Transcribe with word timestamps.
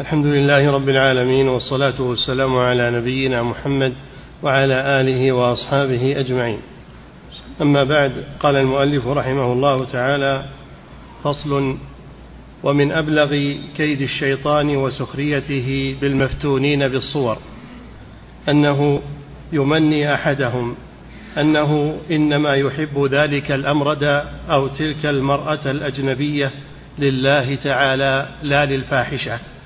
الحمد 0.00 0.26
لله 0.26 0.70
رب 0.70 0.88
العالمين 0.88 1.48
والصلاة 1.48 2.02
والسلام 2.02 2.56
على 2.56 2.90
نبينا 2.90 3.42
محمد 3.42 3.92
وعلى 4.42 5.00
آله 5.00 5.32
وأصحابه 5.32 6.20
أجمعين. 6.20 6.58
أما 7.62 7.84
بعد 7.84 8.12
قال 8.40 8.56
المؤلف 8.56 9.06
رحمه 9.06 9.52
الله 9.52 9.84
تعالى 9.84 10.44
فصل 11.24 11.76
ومن 12.62 12.92
أبلغ 12.92 13.54
كيد 13.76 14.00
الشيطان 14.00 14.76
وسخريته 14.76 15.96
بالمفتونين 16.00 16.88
بالصور 16.88 17.38
أنه 18.48 19.02
يمني 19.52 20.14
أحدهم 20.14 20.76
أنه 21.38 21.98
إنما 22.10 22.54
يحب 22.54 23.08
ذلك 23.10 23.50
الأمرد 23.50 24.24
أو 24.50 24.68
تلك 24.68 25.06
المرأة 25.06 25.70
الأجنبية 25.70 26.50
لله 26.98 27.54
تعالى 27.54 28.28
لا 28.42 28.66
للفاحشة. 28.66 29.59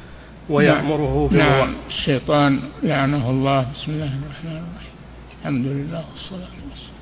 ويأمره 0.48 1.28
نعم, 1.32 1.48
نعم. 1.48 1.74
الشيطان 1.88 2.60
لعنه 2.82 3.30
الله. 3.30 3.60
بسم 3.74 3.92
الله 3.92 4.12
الرحمن 4.22 4.56
الرحيم. 4.56 4.94
الحمد 5.40 5.66
لله 5.66 6.04
والصلاة 6.12 6.54
والسلام. 6.70 6.94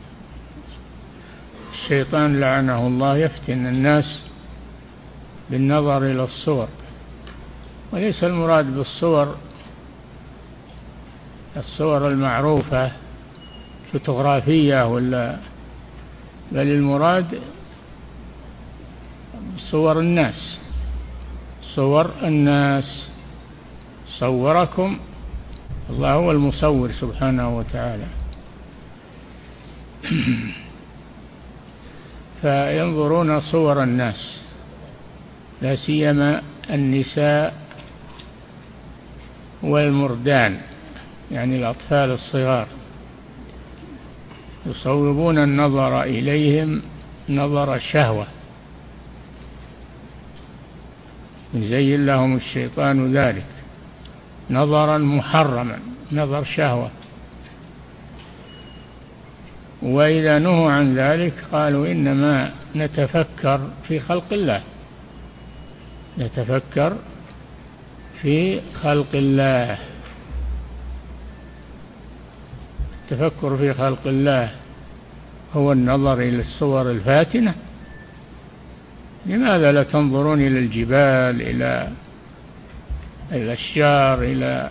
الشيطان 1.73 2.41
لعنه 2.41 2.87
الله 2.87 3.17
يفتن 3.17 3.67
الناس 3.67 4.23
بالنظر 5.51 6.07
إلى 6.07 6.25
الصور. 6.25 6.69
وليس 7.93 8.25
المراد 8.25 8.75
بالصور 8.77 9.37
الصور 11.57 12.09
المعروفة 12.09 12.93
فوتوغرافية 13.93 14.87
ولا 14.87 15.37
بل 16.53 16.67
المراد 16.67 17.41
صور 19.71 20.01
الناس. 20.01 20.59
صور 21.75 22.11
الناس. 22.23 23.12
صوركم. 24.19 24.99
الله 25.91 26.13
هو 26.13 26.31
المصور 26.31 26.93
سبحانه 26.93 27.57
وتعالى. 27.59 28.07
فينظرون 32.43 33.41
صور 33.41 33.83
الناس 33.83 34.43
لا 35.63 35.77
سيما 35.77 36.43
النساء 36.71 37.55
والمردان 39.63 40.61
يعني 41.31 41.57
الأطفال 41.57 42.11
الصغار. 42.11 42.67
يصوبون 44.67 45.39
النظر 45.39 46.03
إليهم 46.03 46.83
نظر 47.29 47.75
الشهوة 47.75 48.27
يزين 51.55 52.07
لهم 52.07 52.37
الشيطان 52.37 53.17
ذلك. 53.17 53.52
نظرا 54.51 54.99
محرما 54.99 55.79
نظر 56.13 56.45
شهوة. 56.45 56.91
وإذا 59.83 60.39
نهوا 60.39 60.73
عن 60.73 60.95
ذلك 60.95 61.35
قالوا 61.53 61.87
إنما 61.87 62.51
نتفكر 62.77 63.71
في 63.89 64.01
خلق 64.01 64.33
الله. 64.33 64.63
نتفكر 66.19 66.97
في 68.23 68.61
خلق 68.83 69.15
الله. 69.15 69.79
التفكر 73.03 73.57
في 73.57 73.75
خلق 73.75 74.07
الله 74.07 74.51
هو 75.55 75.73
النظر 75.73 76.15
إلى 76.15 76.41
الصور 76.41 76.91
الفاتنة. 76.91 77.55
لماذا 79.27 79.73
لا 79.73 79.83
تنظرون 79.83 80.41
إلى 80.41 80.59
الجبال 80.59 81.43
إلى 81.43 81.89
الأشجار 83.33 84.23
إلى 84.23 84.71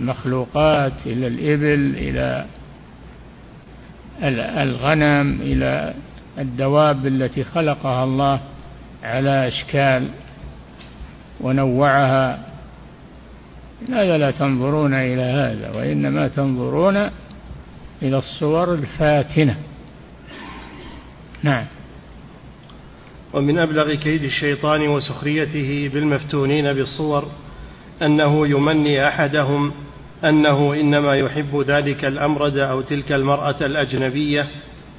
المخلوقات 0.00 0.92
إلى 1.06 1.26
الإبل 1.26 1.96
إلى 1.96 2.46
الغنم 4.62 5.40
إلى 5.40 5.94
الدواب 6.38 7.06
التي 7.06 7.44
خلقها 7.44 8.04
الله 8.04 8.40
على 9.02 9.48
أشكال 9.48 10.08
ونوعها. 11.40 12.38
لماذا 13.88 14.18
لا 14.18 14.30
تنظرون 14.30 14.94
إلى 14.94 15.22
هذا 15.22 15.70
وإنما 15.70 16.28
تنظرون 16.28 16.96
إلى 18.02 18.18
الصور 18.18 18.74
الفاتنة. 18.74 19.56
نعم. 21.42 21.64
ومن 23.32 23.58
أبلغ 23.58 23.94
كيد 23.94 24.24
الشيطان 24.24 24.88
وسخريته 24.88 25.90
بالمفتونين 25.94 26.72
بالصور 26.72 27.28
أنه 28.02 28.46
يمني 28.48 29.08
أحدهم 29.08 29.72
أنه 30.24 30.74
إنما 30.74 31.14
يحب 31.14 31.64
ذلك 31.66 32.04
الأمرد 32.04 32.58
أو 32.58 32.80
تلك 32.80 33.12
المرأة 33.12 33.56
الأجنبية 33.60 34.46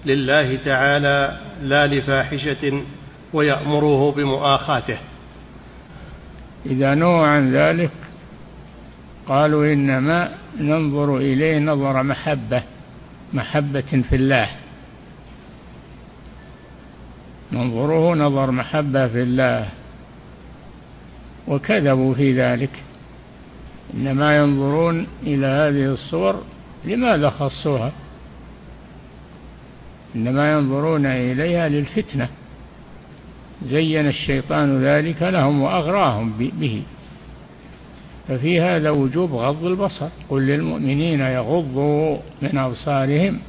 لله 0.06 0.56
تعالى 0.56 1.38
لا 1.62 1.88
لفاحشة 1.88 2.82
ويأمره 3.34 4.12
بمؤاخاته. 4.12 4.98
إذا 6.66 6.96
نهوا 6.96 7.28
عن 7.28 7.52
ذلك 7.52 7.92
قالوا 9.28 9.74
إنما 9.74 10.32
ننظر 10.60 11.18
إليه 11.18 11.60
نظر 11.60 12.04
محبة 12.04 12.64
محبة 13.34 14.04
في 14.10 14.16
الله. 14.16 14.50
ننظره 17.52 18.16
نظر 18.16 18.52
محبة 18.52 19.08
في 19.08 19.22
الله. 19.22 19.66
وكذبوا 21.48 22.14
في 22.14 22.42
ذلك. 22.42 22.87
إنما 23.94 24.38
ينظرون 24.38 25.08
إلى 25.24 25.46
هذه 25.46 25.94
الصور 25.94 26.44
لماذا 26.86 27.30
خصوها؟ 27.30 27.92
إنما 30.16 30.52
ينظرون 30.52 31.06
إليها 31.06 31.70
للفتنة. 31.70 32.30
زين 33.64 34.08
الشيطان 34.08 34.84
ذلك 34.84 35.22
لهم 35.22 35.62
وأغراهم 35.62 36.34
به. 36.38 36.84
ففي 38.28 38.62
هذا 38.62 38.90
وجوب 38.90 39.34
غض 39.34 39.66
البصر. 39.66 40.10
قل 40.30 40.42
للمؤمنين 40.42 41.20
يغضوا 41.20 42.18
من 42.42 42.58
أبصارهم 42.58 43.40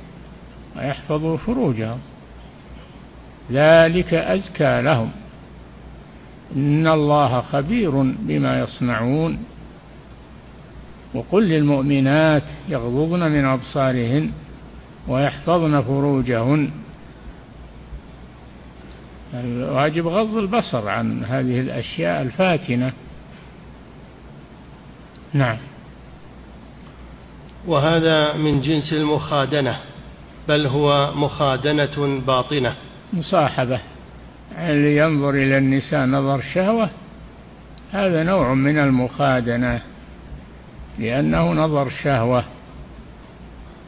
ويحفظوا 0.76 1.37
فروجهم. 1.37 1.99
ذلك 3.53 4.15
أزكى 4.15 4.82
لهم. 4.82 5.10
إن 6.56 6.87
الله 6.87 7.41
خبير 7.41 7.91
بما 8.03 8.60
يصنعون. 8.60 9.38
وقل 11.15 11.49
للمؤمنات 11.49 12.43
يغضضن 12.69 13.21
من 13.21 13.45
أبصارهن 13.45 14.31
ويحفظن 15.09 15.81
فروجهن. 15.81 16.71
الواجب 19.35 20.07
غض 20.07 20.37
البصر 20.37 20.89
عن 20.89 21.25
هذه 21.25 21.61
الأشياء 21.61 22.23
الفاتنة. 22.23 22.93
نعم. 25.33 25.57
وهذا 27.67 28.37
من 28.37 28.61
جنس 28.61 28.93
المخادنة 28.93 29.77
بل 30.49 30.67
هو 30.67 31.13
مخادنة 31.15 32.21
باطنة. 32.27 32.75
مصاحبة. 33.13 33.81
اللي 34.59 34.97
ينظر 34.97 35.31
إلى 35.31 35.59
النساء 35.59 36.07
نظر 36.07 36.43
شهوة 36.55 36.91
هذا 37.93 38.23
نوع 38.23 38.55
من 38.55 38.79
المخادنة. 38.79 39.81
لأنه 40.99 41.53
نظر 41.53 41.89
شهوة 41.89 42.45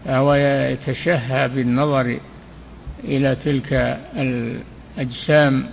فهو 0.04 0.34
يتشهى 0.34 1.48
بالنظر 1.48 2.20
إلى 3.04 3.36
تلك 3.36 3.72
الأجسام. 4.16 5.66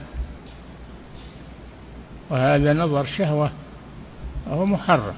وهذا 2.29 2.73
نظر 2.73 3.05
شهوة 3.05 3.51
وهو 4.47 4.65
محرم. 4.65 5.15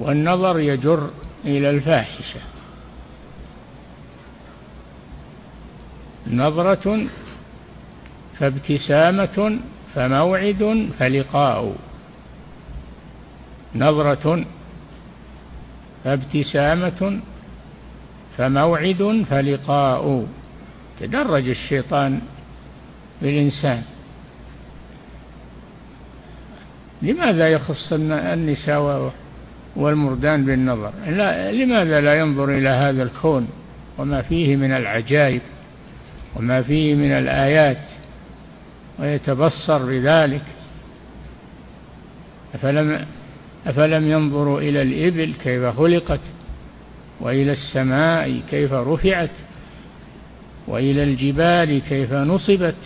والنظر 0.00 0.60
يجر 0.60 1.10
إلى 1.44 1.70
الفاحشة. 1.70 2.40
نظرة 6.26 7.06
فابتسامة 8.38 9.58
فموعد 9.94 10.88
فلقاء. 10.98 11.76
نظرة 13.74 14.44
فابتسامة 16.04 17.20
فموعد 18.36 19.24
فلقاء. 19.30 20.26
تدرج 21.00 21.48
الشيطان 21.48 22.20
بالإنسان. 23.22 23.82
لماذا 27.02 27.48
يخص 27.48 27.92
النساء 27.92 29.12
والمردان 29.76 30.44
بالنظر؟ 30.44 30.92
لا 31.06 31.52
لماذا 31.52 32.00
لا 32.00 32.14
ينظر 32.14 32.50
إلى 32.50 32.68
هذا 32.68 33.02
الكون؟ 33.02 33.48
وما 33.98 34.22
فيه 34.22 34.56
من 34.56 34.72
العجائب 34.72 35.40
وما 36.36 36.62
فيه 36.62 36.94
من 36.94 37.12
الآيات 37.12 37.84
ويتبصر 38.98 39.78
بذلك. 39.86 40.42
أفلم 42.54 43.06
أفلم 43.68 44.10
ينظروا 44.10 44.60
إلى 44.60 44.82
الإبل 44.82 45.34
كيف 45.42 45.64
خلقت 45.64 46.20
وإلى 47.20 47.52
السماء 47.52 48.40
كيف 48.50 48.72
رفعت 48.72 49.30
وإلى 50.68 51.02
الجبال 51.02 51.82
كيف 51.88 52.12
نصبت 52.12 52.76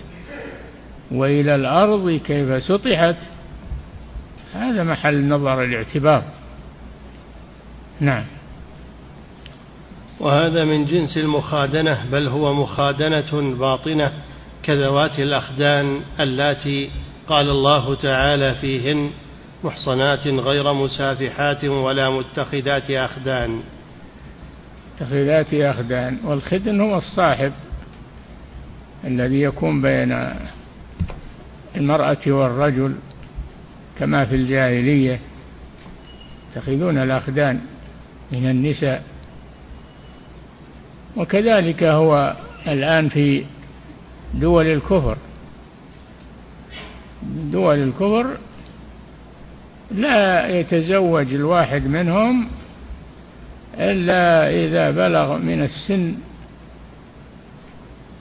وإلى 1.10 1.54
الأرض 1.54 2.20
كيف 2.26 2.62
سطحت. 2.62 3.16
هذا 4.54 4.84
محل 4.84 5.28
نظر 5.28 5.64
الاعتبار. 5.64 6.22
نعم. 8.00 8.24
وهذا 10.20 10.64
من 10.64 10.84
جنس 10.86 11.16
المخادنة 11.16 12.06
بل 12.12 12.28
هو 12.28 12.54
مخادنة 12.54 13.54
باطنة 13.58 14.12
كذوات 14.62 15.18
الأخدان 15.18 16.00
اللاتي 16.20 16.90
قال 17.28 17.50
الله 17.50 17.94
تعالى 17.94 18.54
فيهن 18.54 19.10
محصنات 19.64 20.26
غير 20.26 20.72
مسافحات 20.72 21.64
ولا 21.64 22.10
متخذات 22.10 22.90
أخدان. 22.90 23.60
متخذات 24.94 25.54
أخدان. 25.54 26.18
والخدن 26.24 26.80
هو 26.80 26.96
الصاحب 26.98 27.52
الذي 29.04 29.42
يكون 29.42 29.82
بين 29.82 30.36
المرأة 31.76 32.18
والرجل 32.26 32.94
كما 33.98 34.24
في 34.24 34.34
الجاهلية 34.34 35.20
يتخذون 36.50 36.98
الأخدان 36.98 37.60
من 38.32 38.50
النساء. 38.50 39.02
وكذلك 41.16 41.82
هو 41.82 42.36
الآن 42.66 43.08
في 43.08 43.44
دول 44.34 44.66
الكفر. 44.66 45.16
دول 47.52 47.78
الكفر 47.78 48.36
لا 49.94 50.48
يتزوج 50.48 51.34
الواحد 51.34 51.86
منهم 51.86 52.48
إلا 53.78 54.50
إذا 54.50 54.90
بلغ 54.90 55.36
من 55.36 55.62
السن 55.62 56.14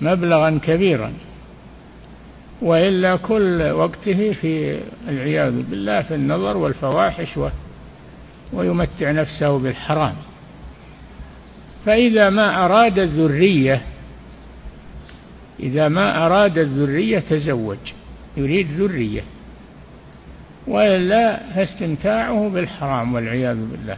مبلغا 0.02 0.60
كبيرا 0.64 1.14
وإلا 2.62 3.16
كل 3.16 3.72
وقته 3.72 4.34
في 4.34 4.80
العياذ 5.08 5.62
بالله 5.62 6.02
في 6.02 6.16
النظر 6.16 6.58
والفواحش 6.58 7.40
ويمتع 8.54 9.12
نفسه 9.12 9.60
بالحرام. 9.60 10.16
فإذا 11.86 12.30
ما 12.30 12.66
أراد 12.66 13.00
الذرية 13.00 13.82
إذا 15.60 15.88
ما 15.88 16.26
أراد 16.26 16.58
الذرية 16.58 17.20
تزوج 17.20 17.78
يريد 18.38 18.72
ذرية. 18.72 19.22
وإلا 20.68 21.40
فاستمتاعه 21.56 22.50
بالحرام 22.50 23.14
والعياذ 23.14 23.58
بالله. 23.72 23.98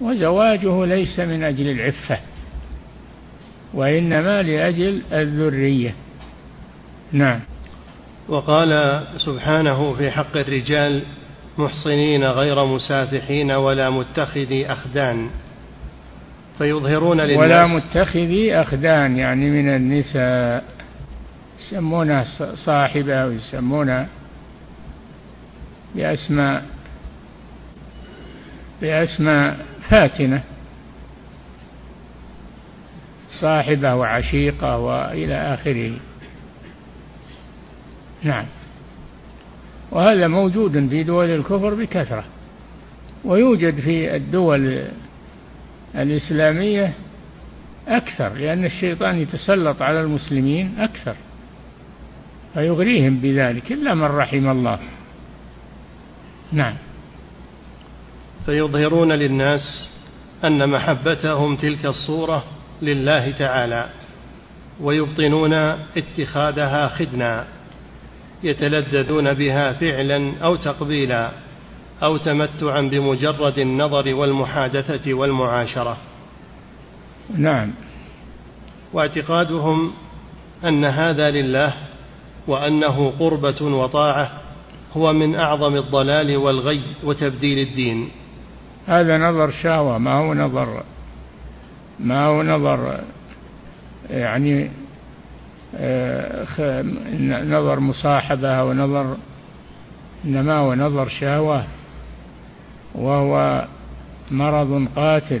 وزواجه 0.00 0.84
ليس 0.84 1.20
من 1.20 1.42
أجل 1.42 1.70
العفة 1.70 2.18
وإنما 3.74 4.42
لأجل 4.42 5.02
الذرية. 5.12 5.94
نعم. 7.12 7.40
وقال 8.28 9.02
سبحانه 9.16 9.92
في 9.92 10.10
حق 10.10 10.36
الرجال 10.36 11.02
محصنين 11.58 12.24
غير 12.24 12.64
مسافحين 12.64 13.50
ولا 13.50 13.90
متخذي 13.90 14.66
أخدان. 14.66 15.30
فيظهرون 16.58 17.20
للناس 17.20 17.38
ولا 17.38 17.66
متخذي 17.66 18.54
أخدان 18.54 19.16
يعني 19.16 19.50
من 19.50 19.68
النساء 19.68 20.64
يسمونها 21.58 22.24
صاحبة 22.54 23.26
ويسمونها 23.26 24.06
بأسماء 25.96 26.64
بأسماء 28.82 29.66
فاتنة. 29.90 30.42
صاحبة 33.40 33.94
وعشيقة 33.94 34.78
وإلى 34.78 35.34
آخره. 35.34 35.92
نعم. 38.22 38.44
وهذا 39.90 40.28
موجود 40.28 40.88
في 40.88 41.02
دول 41.02 41.30
الكفر 41.30 41.74
بكثرة. 41.74 42.24
ويوجد 43.24 43.80
في 43.80 44.16
الدول 44.16 44.84
الإسلامية 45.94 46.92
أكثر 47.88 48.34
لأن 48.34 48.64
الشيطان 48.64 49.18
يتسلط 49.18 49.82
على 49.82 50.00
المسلمين 50.00 50.74
أكثر. 50.78 51.16
فيغريهم 52.54 53.16
بذلك 53.16 53.72
إلا 53.72 53.94
من 53.94 54.02
رحم 54.02 54.50
الله. 54.50 54.78
نعم. 56.52 56.74
فيظهرون 58.46 59.12
للناس 59.12 59.90
أن 60.44 60.68
محبتهم 60.70 61.56
تلك 61.56 61.86
الصورة 61.86 62.44
لله 62.82 63.30
تعالى 63.30 63.88
ويبطنون 64.80 65.54
اتخاذها 65.96 66.88
خدنا 66.88 67.44
يتلذذون 68.42 69.34
بها 69.34 69.72
فعلا 69.72 70.32
أو 70.42 70.56
تقبيلا 70.56 71.30
أو 72.02 72.16
تمتعا 72.16 72.80
بمجرد 72.80 73.58
النظر 73.58 74.14
والمحادثة 74.14 75.14
والمعاشرة. 75.14 75.96
نعم. 77.36 77.72
واعتقادهم 78.92 79.92
أن 80.64 80.84
هذا 80.84 81.30
لله 81.30 81.74
وأنه 82.46 83.12
قربة 83.18 83.62
وطاعة 83.62 84.45
هو 84.92 85.12
من 85.12 85.34
أعظم 85.34 85.76
الضلال 85.76 86.36
والغي 86.36 86.82
وتبديل 87.04 87.68
الدين. 87.68 88.08
هذا 88.86 89.18
نظر 89.18 89.50
شهوة 89.50 89.98
ما 89.98 90.12
هو 90.12 90.34
نظر؟ 90.34 90.82
ما 92.00 92.26
هو 92.26 92.42
نظر؟ 92.42 93.00
يعني 94.10 94.70
آه، 95.76 96.82
نظر 97.44 97.80
مصاحبة 97.80 98.48
أو 98.48 98.72
نظر 98.72 99.16
إنما 100.24 100.58
هو 100.58 100.74
نظر 100.74 101.08
شهوة 101.08 101.64
وهو 102.94 103.64
مرض 104.30 104.88
قاتل 104.96 105.40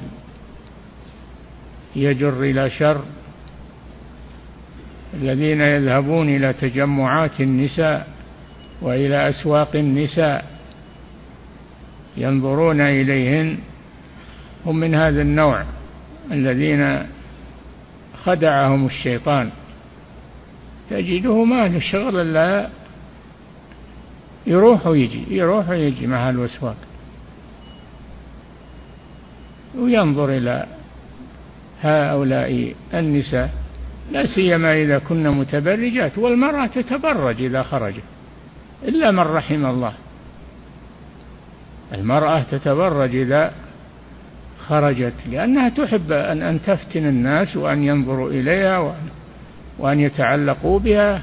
يجر 1.96 2.42
إلى 2.42 2.70
شر. 2.70 3.00
الذين 5.14 5.60
يذهبون 5.60 6.28
إلى 6.28 6.52
تجمعات 6.52 7.40
النساء 7.40 8.15
وإلى 8.82 9.28
أسواق 9.28 9.76
النساء 9.76 10.44
ينظرون 12.16 12.80
إليهن 12.80 13.58
هم 14.66 14.80
من 14.80 14.94
هذا 14.94 15.22
النوع 15.22 15.64
الذين 16.32 17.06
خدعهم 18.24 18.86
الشيطان. 18.86 19.50
تجده 20.90 21.44
ما 21.44 21.68
له 21.68 21.78
شغل 21.78 22.20
إلا 22.20 22.68
يروح 24.46 24.86
ويجي 24.86 25.24
يروح 25.30 25.68
ويجي 25.68 26.06
مع 26.06 26.30
الوسواق 26.30 26.76
وينظر 29.78 30.28
إلى 30.28 30.66
هؤلاء 31.80 32.74
النساء 32.94 33.50
لا 34.12 34.26
سيما 34.26 34.72
إذا 34.72 34.98
كن 34.98 35.26
متبرجات 35.26 36.18
والمرأة 36.18 36.66
تتبرج 36.66 37.42
إذا 37.42 37.62
خرجت. 37.62 38.02
إلا 38.82 39.10
من 39.10 39.18
رحم 39.18 39.66
الله. 39.66 39.92
المرأة 41.94 42.42
تتبرج 42.42 43.16
إذا 43.16 43.52
خرجت 44.58 45.14
لأنها 45.30 45.68
تحب 45.68 46.12
أن 46.12 46.42
أن 46.42 46.62
تفتن 46.62 47.06
الناس 47.06 47.56
وأن 47.56 47.82
ينظروا 47.82 48.30
إليها 48.30 48.78
وأن, 48.78 49.08
وأن 49.78 50.00
يتعلقوا 50.00 50.78
بها. 50.78 51.22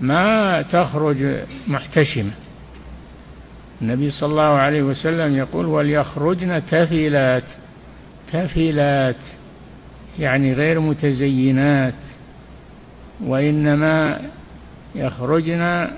ما 0.00 0.62
تخرج 0.62 1.36
محتشمة. 1.68 2.32
النبي 3.82 4.10
صلى 4.10 4.30
الله 4.30 4.42
عليه 4.42 4.82
وسلم 4.82 5.36
يقول 5.36 5.66
وليخرجن 5.66 6.62
تفلات 6.66 7.44
تفلات 8.32 9.16
يعني 10.18 10.52
غير 10.52 10.80
متزينات. 10.80 11.94
وإنما 13.20 14.20
يخرجن 14.94 15.88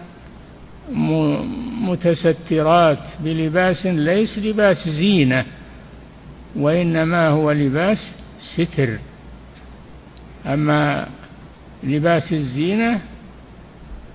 متسترات 1.83 2.99
بلباس 3.21 3.87
ليس 3.87 4.39
لباس 4.39 4.89
زينة 4.89 5.45
وإنما 6.57 7.29
هو 7.29 7.53
لباس 7.53 7.99
ستر. 8.55 8.99
أما 10.47 11.07
لباس 11.85 12.33
الزينة 12.33 13.01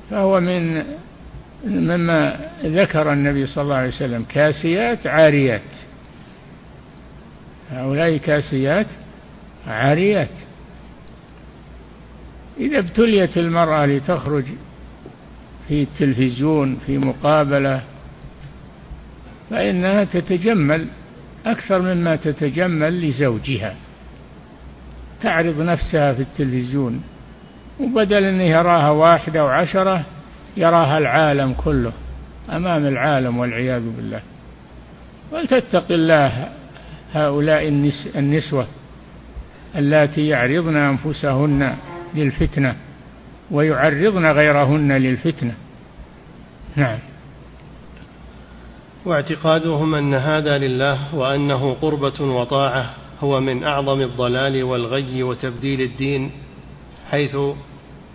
فهو 0.09 0.39
من 0.39 0.83
مما 1.65 2.39
ذكر 2.63 3.13
النبي 3.13 3.45
صلى 3.45 3.61
الله 3.61 3.75
عليه 3.75 3.87
وسلم 3.87 4.25
كاسيات 4.29 5.07
عاريات. 5.07 5.61
هؤلاء 7.71 8.17
كاسيات 8.17 8.87
عاريات. 9.67 10.48
إذا 12.59 12.79
ابتليت 12.79 13.37
المرأة 13.37 13.85
لتخرج 13.85 14.43
في 15.67 15.83
التلفزيون 15.83 16.77
في 16.85 16.97
مقابلة 16.97 17.81
فإنها 19.49 20.03
تتجمل 20.03 20.87
أكثر 21.45 21.81
مما 21.81 22.15
تتجمل 22.15 23.07
لزوجها. 23.07 23.75
تعرض 25.23 25.61
نفسها 25.61 26.13
في 26.13 26.21
التلفزيون 26.21 27.03
وبدل 27.79 28.23
أن 28.23 28.41
يراها 28.41 28.89
واحدة 28.89 29.43
وعشرة 29.43 30.05
يراها 30.57 30.97
العالم 30.97 31.53
كله 31.53 31.91
أمام 32.49 32.85
العالم 32.85 33.37
والعياذ 33.37 33.89
بالله. 33.95 34.21
ولتتق 35.31 35.91
الله 35.91 36.49
هؤلاء 37.13 37.67
النسوة 38.15 38.67
اللاتي 39.75 40.27
يعرضن 40.27 40.75
أنفسهن 40.75 41.75
للفتنة 42.15 42.75
ويعرضن 43.51 44.25
غيرهن 44.25 44.91
للفتنة. 44.91 45.53
نعم. 46.75 46.99
واعتقادهم 49.05 49.95
أن 49.95 50.13
هذا 50.13 50.57
لله 50.57 51.15
وأنه 51.15 51.73
قربة 51.81 52.21
وطاعة 52.21 52.93
هو 53.23 53.39
من 53.39 53.63
أعظم 53.63 54.01
الضلال 54.01 54.63
والغي 54.63 55.23
وتبديل 55.23 55.81
الدين 55.81 56.31
حيث 57.11 57.37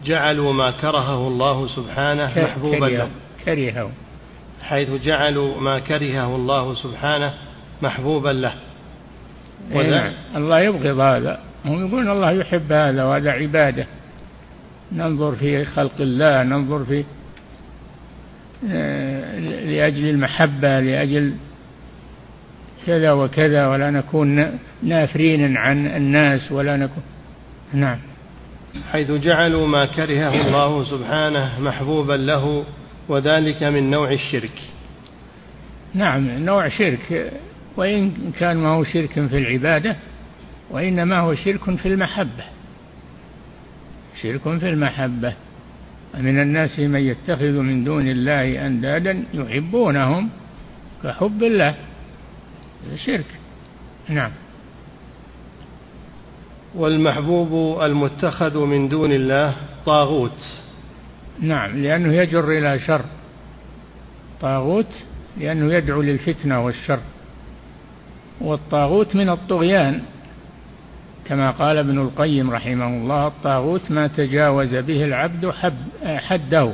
جعلوا 0.04 0.52
ما 0.52 0.70
كرهه 0.70 1.28
الله 1.28 1.66
سبحانه 1.68 2.42
محبوبا 2.42 2.86
له. 2.86 3.10
كرهه 3.44 3.90
حيث 4.62 4.90
جعلوا 4.90 5.60
ما 5.60 5.78
كرهه 5.78 6.36
الله 6.36 6.74
سبحانه 6.74 7.34
محبوبا 7.82 8.28
له. 8.28 8.54
إيه 9.72 9.90
نعم. 9.90 10.12
الله 10.36 10.60
يبغض 10.60 11.00
هذا. 11.00 11.40
هم 11.64 11.86
يقولون 11.86 12.10
الله 12.10 12.30
يحب 12.30 12.72
هذا 12.72 13.04
وهذا 13.04 13.30
عبادة. 13.30 13.86
ننظر 14.92 15.36
في 15.36 15.64
خلق 15.64 16.00
الله 16.00 16.42
ننظر 16.42 16.84
في 16.84 17.04
آه، 18.70 19.38
لأجل 19.40 20.08
المحبة 20.08 20.80
لأجل 20.80 21.34
كذا 22.86 23.12
وكذا 23.12 23.66
ولا 23.66 23.90
نكون 23.90 24.58
نافرين 24.82 25.56
عن 25.56 25.86
الناس 25.86 26.52
ولا 26.52 26.76
نكون. 26.76 27.02
نعم. 27.72 27.98
حيث 28.92 29.10
جعلوا 29.10 29.66
ما 29.66 29.86
كرهه 29.86 30.46
الله 30.46 30.84
سبحانه 30.84 31.60
محبوبا 31.60 32.12
له 32.12 32.64
وذلك 33.08 33.62
من 33.62 33.90
نوع 33.90 34.12
الشرك. 34.12 34.62
نعم 35.94 36.44
نوع 36.44 36.68
شرك. 36.68 37.32
وإن 37.76 38.12
كان 38.38 38.56
ما 38.56 38.68
هو 38.68 38.84
شرك 38.84 39.26
في 39.26 39.38
العبادة 39.38 39.96
وإنما 40.70 41.18
هو 41.18 41.34
شرك 41.34 41.76
في 41.76 41.88
المحبة. 41.88 42.44
شرك 44.22 44.58
في 44.58 44.68
المحبة. 44.68 45.34
من 46.18 46.40
الناس 46.40 46.78
من 46.78 47.00
يتخذ 47.00 47.52
من 47.52 47.84
دون 47.84 48.08
الله 48.08 48.66
أندادا 48.66 49.24
يحبونهم 49.34 50.30
كحب 51.02 51.42
الله. 51.42 51.74
شرك. 53.06 53.26
نعم. 54.08 54.30
والمحبوب 56.74 57.82
المتخذ 57.82 58.58
من 58.58 58.88
دون 58.88 59.12
الله 59.12 59.56
طاغوت. 59.86 60.38
نعم 61.40 61.82
لأنه 61.82 62.12
يجر 62.12 62.50
إلى 62.50 62.78
شر. 62.78 63.04
طاغوت 64.40 65.04
لأنه 65.36 65.74
يدعو 65.74 66.02
للفتنة 66.02 66.64
والشر. 66.64 67.00
والطاغوت 68.40 69.16
من 69.16 69.30
الطغيان. 69.30 70.02
كما 71.26 71.50
قال 71.50 71.78
ابن 71.78 71.98
القيم 71.98 72.50
رحمه 72.50 72.86
الله 72.86 73.26
الطاغوت 73.26 73.90
ما 73.90 74.06
تجاوز 74.06 74.74
به 74.74 75.04
العبد 75.04 75.52
حده. 76.02 76.72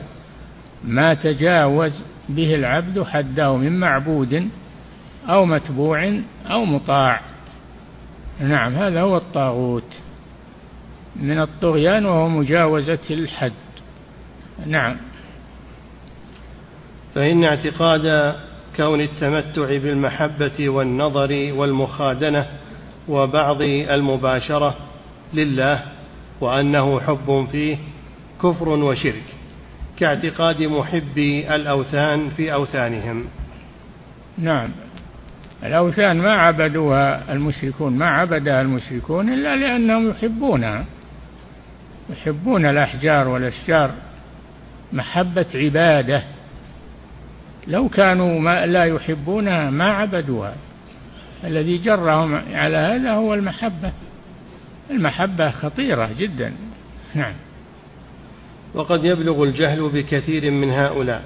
ما 0.85 1.14
تجاوز 1.14 2.02
به 2.28 2.54
العبد 2.54 3.02
حده 3.02 3.57
من 3.57 3.80
معبود 3.80 4.49
أو 5.28 5.45
متبوع 5.45 6.21
أو 6.50 6.64
مطاع. 6.64 7.21
نعم 8.40 8.75
هذا 8.75 9.00
هو 9.00 9.16
الطاغوت. 9.16 9.92
من 11.16 11.40
الطغيان 11.40 12.07
وهو 12.07 12.28
مجاوزة 12.28 12.99
الحد. 13.11 13.52
نعم. 14.66 14.97
فإن 17.14 17.45
اعتقاد 17.45 18.35
كون 18.76 19.00
التمتع 19.00 19.76
بالمحبة 19.76 20.69
والنظر 20.69 21.52
والمخادنة 21.57 22.47
وبعض 23.11 23.62
المباشرة 23.62 24.76
لله 25.35 25.83
وأنه 26.40 27.00
حب 27.00 27.49
فيه 27.52 27.76
كفر 28.43 28.69
وشرك 28.69 29.25
كاعتقاد 29.99 30.62
محبي 30.62 31.55
الأوثان 31.55 32.31
في 32.37 32.52
أوثانهم. 32.52 33.25
نعم. 34.38 34.69
الأوثان 35.64 36.17
ما 36.17 36.33
عبدوها 36.33 37.33
المشركون 37.33 37.93
ما 37.93 38.07
عبدها 38.07 38.61
المشركون 38.61 39.33
إلا 39.33 39.57
لأنهم 39.57 40.11
يحبونها. 40.11 40.85
يحبون 42.11 42.67
الأحجار 42.67 43.29
والأشجار 43.29 43.90
محبة 44.93 45.47
عبادة. 45.55 46.23
لو 47.67 47.88
كانوا 47.88 48.40
ما 48.40 48.67
لا 48.67 48.85
يحبونها 48.85 49.71
ما 49.71 49.93
عبدوها. 49.93 50.55
الذي 51.44 51.78
جرهم 51.78 52.35
على 52.52 52.76
هذا 52.76 53.12
هو 53.12 53.35
المحبة. 53.35 53.92
المحبة 54.90 55.50
خطيرة 55.50 56.11
جدا. 56.18 56.52
نعم. 57.14 57.35
وقد 58.75 59.04
يبلغ 59.04 59.42
الجهل 59.42 59.88
بكثير 59.88 60.50
من 60.50 60.70
هؤلاء 60.70 61.25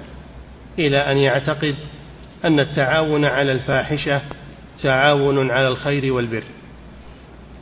إلى 0.79 0.97
أن 0.97 1.17
يعتقد 1.17 1.75
أن 2.45 2.59
التعاون 2.59 3.25
على 3.25 3.51
الفاحشة 3.51 4.21
تعاون 4.83 5.51
على 5.51 5.67
الخير 5.67 6.13
والبر. 6.13 6.43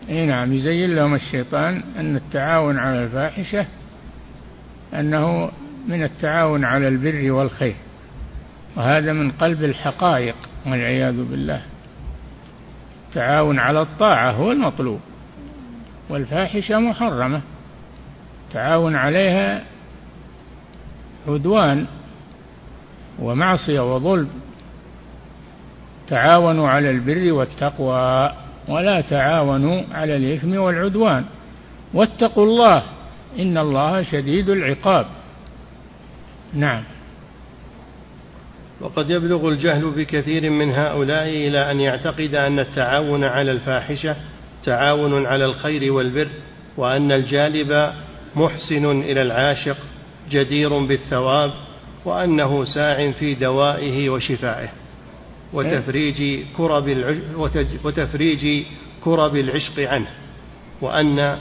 إي 0.10 0.26
نعم 0.26 0.54
يزين 0.54 0.96
لهم 0.96 1.16
الشيطان 1.16 1.84
أن 1.98 2.16
التعاون 2.16 2.78
على 2.78 3.04
الفاحشة 3.04 3.66
أنه 4.94 5.52
من 5.88 6.04
التعاون 6.04 6.66
على 6.66 6.88
البر 6.88 7.32
والخير 7.32 7.76
وهذا 8.76 9.14
من 9.14 9.32
قلب 9.32 9.64
الحقائق 9.64 10.36
والعياذ 10.66 11.24
بالله. 11.24 11.62
التعاون 13.14 13.60
على 13.60 13.82
الطاعة 13.82 14.32
هو 14.32 14.52
المطلوب. 14.52 15.00
والفاحشة 16.10 16.80
محرمة. 16.80 17.42
تعاون 18.52 18.96
عليها 18.96 19.64
عدوان 21.28 21.86
ومعصية 23.20 23.96
وظلم. 23.96 24.30
تعاونوا 26.08 26.70
على 26.70 26.90
البر 26.90 27.34
والتقوى 27.34 28.32
ولا 28.68 29.02
تعاونوا 29.02 29.84
على 29.92 30.16
الإثم 30.16 30.58
والعدوان. 30.58 31.26
واتقوا 31.94 32.46
الله 32.46 32.84
إن 33.40 33.58
الله 33.58 34.04
شديد 34.04 34.50
العقاب. 34.50 35.06
نعم. 36.54 36.84
وقد 38.84 39.10
يبلغ 39.10 39.50
الجهل 39.50 39.90
بكثير 39.90 40.50
من 40.50 40.72
هؤلاء 40.72 41.30
إلى 41.30 41.72
أن 41.72 41.80
يعتقد 41.80 42.36
أن 42.36 42.60
التعاون 42.60 43.24
على 43.24 43.52
الفاحشة 43.52 44.16
تعاون 44.66 45.26
على 45.26 45.46
الخير 45.46 45.94
والبر 45.94 46.28
وأن 46.78 47.12
الجالب 47.12 47.94
محسن 48.36 49.02
إلى 49.02 49.22
العاشق 49.22 49.78
جدير 50.32 50.80
بالثواب 50.80 51.54
وأنه 52.06 52.66
ساع 52.66 53.12
في 53.12 53.34
دوائه 53.34 54.10
وشفائه. 54.10 54.70
وتفريج 55.54 56.40
كرب 56.58 57.16
وتفريج 57.84 58.66
كرب 59.04 59.36
العشق 59.36 59.80
عنه. 59.80 60.10
وأن 60.82 61.38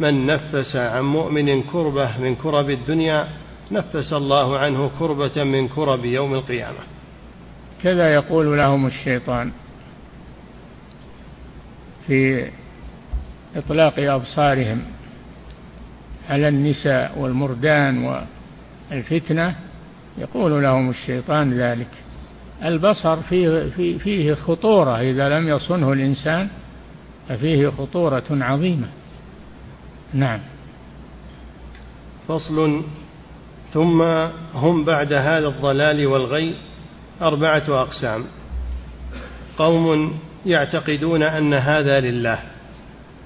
من 0.00 0.26
نفس 0.26 0.76
عن 0.76 1.04
مؤمن 1.04 1.62
كربة 1.62 2.18
من 2.18 2.34
كرب 2.34 2.70
الدنيا 2.70 3.28
نفس 3.70 4.12
الله 4.12 4.58
عنه 4.58 4.90
كربة 4.98 5.44
من 5.44 5.68
كرب 5.68 6.04
يوم 6.04 6.34
القيامة. 6.34 6.78
كذا 7.82 8.14
يقول 8.14 8.58
لهم 8.58 8.86
الشيطان 8.86 9.52
في 12.06 12.48
إطلاق 13.56 13.94
أبصارهم 13.98 14.82
على 16.30 16.48
النساء 16.48 17.18
والمردان 17.18 18.24
والفتنة؟ 18.90 19.54
يقول 20.18 20.62
لهم 20.62 20.90
الشيطان 20.90 21.54
ذلك. 21.54 21.88
البصر 22.64 23.16
فيه, 23.22 23.70
فيه, 23.70 23.98
فيه 23.98 24.34
خطورة 24.34 25.00
إذا 25.00 25.28
لم 25.28 25.48
يصنه 25.48 25.92
الإنسان 25.92 26.48
ففيه 27.28 27.68
خطورة 27.68 28.24
عظيمة. 28.30 28.88
نعم. 30.14 30.40
فصل 32.28 32.82
ثم 33.74 34.02
هم 34.54 34.84
بعد 34.84 35.12
هذا 35.12 35.48
الضلال 35.48 36.06
والغي 36.06 36.54
أربعة 37.22 37.64
أقسام. 37.68 38.24
قوم 39.58 40.18
يعتقدون 40.46 41.22
أن 41.22 41.54
هذا 41.54 42.00
لله 42.00 42.38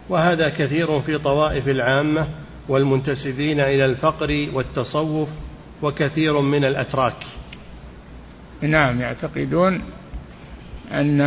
وهذا 0.09 0.49
كثير 0.49 1.01
في 1.01 1.19
طوائف 1.19 1.69
العامة 1.69 2.27
والمنتسبين 2.69 3.61
إلى 3.61 3.85
الفقر 3.85 4.49
والتصوف 4.55 5.29
وكثير 5.83 6.41
من 6.41 6.65
الأتراك. 6.65 7.27
نعم 8.61 9.01
يعتقدون 9.01 9.83
أن 10.93 11.21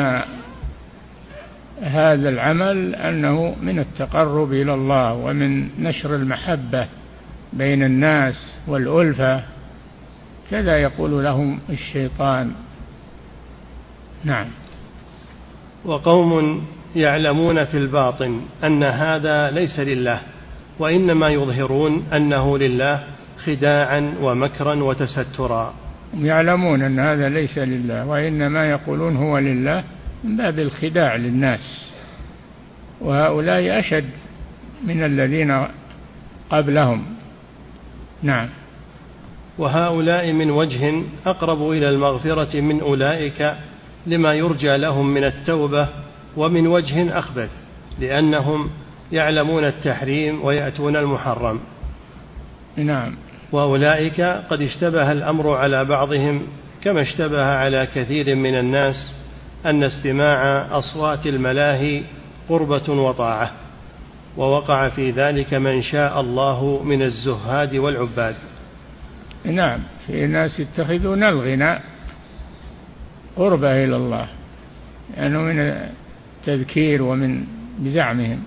هذا 1.82 2.30
العمل 2.30 2.96
أنه 2.96 3.56
من 3.62 3.80
التقرب 3.80 4.54
إلى 4.54 4.74
الله 4.74 5.14
ومن 5.14 5.70
نشر 5.84 6.16
المحبة 6.16 6.88
بين 7.54 7.84
الناس 7.84 8.56
والألفة 8.68 9.44
كذا 10.52 10.78
يقول 10.78 11.24
لهم 11.24 11.60
الشيطان. 11.70 12.52
نعم. 14.24 14.48
وقوم 15.86 16.62
يعلمون 16.96 17.66
في 17.66 17.78
الباطن 17.78 18.42
أن 18.64 18.84
هذا 18.84 19.52
ليس 19.52 19.80
لله 19.80 20.22
وإنما 20.80 21.30
يظهرون 21.30 22.04
أنه 22.14 22.58
لله 22.58 23.04
خداعا 23.46 24.14
ومكرا 24.22 24.84
وتسترا. 24.84 25.74
يعلمون 26.18 26.82
أن 26.82 27.00
هذا 27.00 27.30
ليس 27.30 27.58
لله 27.58 28.06
وإنما 28.08 28.70
يقولون 28.70 29.18
هو 29.18 29.38
لله 29.38 29.84
من 30.24 30.38
باب 30.38 30.60
الخداع 30.60 31.16
للناس. 31.16 31.92
وهؤلاء 33.02 33.80
أشد 33.80 34.10
من 34.84 35.04
الذين 35.04 35.68
قبلهم. 36.50 37.21
نعم. 38.24 38.50
وهؤلاء 39.58 40.32
من 40.32 40.52
وجه 40.52 41.04
أقرب 41.26 41.72
إلى 41.72 41.90
المغفرة 41.90 42.62
من 42.62 42.82
أولئك 42.82 43.54
لما 44.08 44.34
يرجى 44.34 44.78
لهم 44.78 45.08
من 45.08 45.24
التوبة 45.24 45.88
ومن 46.38 46.68
وجه 46.68 47.20
أخبث 47.20 47.50
لأنهم 48.00 48.70
يعلمون 49.12 49.66
التحريم 49.66 50.46
ويأتون 50.46 50.96
المحرم. 50.96 51.60
نعم. 52.78 53.16
وأولئك 53.52 54.22
قد 54.22 54.62
اشتبه 54.62 55.12
الأمر 55.12 55.56
على 55.56 55.86
بعضهم 55.86 56.42
كما 56.84 57.02
اشتبه 57.02 57.46
على 57.46 57.88
كثير 57.96 58.36
من 58.36 58.56
الناس 58.56 58.96
أن 59.66 59.84
استماع 59.84 60.68
أصوات 60.80 61.28
الملاهي 61.28 62.02
قربة 62.50 62.90
وطاعة. 62.90 63.52
ووقع 64.38 64.90
في 64.90 65.12
ذلك 65.12 65.54
من 65.54 65.82
شاء 65.82 66.22
الله 66.22 66.84
من 66.84 67.02
الزهاد 67.02 67.76
والعباد. 67.76 68.36
نعم 69.46 69.80
في 70.08 70.28
ناس 70.28 70.60
يتخذون 70.60 71.24
الغناء 71.24 71.82
قربة 73.36 73.84
إلى 73.84 73.96
الله 73.96 74.28
لأنه 75.18 75.40
يعني 75.40 75.54
من 75.54 75.60
التذكير 75.60 77.04
ومن 77.04 77.44
بزعمهم. 77.80 78.44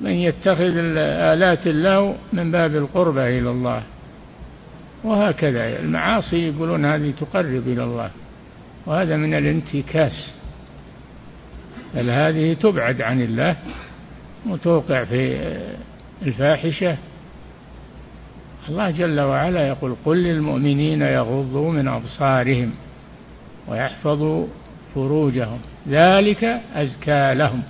من 0.00 0.10
يتخذ 0.10 0.76
آلات 0.96 1.66
الله 1.66 2.16
من 2.32 2.50
باب 2.50 2.76
القربة 2.76 3.28
إلى 3.28 3.50
الله. 3.50 3.82
وهكذا 5.04 5.80
المعاصي 5.80 6.48
يقولون 6.48 6.84
هذه 6.84 7.12
تقرب 7.20 7.68
إلى 7.68 7.84
الله 7.84 8.10
وهذا 8.86 9.16
من 9.16 9.34
الانتكاس. 9.34 10.34
بل 11.94 12.10
هذه 12.10 12.54
تبعد 12.54 13.02
عن 13.02 13.22
الله 13.22 13.56
وتوقع 14.46 15.04
في 15.04 15.52
الفاحشة. 16.22 16.96
الله 18.68 18.90
جل 18.90 19.20
وعلا 19.20 19.68
يقول 19.68 19.96
قل 20.04 20.16
للمؤمنين 20.16 21.02
يغضوا 21.02 21.72
من 21.72 21.88
أبصارهم 21.88 22.70
ويحفظوا 23.68 24.46
فروجهم 24.94 25.58
ذلك 25.88 26.44
أزكى 26.74 27.34
لهم. 27.34 27.62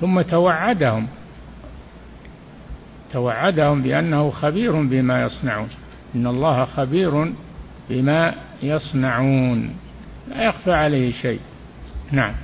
ثم 0.00 0.20
توعدهم 0.20 1.08
توعدهم 3.12 3.82
بأنه 3.82 4.30
خبير 4.30 4.82
بما 4.82 5.22
يصنعون. 5.22 5.68
إن 6.14 6.26
الله 6.26 6.64
خبير 6.64 7.32
بما 7.90 8.34
يصنعون 8.62 9.70
لا 10.28 10.42
يخفى 10.42 10.72
عليه 10.72 11.12
شيء. 11.12 11.40
نعم. 12.12 12.34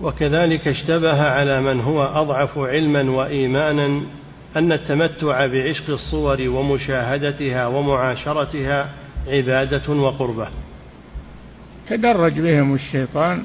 وكذلك 0.00 0.68
اشتبه 0.68 1.22
على 1.22 1.60
من 1.60 1.80
هو 1.80 2.02
أضعف 2.02 2.58
علما 2.58 3.10
وإيمانا 3.10 4.00
أن 4.56 4.72
التمتع 4.72 5.46
بعشق 5.46 5.90
الصور 5.90 6.48
ومشاهدتها 6.48 7.66
ومعاشرتها 7.66 8.90
عبادة 9.28 9.92
وقربة. 9.92 10.48
تدرج 11.88 12.40
بهم 12.40 12.74
الشيطان 12.74 13.44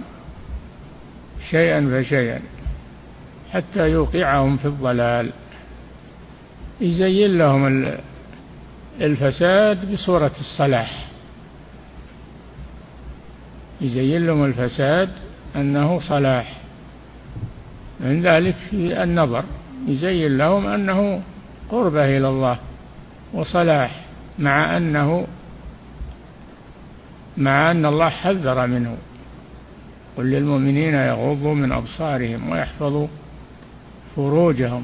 شيئا 1.49 2.01
فشيئا 2.03 2.41
حتى 3.51 3.89
يوقعهم 3.89 4.57
في 4.57 4.65
الضلال 4.65 5.29
يزين 6.81 7.38
لهم 7.38 7.85
الفساد 9.01 9.91
بصورة 9.91 10.31
الصلاح 10.39 11.05
يزين 13.81 14.25
لهم 14.25 14.45
الفساد 14.45 15.09
أنه 15.55 15.99
صلاح. 15.99 16.62
من 17.99 18.21
ذلك 18.21 18.55
في 18.69 19.03
النظر. 19.03 19.43
يزين 19.88 20.38
لهم 20.38 20.67
أنه 20.67 21.21
قربة 21.69 22.17
إلى 22.17 22.27
الله 22.27 22.59
وصلاح 23.33 24.05
مع 24.39 24.77
أنه 24.77 25.27
مع 27.38 27.71
أن 27.71 27.85
الله 27.85 28.09
حذر 28.09 28.67
منه. 28.67 28.97
قل 30.17 30.25
للمؤمنين 30.25 30.93
يغضوا 30.93 31.53
من 31.53 31.71
أبصارهم 31.71 32.49
ويحفظوا 32.49 33.07
فروجهم. 34.15 34.83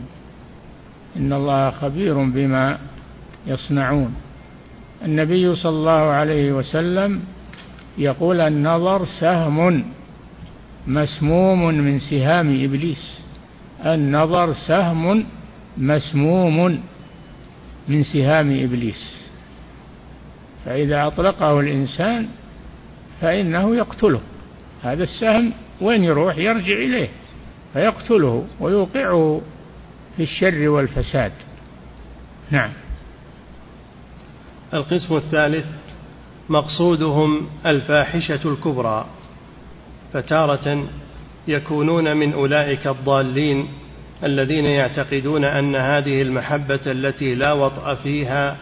إن 1.17 1.33
الله 1.33 1.71
خبير 1.71 2.23
بما 2.23 2.77
يصنعون. 3.47 4.15
النبي 5.05 5.55
صلى 5.55 5.69
الله 5.69 5.91
عليه 5.91 6.51
وسلم 6.51 7.21
يقول 7.97 8.41
النظر 8.41 9.05
سهم. 9.05 9.83
مسموم 10.87 11.65
من 11.65 11.99
سهام 11.99 12.63
إبليس. 12.63 13.19
النظر 13.85 14.53
سهم 14.53 15.25
مسموم 15.77 16.79
من 17.87 18.03
سهام 18.03 18.63
إبليس. 18.63 19.25
فإذا 20.65 21.07
أطلقه 21.07 21.59
الإنسان 21.59 22.27
فإنه 23.21 23.75
يقتله. 23.75 24.21
هذا 24.83 25.03
السهم 25.03 25.53
وين 25.81 26.03
يروح؟ 26.03 26.37
يرجع 26.37 26.75
إليه 26.75 27.09
فيقتله 27.73 28.45
ويوقعه 28.59 29.41
في 30.17 30.23
الشر 30.23 30.69
والفساد. 30.69 31.31
نعم. 32.51 32.69
القسم 34.73 35.15
الثالث 35.15 35.65
مقصودهم 36.49 37.47
الفاحشة 37.65 38.39
الكبرى. 38.45 39.05
فتارة 40.15 40.87
يكونون 41.47 42.17
من 42.17 42.33
أولئك 42.33 42.87
الضالين 42.87 43.67
الذين 44.23 44.65
يعتقدون 44.65 45.43
أن 45.45 45.75
هذه 45.75 46.21
المحبة 46.21 46.79
التي 46.87 47.35
لا 47.35 47.51
وطأ 47.53 47.95
فيها 47.95 48.57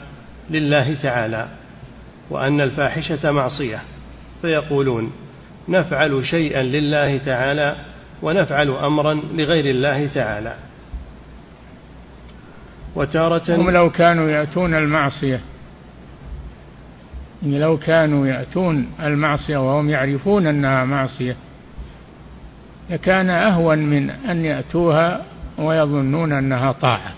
لله 0.49 0.93
تعالى 0.93 1.47
وأن 2.29 2.61
الفاحشة 2.61 3.31
معصية. 3.31 3.81
فيقولون 4.41 5.11
نفعل 5.69 6.25
شيئا 6.25 6.63
لله 6.63 7.17
تعالى 7.17 7.75
ونفعل 8.21 8.69
امرا 8.69 9.21
لغير 9.33 9.65
الله 9.65 10.07
تعالى. 10.07 10.55
وتارة 12.95 13.55
هم 13.55 13.69
لو 13.69 13.89
كانوا 13.89 14.29
يأتون 14.29 14.73
المعصية. 14.73 15.39
لو 17.43 17.77
كانوا 17.77 18.27
يأتون 18.27 18.87
المعصية 19.03 19.57
وهم 19.57 19.89
يعرفون 19.89 20.47
أنها 20.47 20.85
معصية 20.85 21.35
لكان 22.89 23.29
أهون 23.29 23.77
من 23.79 24.09
أن 24.09 24.45
يأتوها 24.45 25.21
ويظنون 25.57 26.31
أنها 26.31 26.71
طاعة. 26.71 27.13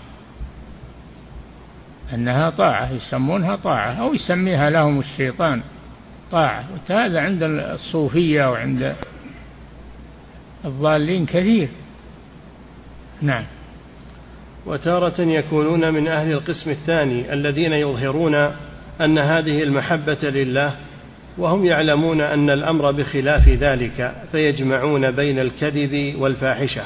أنها 2.14 2.50
طاعة 2.50 2.92
يسمونها 2.92 3.56
طاعة 3.56 3.92
أو 3.92 4.14
يسميها 4.14 4.70
لهم 4.70 4.98
الشيطان 4.98 5.62
طاعة. 6.30 6.64
وهذا 6.90 7.20
عند 7.20 7.42
الصوفية 7.42 8.50
وعند 8.50 8.96
الضالين 10.64 11.26
كثير. 11.26 11.68
نعم. 13.22 13.44
وتارة 14.66 15.20
يكونون 15.20 15.94
من 15.94 16.08
أهل 16.08 16.32
القسم 16.32 16.70
الثاني 16.70 17.32
الذين 17.32 17.72
يظهرون 17.72 18.50
أن 19.00 19.18
هذه 19.18 19.62
المحبة 19.62 20.30
لله 20.30 20.76
وهم 21.38 21.64
يعلمون 21.64 22.20
أن 22.20 22.50
الأمر 22.50 22.90
بخلاف 22.92 23.48
ذلك 23.48 24.14
فيجمعون 24.32 25.10
بين 25.10 25.38
الكذب 25.38 26.14
والفاحشة. 26.18 26.82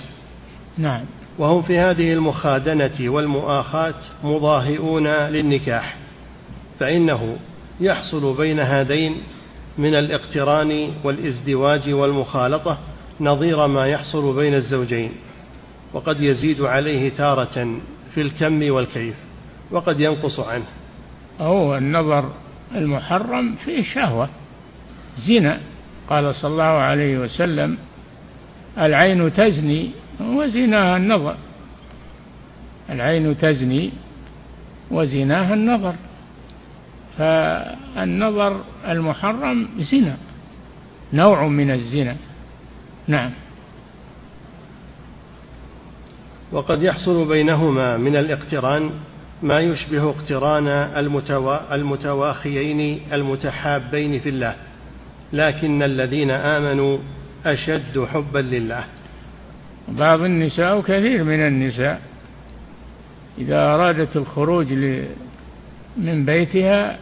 نعم. 0.78 1.04
وهم 1.38 1.62
في 1.62 1.78
هذه 1.78 2.12
المخادنة 2.12 3.10
والمؤاخاة 3.10 3.94
مضاهئون 4.24 5.06
للنكاح 5.06 5.96
فإنه 6.80 7.36
يحصل 7.80 8.36
بين 8.36 8.60
هذين 8.60 9.16
من 9.78 9.94
الاقتران 9.94 10.88
والإزدواج 11.04 11.90
والمخالطة 11.90 12.78
نظير 13.20 13.66
ما 13.66 13.86
يحصل 13.86 14.36
بين 14.36 14.54
الزوجين. 14.54 15.12
وقد 15.92 16.20
يزيد 16.20 16.60
عليه 16.60 17.08
تارة 17.08 17.80
في 18.14 18.20
الكم 18.20 18.70
والكيف 18.70 19.14
وقد 19.70 20.00
ينقص 20.00 20.40
عنه. 20.40 20.79
هو 21.40 21.76
النظر 21.76 22.30
المحرم 22.74 23.54
فيه 23.64 23.82
شهوة 23.82 24.28
زنا. 25.18 25.60
قال 26.08 26.34
صلى 26.34 26.50
الله 26.50 26.64
عليه 26.64 27.18
وسلم 27.18 27.78
العين 28.78 29.32
تزني 29.32 29.90
وزناها 30.20 30.96
النظر. 30.96 31.36
العين 32.90 33.38
تزني 33.38 33.90
وزناها 34.90 35.54
النظر. 35.54 35.94
فالنظر 37.18 38.60
المحرم 38.88 39.68
زنا 39.78 40.16
نوع 41.12 41.46
من 41.46 41.70
الزنا. 41.70 42.16
نعم. 43.08 43.30
وقد 46.52 46.82
يحصل 46.82 47.28
بينهما 47.28 47.96
من 47.96 48.16
الاقتران 48.16 48.90
ما 49.42 49.60
يشبه 49.60 50.10
اقتران 50.10 50.66
المتوا... 50.68 51.74
المتواخيين 51.74 53.00
المتحابين 53.12 54.18
في 54.20 54.28
الله. 54.28 54.56
لكن 55.32 55.82
الذين 55.82 56.30
آمنوا 56.30 56.98
أشد 57.46 58.04
حبا 58.12 58.38
لله. 58.38 58.84
بعض 59.88 60.20
النساء 60.20 60.78
وكثير 60.78 61.24
من 61.24 61.40
النساء 61.40 62.00
إذا 63.38 63.74
أرادت 63.74 64.16
الخروج 64.16 64.72
من 65.96 66.24
بيتها 66.24 66.98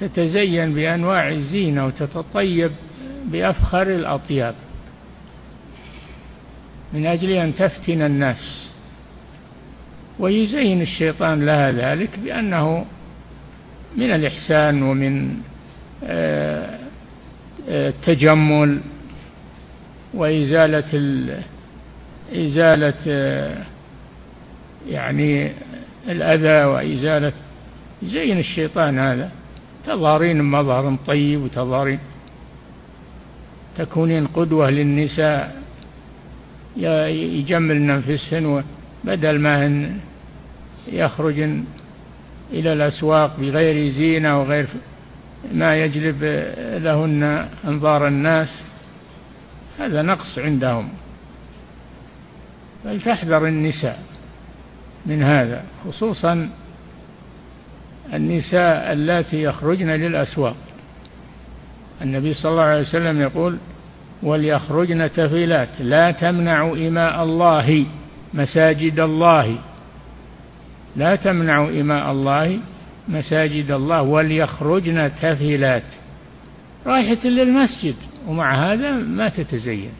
تتزين 0.00 0.74
بأنواع 0.74 1.28
الزينة 1.28 1.86
وتتطيب 1.86 2.70
بأفخر 3.24 3.82
الأطياب 3.82 4.54
من 6.92 7.06
أجل 7.06 7.30
أن 7.30 7.54
تفتن 7.54 8.02
الناس. 8.02 8.69
ويزين 10.20 10.82
الشيطان 10.82 11.46
لها 11.46 11.70
ذلك 11.70 12.18
بأنه 12.24 12.84
من 13.96 14.10
الإحسان 14.10 14.82
ومن 14.82 15.36
آه، 16.04 16.78
آه، 17.68 17.88
التجمل 17.88 18.80
وإزالة 20.14 21.02
إزالة 22.34 22.94
آه، 23.08 23.64
يعني 24.88 25.52
الأذى 26.08 26.64
وإزالة 26.64 27.32
زين 28.02 28.38
الشيطان 28.38 28.98
هذا. 28.98 29.30
تظهرين 29.86 30.42
مظهر 30.42 30.96
طيب 31.06 31.40
وتظهرين 31.42 31.98
تكونين 33.76 34.26
قدوة 34.26 34.70
للنساء 34.70 35.62
يجملن 36.76 37.90
أنفسهن 37.90 38.64
بدل 39.04 39.38
ما 39.38 39.64
يخرجن 40.88 41.64
إلى 42.52 42.72
الأسواق 42.72 43.36
بغير 43.40 43.90
زينة 43.90 44.40
وغير 44.40 44.66
ما 45.52 45.76
يجلب 45.76 46.24
لهن 46.82 47.48
أنظار 47.64 48.08
الناس. 48.08 48.62
هذا 49.78 50.02
نقص 50.02 50.38
عندهم. 50.38 50.88
فلتحذر 52.84 53.46
النساء 53.46 53.98
من 55.06 55.22
هذا 55.22 55.64
خصوصا 55.84 56.50
النساء 58.14 58.92
اللاتي 58.92 59.42
يخرجن 59.42 59.90
للأسواق. 59.90 60.56
النبي 62.02 62.34
صلى 62.34 62.52
الله 62.52 62.62
عليه 62.62 62.80
وسلم 62.80 63.20
يقول 63.20 63.58
وليخرجن 64.22 65.12
تفيلات 65.12 65.68
لا 65.80 66.10
تمنعوا 66.10 66.76
إماء 66.88 67.24
الله 67.24 67.86
مساجد 68.34 69.00
الله 69.00 69.58
لا 70.96 71.16
تمنعوا 71.16 71.80
إماء 71.80 72.10
الله 72.10 72.58
مساجد 73.08 73.70
الله 73.70 74.02
وليخرجن 74.02 75.08
تفيلات 75.22 75.82
رايحة 76.86 77.28
للمسجد 77.28 77.94
ومع 78.28 78.72
هذا 78.72 78.92
ما 78.92 79.28
تتزين. 79.28 79.92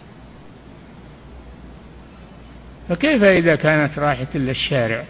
فكيف 2.88 3.22
إذا 3.22 3.56
كانت 3.56 3.98
رايحة 3.98 4.26
للشارع 4.34 5.04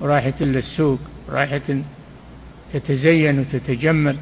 ورايحة 0.00 0.34
للسوق 0.40 0.98
رايحة 1.28 1.82
تتزين 2.72 3.38
وتتجمل؟ 3.38 4.16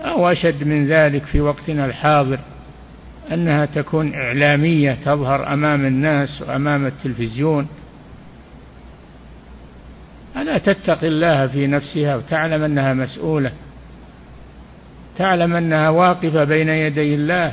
أو 0.00 0.28
أشد 0.28 0.64
من 0.64 0.86
ذلك 0.86 1.24
في 1.24 1.40
وقتنا 1.40 1.86
الحاضر 1.86 2.38
أنها 3.32 3.64
تكون 3.64 4.14
إعلامية 4.14 4.98
تظهر 5.04 5.52
أمام 5.52 5.86
الناس 5.86 6.42
وأمام 6.42 6.86
التلفزيون 6.86 7.66
ألا 10.52 10.58
تتقي 10.58 11.08
الله 11.08 11.46
في 11.46 11.66
نفسها 11.66 12.16
وتعلم 12.16 12.62
أنها 12.62 12.94
مسؤولة. 12.94 13.52
تعلم 15.16 15.54
أنها 15.54 15.88
واقفة 15.88 16.44
بين 16.44 16.68
يدي 16.68 17.14
الله. 17.14 17.52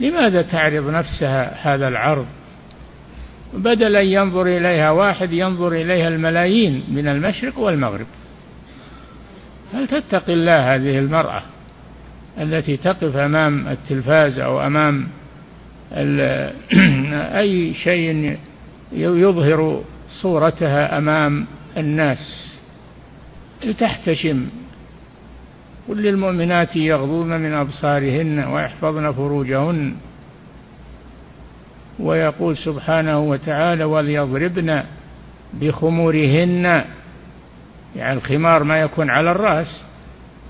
لماذا 0.00 0.42
تعرض 0.42 0.90
نفسها 0.90 1.74
هذا 1.74 1.88
العرض؟ 1.88 2.26
بدل 3.54 3.96
أن 3.96 4.06
ينظر 4.06 4.46
إليها 4.46 4.90
واحد 4.90 5.32
ينظر 5.32 5.72
إليها 5.72 6.08
الملايين 6.08 6.84
من 6.88 7.08
المشرق 7.08 7.58
والمغرب. 7.58 8.06
هل 9.74 9.88
تتقي 9.88 10.32
الله 10.32 10.74
هذه 10.74 10.98
المرأة 10.98 11.42
التي 12.40 12.76
تقف 12.76 13.16
أمام 13.16 13.68
التلفاز 13.68 14.38
أو 14.38 14.66
أمام 14.66 15.08
أي 17.42 17.74
شيء 17.74 18.36
يظهر 18.92 19.82
صورتها 20.22 20.98
أمام 20.98 21.46
الناس 21.76 22.52
لتحتشم 23.64 24.46
قل 25.88 26.02
للمؤمنات 26.02 26.76
يغضون 26.76 27.40
من 27.40 27.52
أبصارهن 27.52 28.44
ويحفظن 28.44 29.12
فروجهن 29.12 29.94
ويقول 31.98 32.56
سبحانه 32.56 33.18
وتعالى 33.18 33.84
وليضربن 33.84 34.82
بخمورهن 35.54 36.84
يعني 37.96 38.18
الخمار 38.18 38.64
ما 38.64 38.78
يكون 38.78 39.10
على 39.10 39.30
الرأس 39.30 39.84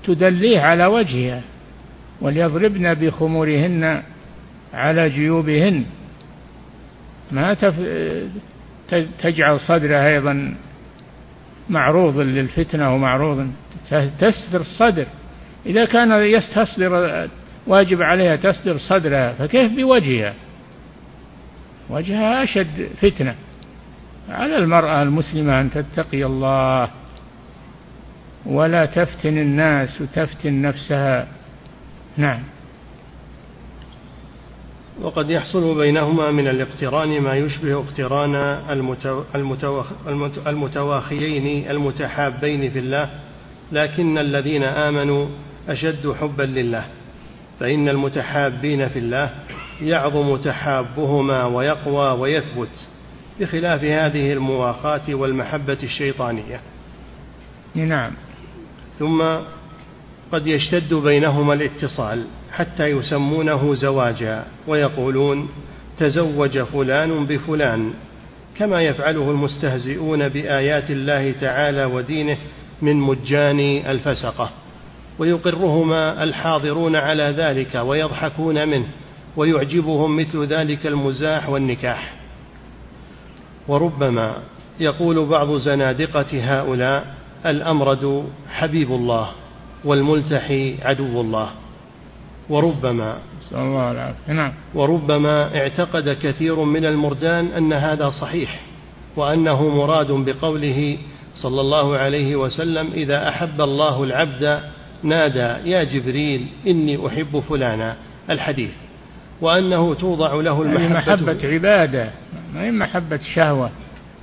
تدليه 0.03 0.61
على 0.61 0.85
وجهها 0.85 1.41
وليضربن 2.21 2.93
بخمورهن 2.93 4.03
على 4.73 5.09
جيوبهن 5.09 5.85
ما. 7.31 7.55
تجعل 9.21 9.59
صدرها 9.59 10.07
أيضا 10.07 10.55
معروض 11.69 12.17
للفتنة 12.17 12.95
ومعروض 12.95 13.51
تستر 14.19 14.61
الصدر. 14.61 15.05
إذا 15.65 15.85
كان 15.85 16.41
تصدر 16.55 17.29
واجب 17.67 18.01
عليها 18.01 18.35
تصدر 18.35 18.77
صدرها 18.77 19.33
فكيف 19.33 19.71
بوجهها؟ 19.71 20.33
وجهها 21.89 22.43
أشد 22.43 22.89
فتنة. 23.01 23.35
على 24.29 24.57
المرأة 24.57 25.03
المسلمة 25.03 25.61
أن 25.61 25.71
تتقي 25.71 26.25
الله 26.25 26.89
ولا 28.45 28.85
تفتن 28.85 29.37
الناس 29.37 30.01
وتفتن 30.01 30.61
نفسها. 30.61 31.27
نعم. 32.17 32.39
وقد 35.01 35.29
يحصل 35.29 35.77
بينهما 35.77 36.31
من 36.31 36.47
الاقتران 36.47 37.21
ما 37.21 37.35
يشبه 37.35 37.73
اقتران 37.73 38.35
المتواخيين 40.47 41.69
المتحابين 41.69 42.69
في 42.69 42.79
الله 42.79 43.09
لكن 43.71 44.17
الذين 44.17 44.63
آمنوا 44.63 45.27
أشد 45.69 46.15
حبا 46.21 46.43
لله 46.43 46.85
فإن 47.59 47.89
المتحابين 47.89 48.89
في 48.89 48.99
الله 48.99 49.29
يعظم 49.81 50.37
تحابهما 50.37 51.45
ويقوى 51.45 52.19
ويثبت 52.19 52.87
بخلاف 53.39 53.83
هذه 53.83 54.33
المواخاة 54.33 55.01
والمحبة 55.15 55.77
الشيطانية. 55.83 56.59
نعم. 57.75 58.11
ثم 58.99 59.23
قد 60.31 60.47
يشتد 60.47 60.93
بينهما 60.93 61.53
الاتصال. 61.53 62.25
حتى 62.53 62.87
يسمونه 62.87 63.73
زواجا 63.75 64.45
ويقولون 64.67 65.49
تزوج 65.97 66.59
فلان 66.59 67.25
بفلان 67.25 67.93
كما 68.57 68.81
يفعله 68.81 69.31
المستهزئون 69.31 70.29
بآيات 70.29 70.91
الله 70.91 71.31
تعالى 71.31 71.85
ودينه 71.85 72.37
من 72.81 72.95
مجان 72.95 73.59
الفسقة. 73.59 74.49
ويقرهما 75.19 76.23
الحاضرون 76.23 76.95
على 76.95 77.23
ذلك 77.23 77.75
ويضحكون 77.75 78.67
منه 78.67 78.87
ويعجبهم 79.37 80.17
مثل 80.17 80.45
ذلك 80.45 80.87
المزاح 80.87 81.49
والنكاح. 81.49 82.13
وربما 83.67 84.37
يقول 84.79 85.25
بعض 85.25 85.57
زنادقة 85.57 86.25
هؤلاء 86.33 87.15
الأمرد 87.45 88.25
حبيب 88.51 88.91
الله 88.91 89.29
والملتحي 89.85 90.75
عدو 90.83 91.21
الله. 91.21 91.49
وربما 92.49 93.17
الله 93.51 93.91
العافية. 93.91 94.33
نعم. 94.33 94.51
وربما 94.75 95.57
اعتقد 95.57 96.09
كثير 96.09 96.63
من 96.63 96.85
المردان 96.85 97.45
أن 97.45 97.73
هذا 97.73 98.09
صحيح 98.09 98.59
وأنه 99.15 99.69
مراد 99.69 100.11
بقوله 100.11 100.97
صلى 101.35 101.61
الله 101.61 101.97
عليه 101.97 102.35
وسلم 102.35 102.87
إذا 102.93 103.29
أحب 103.29 103.61
الله 103.61 104.03
العبد 104.03 104.59
نادى 105.03 105.69
يا 105.69 105.83
جبريل 105.83 106.47
إني 106.67 107.07
أحب 107.07 107.39
فلانا. 107.49 107.95
الحديث. 108.29 108.71
وأنه 109.41 109.93
توضع 109.93 110.33
له 110.33 110.61
المحبة. 110.61 110.93
محبة 110.93 111.39
عبادة 111.43 112.11
ما 112.53 112.63
هي 112.63 112.71
محبة 112.71 113.19
شهوة. 113.35 113.69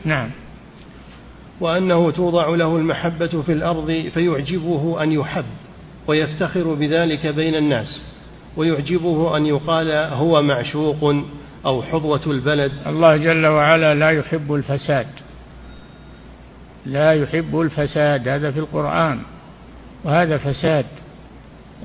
نعم. 0.04 0.30
وأنه 1.60 2.10
توضع 2.10 2.48
له 2.48 2.76
المحبة 2.76 3.42
في 3.42 3.52
الأرض 3.52 4.10
فيعجبه 4.14 5.02
أن 5.02 5.12
يحب. 5.12 5.44
ويفتخر 6.10 6.74
بذلك 6.74 7.26
بين 7.26 7.54
الناس 7.54 8.04
ويعجبه 8.56 9.36
أن 9.36 9.46
يقال 9.46 9.92
هو 10.12 10.42
معشوق 10.42 11.14
أو 11.66 11.82
حظوة 11.82 12.20
البلد. 12.26 12.72
الله 12.86 13.16
جل 13.16 13.46
وعلا 13.46 13.94
لا 13.94 14.10
يحب 14.10 14.54
الفساد 14.54 15.06
لا 16.86 17.12
يحب 17.12 17.60
الفساد 17.60 18.28
هذا 18.28 18.50
في 18.50 18.58
القرآن 18.58 19.20
وهذا 20.04 20.38
فساد. 20.38 20.86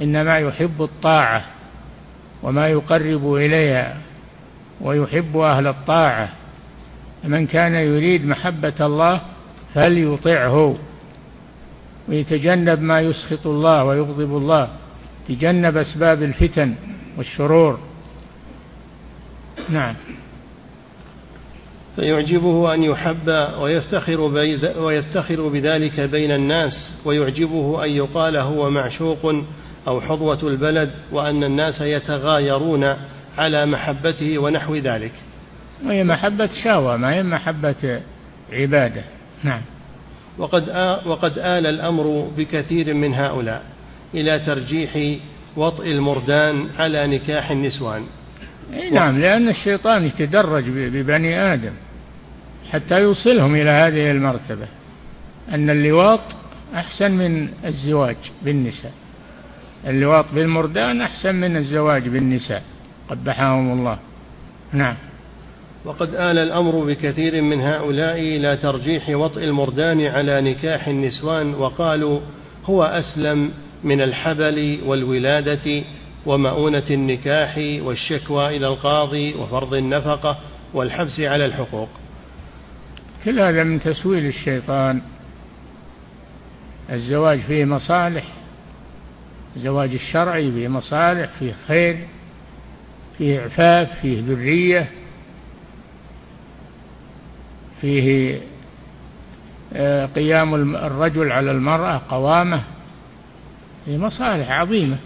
إنما 0.02 0.40
يحب 0.40 0.82
الطاعة 0.82 1.46
وما 2.44 2.68
يقرب 2.68 3.34
إليها 3.34 3.98
ويحب 4.82 5.38
أهل 5.38 5.68
الطاعة. 5.68 6.30
من 7.24 7.48
كان 7.48 7.74
يريد 7.74 8.26
محبة 8.26 8.74
الله 8.82 9.22
فليطعه. 9.74 10.76
ويتجنب 12.10 12.82
ما 12.82 13.02
يسخط 13.02 13.48
الله 13.48 13.84
ويغضب 13.84 14.38
الله 14.38 14.70
تجنب 15.28 15.78
أسباب 15.78 16.24
الفتن 16.24 16.76
والشرور. 17.18 17.80
نعم. 19.70 19.96
فيعجبه 21.96 22.74
أن 22.74 22.84
يحب 22.84 23.30
ويفتخر, 23.60 24.22
ويفتخر 24.78 25.48
بذلك 25.48 26.00
بين 26.00 26.32
الناس 26.32 27.02
ويعجبه 27.06 27.86
أن 27.86 27.90
يقال 27.90 28.38
هو 28.38 28.70
معشوق 28.70 29.36
أو 29.88 30.02
حظوة 30.02 30.40
البلد 30.44 30.92
وأن 31.12 31.44
الناس 31.44 31.82
يتغايرون 31.82 32.96
على 33.38 33.66
محبته 33.66 34.40
ونحو 34.40 34.76
ذلك. 34.76 35.12
وهي 35.86 36.04
محبة 36.04 36.50
شهوة 36.64 36.98
ما 36.98 37.14
هي 37.14 37.24
محبة 37.24 38.02
عبادة. 38.52 39.04
نعم. 39.44 39.62
وقد 40.38 40.70
وقد 41.06 41.38
آل 41.38 41.66
الأمر 41.66 42.32
بكثير 42.38 42.94
من 42.94 43.14
هؤلاء 43.14 43.64
إلى 44.14 44.40
ترجيح 44.40 45.20
وطئ 45.58 45.92
المردان 45.92 46.68
على 46.78 47.08
نكاح 47.08 47.52
النسوان. 47.52 48.04
نعم 48.92 49.20
لأن 49.20 49.50
الشيطان 49.50 50.06
يتدرج 50.06 50.64
ببني 50.70 51.54
آدم 51.54 51.74
حتى 52.72 53.02
يوصلهم 53.02 53.56
إلى 53.56 53.72
هذه 53.72 54.12
المرتبة. 54.12 54.68
أن 55.54 55.70
اللواط 55.70 56.22
أحسن 56.76 57.12
من 57.12 57.50
الزواج 57.66 58.18
بالنساء. 58.44 58.94
اللواط 59.88 60.26
بالمردان 60.34 61.02
أحسن 61.02 61.36
من 61.36 61.58
الزواج 61.58 62.08
بالنساء. 62.08 62.64
قبحهم 63.10 63.72
الله. 63.80 64.00
نعم. 64.74 64.96
وقد 65.86 66.16
آل 66.16 66.38
الأمر 66.38 66.86
بكثير 66.86 67.42
من 67.42 67.62
هؤلاء 67.62 68.20
إلى 68.20 68.58
ترجيح 68.58 69.10
وطئ 69.10 69.44
المردان 69.44 70.06
على 70.06 70.42
نكاح 70.42 70.88
النسوان 70.88 71.54
وقالوا 71.54 72.20
هو 72.66 72.84
أسلم 72.84 73.52
من 73.84 74.02
الحبل 74.02 74.80
والولادة 74.86 75.84
ومؤونة 76.26 76.84
النكاح 76.90 77.58
والشكوى 77.58 78.58
إلى 78.58 78.68
القاضي 78.68 79.34
وفرض 79.34 79.74
النفقة 79.74 80.38
والحبس 80.74 81.20
على 81.20 81.46
الحقوق. 81.46 81.90
كل 83.26 83.40
هذا 83.40 83.64
من 83.64 83.80
تسويل 83.80 84.26
الشيطان. 84.26 85.02
الزواج 86.92 87.40
فيه 87.40 87.66
مصالح 87.66 88.24
الزواج 89.56 89.94
الشرعي 89.94 90.52
فيه 90.52 90.68
مصالح 90.68 91.30
فيه 91.40 91.54
خير 91.68 91.98
فيه 93.18 93.40
عفاف 93.42 94.00
فيه 94.02 94.22
ذرية. 94.22 94.90
فيه 97.86 98.40
آه، 99.74 100.06
قيام 100.06 100.76
الرجل 100.76 101.32
على 101.32 101.52
المرأة 101.52 102.02
قوامة. 102.10 102.62
فيه 103.86 103.98
مصالح 103.98 104.52
عظيمة. 104.52 104.98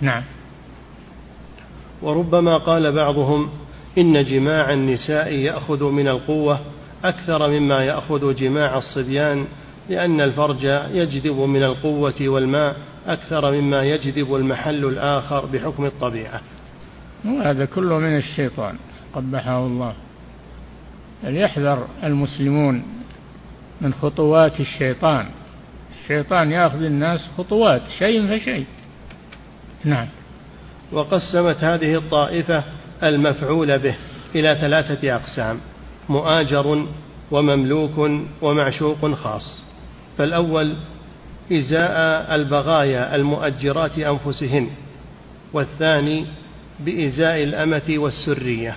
نعم. 0.00 0.22
وربما 2.02 2.56
قال 2.56 2.92
بعضهم 2.92 3.48
إن 3.98 4.24
جماع 4.24 4.72
النساء 4.72 5.32
يأخذ 5.32 5.84
من 5.84 6.08
القوة 6.08 6.60
أكثر 7.04 7.50
مما 7.50 7.84
يأخذ 7.84 8.34
جماع 8.34 8.78
الصبيان 8.78 9.46
لأن 9.88 10.20
الفرج 10.20 10.64
يجذب 10.92 11.36
من 11.36 11.62
القوة 11.62 12.14
والماء 12.20 12.76
أكثر 13.06 13.52
مما 13.52 13.82
يجذب 13.82 14.34
المحل 14.34 14.84
الآخر 14.84 15.46
بحكم 15.46 15.84
الطبيعة. 15.84 16.40
وهذا 17.24 17.64
كله 17.64 17.98
من 17.98 18.16
الشيطان 18.16 18.74
قبحه 19.14 19.66
الله. 19.66 19.94
فليحذر 21.22 21.88
المسلمون 22.04 22.82
من 23.80 23.94
خطوات 23.94 24.60
الشيطان. 24.60 25.26
الشيطان 26.02 26.50
يأخذ 26.50 26.82
الناس 26.82 27.28
خطوات 27.38 27.82
شيء 27.98 28.38
فشيء. 28.38 28.64
نعم. 29.84 30.06
وقسمت 30.92 31.64
هذه 31.64 31.94
الطائفة 31.94 32.64
المفعول 33.02 33.78
به 33.78 33.94
إلى 34.34 34.58
ثلاثة 34.60 35.16
أقسام 35.16 35.60
مؤاجر 36.08 36.86
ومملوك 37.30 38.10
ومعشوق 38.42 39.14
خاص. 39.14 39.64
فالأول 40.18 40.74
إزاء 41.52 42.34
البغايا 42.34 43.14
المؤجرات 43.14 43.98
أنفسهن. 43.98 44.70
والثاني 45.52 46.26
بإزاء 46.80 47.42
الأمة 47.42 47.82
والسرية. 47.88 48.76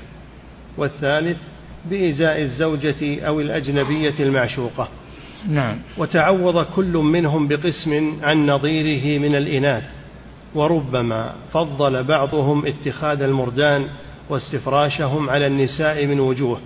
والثالث 0.77 1.37
بإزاء 1.85 2.41
الزوجة 2.41 3.25
أو 3.27 3.39
الأجنبية 3.39 4.13
المعشوقة. 4.19 4.87
نعم. 5.49 5.77
وتعوض 5.97 6.65
كل 6.75 6.93
منهم 6.93 7.47
بقسم 7.47 8.17
عن 8.23 8.45
نظيره 8.45 9.19
من 9.19 9.35
الإناث. 9.35 9.83
وربما 10.55 11.33
فضل 11.53 12.03
بعضهم 12.03 12.65
اتخاذ 12.65 13.21
المردان 13.21 13.87
واستفراشهم 14.29 15.29
على 15.29 15.47
النساء 15.47 16.05
من 16.05 16.19
وجوه. 16.19 16.59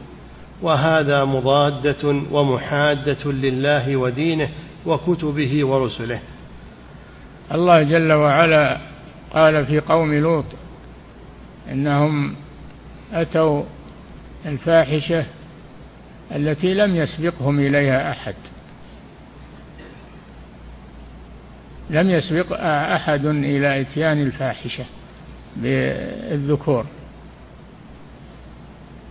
وهذا 0.62 1.26
مضادة 1.26 2.22
ومحادة 2.32 3.32
لله 3.32 3.98
ودينه 3.98 4.50
وكتبه 4.86 5.66
ورسله. 5.66 6.20
الله 7.52 7.84
جل 7.84 8.14
وعلا 8.14 8.78
قال 9.34 9.66
في 9.66 9.80
قوم 9.80 10.14
لوط 10.14 10.46
إنهم 11.72 12.36
أتوا 13.14 13.64
الفاحشة 14.48 15.26
التي 16.36 16.74
لم 16.74 16.96
يسبقهم 16.96 17.60
إليها 17.60 18.12
أحد. 18.12 18.36
لم 21.90 22.10
يسبق 22.10 22.62
أحد 22.94 23.26
إلى 23.26 23.82
إتيان 23.82 24.22
الفاحشة 24.22 24.86
بالذكور. 25.56 26.86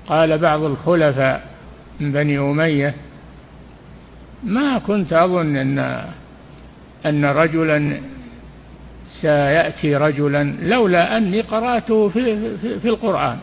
قال 0.07 0.39
بعض 0.39 0.63
الخلفاء 0.63 1.47
من 2.01 2.13
بني 2.13 2.39
أمية 2.39 2.95
ما 4.45 4.79
كنت 4.79 5.13
أظن 5.13 5.57
أن 5.57 5.79
أن 7.07 7.25
رجلا 7.25 8.01
سيأتي 9.21 9.97
رجلا 9.97 10.43
لولا 10.63 11.17
أني 11.17 11.41
قرأته 11.41 12.09
في, 12.09 12.57
في, 12.59 12.81
في 12.81 12.89
القرآن. 12.89 13.39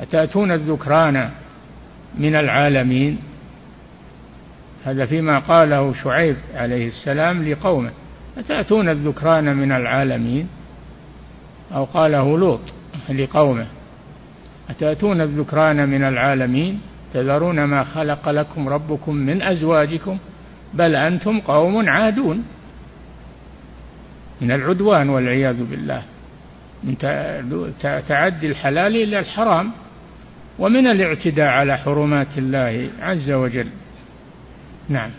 أتأتون 0.00 0.52
الذكران 0.52 1.30
من 2.18 2.34
العالمين؟ 2.34 3.18
هذا 4.84 5.06
فيما 5.06 5.38
قاله 5.38 5.94
شعيب 6.04 6.36
عليه 6.54 6.88
السلام 6.88 7.48
لقومه. 7.48 7.90
أتأتون 8.38 8.88
الذكران 8.88 9.56
من 9.56 9.72
العالمين؟ 9.72 10.48
أو 11.74 11.84
قاله 11.84 12.38
لوط 12.38 12.60
لقومه. 13.10 13.66
أتأتون 14.70 15.20
الذكران 15.20 15.88
من 15.88 16.02
العالمين؟ 16.02 16.80
تذرون 17.12 17.64
ما 17.64 17.84
خلق 17.84 18.28
لكم 18.28 18.68
ربكم 18.68 19.14
من 19.14 19.42
أزواجكم؟ 19.42 20.18
بل 20.74 20.94
أنتم 20.94 21.40
قوم 21.40 21.88
عادون. 21.88 22.44
من 24.40 24.50
العدوان 24.50 25.08
والعياذ 25.08 25.64
بالله. 25.64 26.02
من 26.84 26.98
تعدي 28.08 28.46
الحلال 28.46 28.96
إلى 28.96 29.18
الحرام. 29.18 29.70
ومن 30.58 30.86
الاعتداء 30.86 31.46
على 31.46 31.78
حرمات 31.78 32.38
الله 32.38 32.90
عز 33.00 33.30
وجل. 33.30 33.68
نعم. 34.88 35.10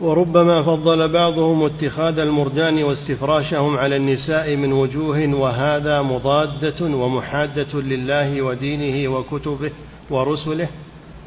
وربما 0.00 0.62
فضل 0.62 1.12
بعضهم 1.12 1.62
اتخاذ 1.62 2.18
المردان 2.18 2.82
واستفراشهم 2.82 3.76
على 3.76 3.96
النساء 3.96 4.56
من 4.56 4.72
وجوه 4.72 5.34
وهذا 5.34 6.02
مضادة 6.02 6.84
ومحادة 6.84 7.80
لله 7.80 8.42
ودينه 8.42 9.08
وكتبه 9.08 9.70
ورسله. 10.10 10.68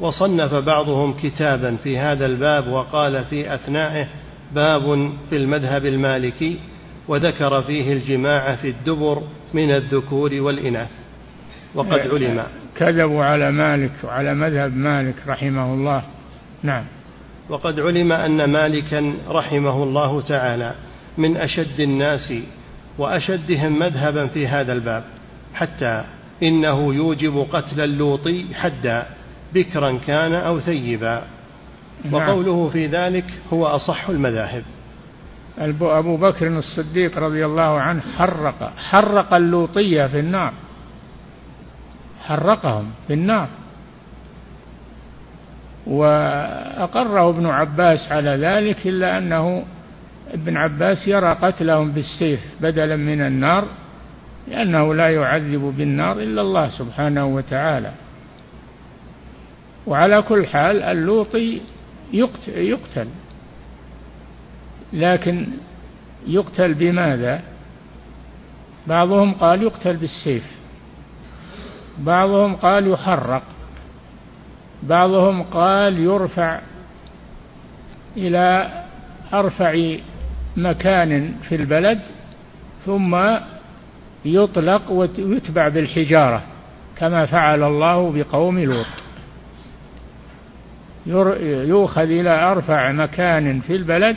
وصنف 0.00 0.54
بعضهم 0.54 1.12
كتابا 1.22 1.76
في 1.76 1.98
هذا 1.98 2.26
الباب 2.26 2.68
وقال 2.68 3.24
في 3.24 3.54
أثنائه 3.54 4.08
باب 4.54 5.12
في 5.30 5.36
المذهب 5.36 5.86
المالكي 5.86 6.58
وذكر 7.08 7.62
فيه 7.62 7.92
الجماع 7.92 8.56
في 8.56 8.68
الدبر 8.68 9.22
من 9.54 9.70
الذكور 9.70 10.34
والإناث 10.34 10.88
وقد 11.74 11.92
إيه، 11.92 12.10
علم. 12.10 12.42
كذبوا 12.76 13.24
على 13.24 13.50
مالك 13.50 13.92
وعلى 14.04 14.34
مذهب 14.34 14.76
مالك 14.76 15.14
رحمه 15.26 15.74
الله. 15.74 16.02
نعم. 16.62 16.84
وقد 17.48 17.80
علم 17.80 18.12
أن 18.12 18.44
مالكا 18.44 19.14
رحمه 19.28 19.82
الله 19.82 20.20
تعالى 20.20 20.74
من 21.18 21.36
أشد 21.36 21.80
الناس 21.80 22.32
وأشدهم 22.98 23.78
مذهبا 23.78 24.26
في 24.26 24.46
هذا 24.46 24.72
الباب 24.72 25.04
حتى 25.54 26.04
إنه 26.42 26.94
يوجب 26.94 27.46
قتل 27.52 27.80
اللوطي 27.80 28.46
حدا 28.54 29.06
بكرا 29.54 29.98
كان 30.06 30.34
أو 30.34 30.60
ثيبا. 30.60 31.22
نعم. 32.04 32.14
وقوله 32.14 32.70
في 32.72 32.86
ذلك 32.86 33.24
هو 33.52 33.66
أصح 33.66 34.08
المذاهب. 34.08 34.62
أبو 35.58 36.16
بكر 36.16 36.46
الصديق 36.46 37.18
رضي 37.18 37.46
الله 37.46 37.80
عنه 37.80 38.00
حرق 38.00 38.72
حرق 38.76 39.34
اللوطية 39.34 40.06
في 40.06 40.20
النار. 40.20 40.52
حرقهم 42.22 42.90
في 43.06 43.14
النار. 43.14 43.48
وأقره 45.86 47.28
ابن 47.30 47.46
عباس 47.46 48.12
على 48.12 48.30
ذلك 48.30 48.86
إلا 48.86 49.18
أنه 49.18 49.64
ابن 50.32 50.56
عباس 50.56 51.08
يرى 51.08 51.28
قتلهم 51.28 51.92
بالسيف 51.92 52.40
بدلا 52.60 52.96
من 52.96 53.20
النار 53.20 53.64
لأنه 54.48 54.94
لا 54.94 55.08
يعذب 55.08 55.74
بالنار 55.78 56.20
إلا 56.20 56.40
الله 56.42 56.68
سبحانه 56.68 57.26
وتعالى. 57.26 57.92
وعلى 59.86 60.22
كل 60.22 60.46
حال 60.46 60.82
اللوطي 60.82 61.60
يقتل. 62.46 63.08
لكن 64.92 65.46
يقتل 66.26 66.74
بماذا؟ 66.74 67.42
بعضهم 68.86 69.34
قال 69.34 69.62
يقتل 69.62 69.96
بالسيف. 69.96 70.44
بعضهم 71.98 72.56
قال 72.56 72.88
يحرق. 72.88 73.42
بعضهم 74.82 75.42
قال 75.42 75.98
يرفع 75.98 76.60
إلى 78.16 78.70
أرفع 79.32 79.96
مكان 80.56 81.34
في 81.48 81.54
البلد 81.54 82.00
ثم 82.84 83.18
يطلق 84.24 84.90
ويتبع 84.90 85.68
بالحجارة 85.68 86.42
كما 86.96 87.26
فعل 87.26 87.62
الله 87.62 88.12
بقوم 88.12 88.58
لوط. 88.58 88.86
يؤخذ 91.66 92.02
إلى 92.02 92.50
أرفع 92.52 92.92
مكان 92.92 93.60
في 93.60 93.76
البلد 93.76 94.16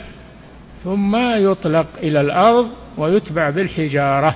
ثم 0.84 1.16
يطلق 1.16 1.86
إلى 1.98 2.20
الأرض 2.20 2.68
ويتبع 2.98 3.50
بالحجارة 3.50 4.34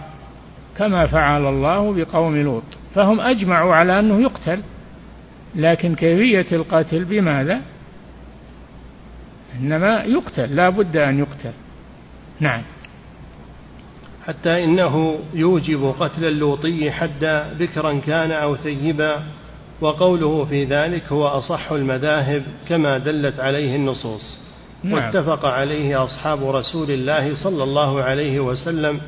كما 0.76 1.06
فعل 1.06 1.46
الله 1.46 1.92
بقوم 1.92 2.37
لوط. 2.37 2.62
فهم 2.94 3.20
أجمعوا 3.20 3.74
على 3.74 3.98
أنه 3.98 4.20
يقتل. 4.20 4.62
لكن 5.54 5.94
كيفية 5.94 6.56
القتل 6.56 7.04
بماذا؟ 7.04 7.61
إنما 9.61 10.04
يقتل 10.04 10.56
لا 10.56 10.68
بد 10.68 10.96
أن 10.96 11.18
يقتل. 11.18 11.52
نعم. 12.40 12.62
حتى 14.26 14.64
إنه 14.64 15.18
يوجب 15.34 15.94
قتل 16.00 16.24
اللوطي 16.24 16.90
حدا 16.90 17.54
بكرا 17.58 18.00
كان 18.06 18.30
أو 18.30 18.56
ثيبا 18.56 19.22
وقوله 19.80 20.44
في 20.44 20.64
ذلك 20.64 21.02
هو 21.12 21.26
أصح 21.26 21.72
المذاهب 21.72 22.42
كما 22.68 22.98
دلت 22.98 23.40
عليه 23.40 23.76
النصوص. 23.76 24.47
نعم. 24.85 24.95
واتفق 24.95 25.47
عليه 25.47 26.05
أصحاب 26.05 26.49
رسول 26.49 26.91
الله 26.91 27.35
صلى 27.35 27.62
الله 27.62 28.03
عليه 28.03 28.41
وسلم 28.41 29.01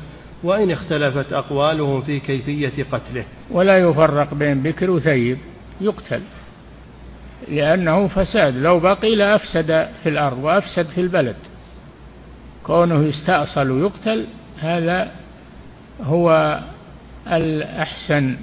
وإن 0.43 0.71
اختلفت 0.71 1.33
أقوالهم 1.33 2.01
في 2.01 2.19
كيفية 2.19 2.85
قتله. 2.91 3.25
ولا 3.51 3.77
يفرق 3.77 4.33
بين 4.33 4.63
بكر 4.63 4.89
وثيب 4.89 5.37
يقتل 5.81 6.21
لأنه 7.47 8.07
فساد. 8.07 8.57
لو 8.57 8.79
بقي 8.79 9.15
لأفسد 9.15 9.87
في 10.03 10.09
الأرض 10.09 10.43
وأفسد 10.43 10.85
في 10.85 11.01
البلد. 11.01 11.35
كونه 12.63 13.03
يستأصل 13.03 13.71
ويقتل 13.71 14.25
هذا 14.59 15.11
هو 16.03 16.59
الأحسن 17.31 18.37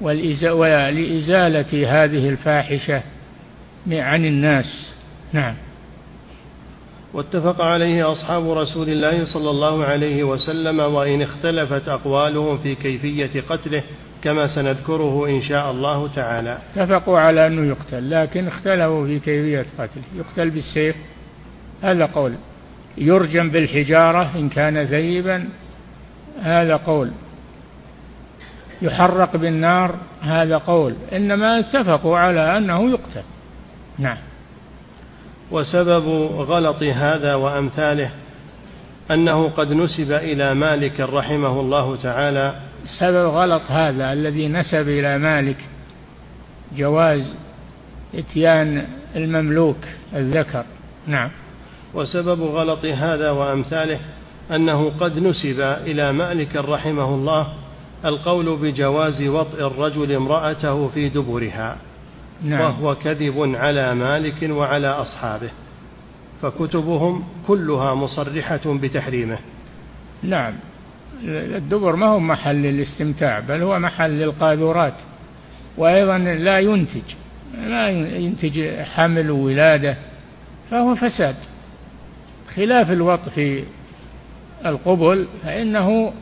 ولإزالة 0.00 2.04
هذه 2.04 2.28
الفاحشة 2.28 3.02
عن 3.90 4.24
الناس. 4.24 4.94
نعم. 5.32 5.54
واتفق 7.16 7.60
عليه 7.60 8.12
أصحاب 8.12 8.50
رسول 8.50 8.88
الله 8.88 9.24
صلى 9.24 9.50
الله 9.50 9.84
عليه 9.84 10.24
وسلم 10.24 10.80
وإن 10.80 11.22
اختلفت 11.22 11.88
أقوالهم 11.88 12.58
في 12.58 12.74
كيفية 12.74 13.40
قتله 13.48 13.82
كما 14.22 14.46
سنذكره 14.46 15.26
إن 15.28 15.42
شاء 15.42 15.70
الله 15.70 16.08
تعالى. 16.08 16.58
اتفقوا 16.76 17.18
على 17.18 17.46
أنه 17.46 17.68
يقتل 17.68 18.10
لكن 18.10 18.46
اختلفوا 18.46 19.06
في 19.06 19.18
كيفية 19.18 19.66
قتله. 19.78 20.02
يقتل 20.16 20.50
بالسيف 20.50 20.96
هذا 21.82 22.06
قول. 22.06 22.34
يرجم 22.98 23.50
بالحجارة 23.50 24.30
إن 24.36 24.48
كان 24.48 24.78
ذيبا 24.78 25.48
هذا 26.42 26.76
قول. 26.76 27.10
يحرق 28.82 29.36
بالنار 29.36 29.94
هذا 30.20 30.56
قول. 30.56 30.94
إنما 31.12 31.58
اتفقوا 31.58 32.18
على 32.18 32.56
أنه 32.56 32.90
يقتل. 32.90 33.22
نعم. 33.98 34.18
وسبب 35.50 36.06
غلط 36.32 36.82
هذا 36.82 37.34
وأمثاله 37.34 38.10
أنه 39.10 39.48
قد 39.48 39.72
نسب 39.72 40.12
إلى 40.12 40.54
مالك 40.54 41.00
رحمه 41.00 41.60
الله 41.60 41.96
تعالى. 41.96 42.54
سبب 42.98 43.26
غلط 43.28 43.62
هذا 43.68 44.12
الذي 44.12 44.48
نسب 44.48 44.88
إلى 44.88 45.18
مالك 45.18 45.56
جواز 46.76 47.34
إتيان 48.14 48.86
المملوك 49.16 49.78
الذكر. 50.14 50.64
نعم. 51.06 51.30
وسبب 51.94 52.42
غلط 52.42 52.84
هذا 52.84 53.30
وأمثاله 53.30 53.98
أنه 54.50 54.92
قد 55.00 55.18
نسب 55.18 55.60
إلى 55.60 56.12
مالك 56.12 56.56
رحمه 56.56 57.14
الله 57.14 57.46
القول 58.04 58.56
بجواز 58.56 59.22
وطئ 59.22 59.66
الرجل 59.66 60.12
امرأته 60.12 60.88
في 60.88 61.08
دبرها. 61.08 61.76
نعم. 62.44 62.60
وهو 62.60 62.94
كذب 62.94 63.54
على 63.54 63.94
مالك 63.94 64.50
وعلى 64.50 64.88
أصحابه 64.88 65.50
فكتبهم 66.42 67.24
كلها 67.46 67.94
مصرحة 67.94 68.60
بتحريمه. 68.66 69.38
نعم. 70.22 70.54
الدبر 71.24 71.96
ما 71.96 72.06
هو 72.06 72.20
محل 72.20 72.56
للاستمتاع 72.56 73.40
بل 73.40 73.62
هو 73.62 73.78
محل 73.78 74.10
للقاذورات 74.10 74.94
وأيضا 75.76 76.18
لا 76.18 76.58
ينتج 76.58 77.14
لا 77.66 77.88
ينتج 78.18 78.80
حمل 78.80 79.30
وولادة 79.30 79.96
فهو 80.70 80.94
فساد. 80.94 81.36
خلاف 82.54 82.90
الوط 82.90 83.28
في 83.28 83.64
القبل 84.66 85.26
فإنه 85.42 86.12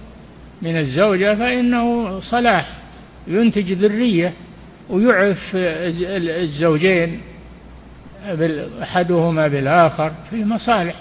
من 0.63 0.77
الزوجة 0.77 1.35
فإنه 1.35 2.21
صلاح 2.21 2.79
ينتج 3.27 3.73
ذرية. 3.73 4.33
ويعف 4.91 5.51
الزوجين 5.55 7.21
أحدهما 8.83 9.49
بالآخر 9.49 10.13
فيه 10.31 10.45
مصالح 10.45 10.95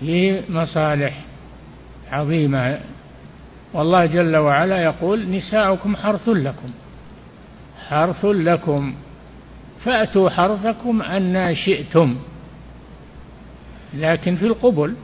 فيه 0.00 0.42
مصالح 0.48 1.24
عظيمة. 2.12 2.78
والله 3.72 4.06
جل 4.06 4.36
وعلا 4.36 4.82
يقول 4.82 5.30
نساؤكم 5.30 5.96
حرث 5.96 6.28
لكم 6.28 6.70
حرث 7.88 8.24
لكم. 8.24 8.94
فأتوا 9.84 10.30
حرثكم 10.30 11.02
أن 11.02 11.54
شئتم 11.54 12.16
لكن 13.94 14.36
في 14.36 14.46
القبل 14.46 14.94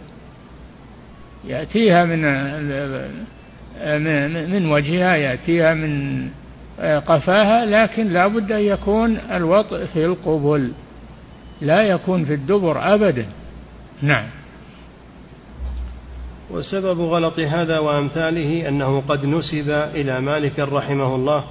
يأتيها 1.45 2.05
من 2.05 2.23
من 4.51 4.67
وجهها 4.67 5.17
يأتيها 5.17 5.75
من 5.75 6.29
قفاها 6.81 7.65
لكن 7.65 8.09
لا 8.09 8.27
بد 8.27 8.53
أن 8.53 8.61
يكون 8.61 9.17
الوطء 9.17 9.85
في 9.85 10.05
القبل 10.05 10.73
لا 11.61 11.83
يكون 11.83 12.25
في 12.25 12.35
الدبر 12.35 12.95
أبدا. 12.95 13.27
نعم. 14.03 14.27
وسبب 16.51 17.01
غلط 17.01 17.39
هذا 17.41 17.79
وأمثاله 17.79 18.69
أنه 18.69 19.03
قد 19.09 19.27
نسب 19.27 19.71
إلى 19.71 20.21
مالك 20.21 20.59
رحمه 20.59 21.15
الله 21.15 21.45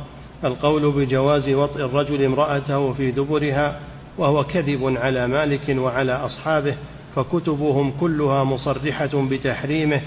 القول 0.44 0.92
بجواز 0.92 1.50
وطء 1.50 1.86
الرجل 1.86 2.24
امرأته 2.26 2.94
في 2.94 3.12
دبرها 3.12 3.80
وهو 4.18 4.44
كذب 4.44 4.98
على 4.98 5.28
مالك 5.28 5.76
وعلى 5.78 6.12
أصحابه 6.12 6.76
فكتبهم 7.16 7.94
كلها 8.00 8.44
مصرحة 8.44 9.10
بتحريمه 9.14 10.02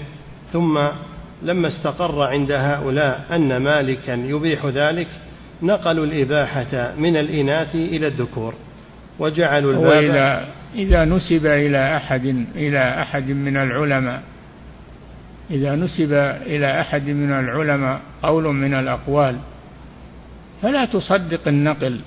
ثم 0.53 0.79
لما 1.43 1.67
استقر 1.67 2.21
عند 2.23 2.51
هؤلاء 2.51 3.25
أن 3.31 3.57
مالكا 3.57 4.11
يبيح 4.11 4.65
ذلك 4.65 5.07
نقلوا 5.63 6.05
الإباحة 6.05 6.93
من 6.97 7.17
الإناث 7.17 7.75
إلى 7.75 8.07
الذكور 8.07 8.53
وجعلوا 9.19 9.71
الباب 9.71 9.87
وإذا 9.87 10.47
إذا 10.75 11.05
نسب 11.05 11.45
إلى 11.45 11.95
أحد 11.97 12.45
إلى 12.55 13.01
أحد 13.01 13.27
من 13.29 13.57
العلماء. 13.57 14.23
إذا 15.51 15.75
نسب 15.75 16.13
إلى 16.45 16.81
أحد 16.81 17.09
من 17.09 17.31
العلماء 17.31 17.99
قول 18.23 18.43
من 18.43 18.73
الأقوال 18.73 19.35
فلا 20.61 20.85
تصدق 20.85 21.47
النقل 21.47 21.99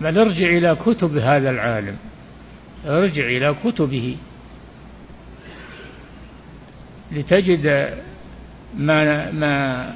بل 0.00 0.18
ارجع 0.18 0.46
إلى 0.46 0.76
كتب 0.86 1.16
هذا 1.16 1.50
العالم. 1.50 1.96
ارجع 2.86 3.24
إلى 3.24 3.54
كتبه. 3.64 4.16
لتجد 7.12 7.94
ما 8.78 9.30
ما 9.30 9.86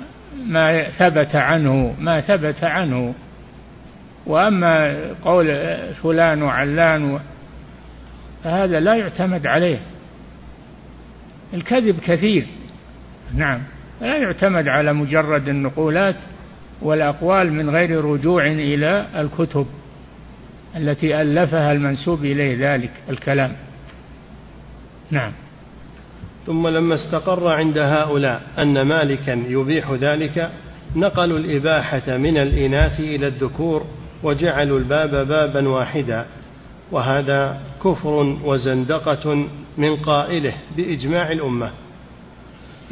ما 0.47 0.83
ثبت 0.83 1.37
عنه 1.37 1.95
ما 2.01 2.21
ثبت 2.21 2.65
عنه. 2.65 3.15
وأما 4.27 4.97
قول 5.25 5.57
فلان 6.03 6.43
وعلان 6.43 7.21
فهذا 8.45 8.81
لا 8.81 8.95
يعتمد 8.95 9.47
عليه. 9.47 9.81
الكذب 11.55 12.01
كثير. 12.01 12.47
نعم. 13.35 13.61
لا 14.01 14.17
يعتمد 14.17 14.69
على 14.69 14.93
مجرد 14.93 15.49
النقولات 15.49 16.17
والأقوال 16.83 17.53
من 17.53 17.71
غير 17.71 18.05
رجوع 18.05 18.47
إلى 18.47 19.07
الكتب 19.17 19.67
التي 20.77 21.23
ألفها 21.23 21.73
المنسوب 21.73 22.25
إليه 22.25 22.75
ذلك 22.75 22.91
الكلام. 23.09 23.53
نعم. 25.11 25.33
ثم 26.47 26.69
لما 26.69 26.95
استقر 26.95 27.49
عند 27.49 27.79
هؤلاء 27.79 28.43
أن 28.59 28.83
مالكا 28.83 29.45
يبيح 29.49 29.91
ذلك 29.91 30.51
نقلوا 30.97 31.39
الإباحة 31.39 32.17
من 32.17 32.39
الإناث 32.39 33.01
إلى 33.01 33.27
الذكور 33.27 33.85
وجعلوا 34.23 34.79
الباب 34.79 35.29
بابا 35.29 35.69
واحدا. 35.69 36.27
وهذا 36.93 37.61
كفر 37.85 38.37
وزندقة 38.45 39.47
من 39.79 39.97
قائله 39.97 40.53
بإجماع 40.77 41.33
الأمة. 41.33 41.71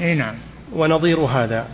أي 0.01 0.15
نعم. 0.15 0.35
ونظير 0.73 1.21
هذا. 1.21 1.67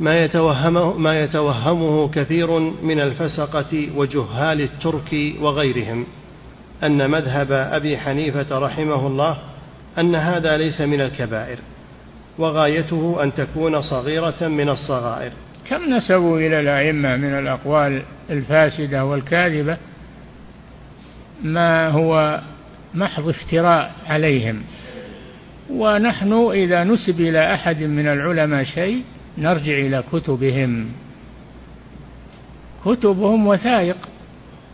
ما 0.00 0.24
يتوهمه, 0.24 0.98
ما 0.98 1.20
يتوهمه 1.20 2.08
كثير 2.08 2.58
من 2.58 3.00
الفسقة 3.00 3.88
وجهال 3.96 4.60
الترك 4.60 5.34
وغيرهم. 5.40 6.06
أن 6.82 7.10
مذهب 7.10 7.52
أبي 7.52 7.98
حنيفة 7.98 8.58
رحمه 8.58 9.06
الله 9.06 9.38
أن 9.98 10.14
هذا 10.14 10.56
ليس 10.56 10.80
من 10.80 11.00
الكبائر 11.00 11.58
وغايته 12.38 13.22
أن 13.22 13.34
تكون 13.34 13.80
صغيرة 13.80 14.48
من 14.48 14.68
الصغائر. 14.68 15.30
كم 15.68 15.94
نسبوا 15.94 16.38
إلى 16.38 16.60
الأئمة 16.60 17.16
من 17.16 17.38
الأقوال 17.38 18.02
الفاسدة 18.30 19.04
والكاذبة؟ 19.04 19.76
ما 21.42 21.88
هو 21.88 22.40
محض 22.94 23.28
افتراء 23.28 23.92
عليهم. 24.08 24.62
ونحن 25.70 26.32
إذا 26.32 26.84
نسب 26.84 27.20
إلى 27.20 27.54
أحد 27.54 27.82
من 27.82 28.06
العلماء 28.06 28.64
شيء 28.64 29.02
نرجع 29.38 29.72
إلى 29.72 30.04
كتبهم. 30.12 30.88
كتبهم 32.84 33.46
وثائق 33.46 33.96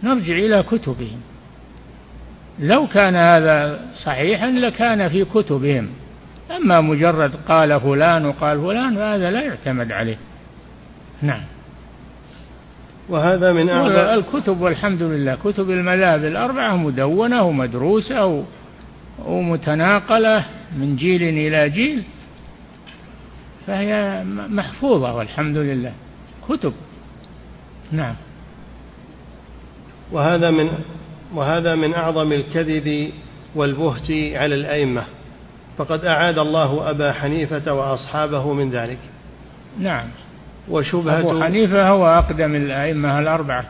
نرجع 0.02 0.34
إلى 0.34 0.62
كتبهم. 0.62 1.20
لو 2.60 2.86
كان 2.86 3.16
هذا 3.16 3.80
صحيحا 4.04 4.50
لكان 4.50 5.08
في 5.08 5.24
كتبهم. 5.24 5.88
أما 6.56 6.80
مجرد 6.80 7.32
قال 7.48 7.80
فلان 7.80 8.26
وقال 8.26 8.60
فلان 8.60 8.96
فهذا 8.96 9.30
لا 9.30 9.42
يعتمد 9.42 9.92
عليه. 9.92 10.16
نعم. 11.22 11.42
وهذا 13.08 13.52
من 13.52 13.68
أعظم 13.68 13.90
الكتب 13.90 14.60
والحمد 14.60 15.02
لله. 15.02 15.34
كتب 15.34 15.70
المذاهب 15.70 16.24
الأربعة 16.24 16.76
مدونة 16.76 17.42
ومدروسة 17.42 18.44
ومتناقلة 19.18 20.44
من 20.78 20.96
جيل 20.96 21.22
إلى 21.22 21.70
جيل. 21.70 22.02
فهي 23.66 24.24
محفوظة 24.48 25.16
والحمد 25.16 25.56
لله. 25.56 25.92
كتب. 26.48 26.72
نعم. 27.92 28.14
وهذا 30.12 30.50
من 30.50 30.68
وهذا 31.34 31.74
من 31.74 31.94
أعظم 31.94 32.32
الكذب 32.32 33.10
والبهت 33.54 34.10
على 34.10 34.54
الأئمة. 34.54 35.04
فقد 35.78 36.04
أعاد 36.04 36.38
الله 36.38 36.90
أبا 36.90 37.12
حنيفة 37.12 37.72
وأصحابه 37.72 38.52
من 38.52 38.70
ذلك. 38.70 38.98
نعم. 39.80 40.06
وشبهة 40.68 41.20
أبو 41.20 41.42
حنيفة 41.42 41.88
هو 41.88 42.06
أقدم 42.06 42.54
الأئمة 42.54 43.18
الأربعة 43.18 43.64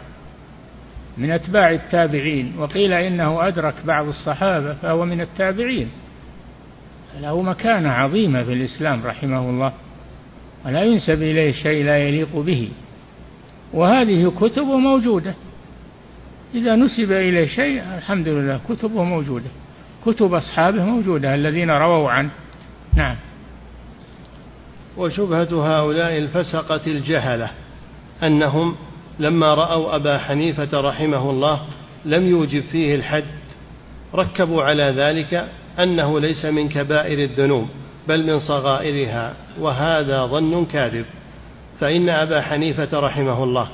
من 1.19 1.31
أتباع 1.31 1.71
التابعين 1.71 2.53
وقيل 2.59 2.93
إنه 2.93 3.49
أدرك 3.49 3.75
بعض 3.85 4.07
الصحابة 4.07 4.75
فهو 4.75 5.05
من 5.05 5.21
التابعين. 5.21 5.91
له 7.21 7.43
مكانة 7.43 7.91
عظيمة 7.91 8.43
في 8.43 8.53
الإسلام 8.53 9.01
رحمه 9.07 9.51
الله 9.51 9.73
ولا 10.67 10.83
ينسب 10.83 11.23
إليه 11.23 11.53
شيء 11.53 11.85
لا 11.85 11.99
يليق 11.99 12.37
به. 12.37 12.69
وهذه 13.73 14.33
كتبه 14.41 14.77
موجودة. 14.77 15.35
إذا 16.55 16.77
نسب 16.77 17.13
إليه 17.13 17.47
شيء 17.47 17.83
الحمد 17.99 18.29
لله 18.29 18.61
كتبه 18.69 19.03
موجودة. 19.03 19.51
كتب 20.07 20.35
أصحابه 20.35 20.85
موجودة 20.85 21.35
الذين 21.35 21.71
رووا 21.71 22.11
عنه. 22.11 22.31
نعم. 22.95 23.17
وشبهة 24.97 25.49
هؤلاء 25.53 26.19
الفسقة 26.19 26.81
الجهلة 26.87 27.51
أنهم 28.23 28.77
لما 29.19 29.55
رأوا 29.55 29.97
أبا 29.97 30.19
حنيفة 30.19 30.81
رحمه 30.81 31.31
الله 31.31 31.61
لم 32.05 32.27
يوجب 32.27 32.63
فيه 32.73 32.95
الحد 32.95 33.25
ركبوا 34.15 34.63
على 34.63 34.85
ذلك 34.85 35.49
أنه 35.79 36.21
ليس 36.21 36.45
من 36.45 36.69
كبائر 36.69 37.19
الذنوب 37.19 37.69
بل 38.09 38.27
من 38.27 38.39
صغائرها 38.39 39.35
وهذا 39.61 40.27
ظن 40.27 40.65
كاذب. 40.65 41.05
فإن 41.81 42.09
أبا 42.09 42.41
حنيفة 42.41 43.01
رحمه 43.01 43.45
الله 43.45 43.69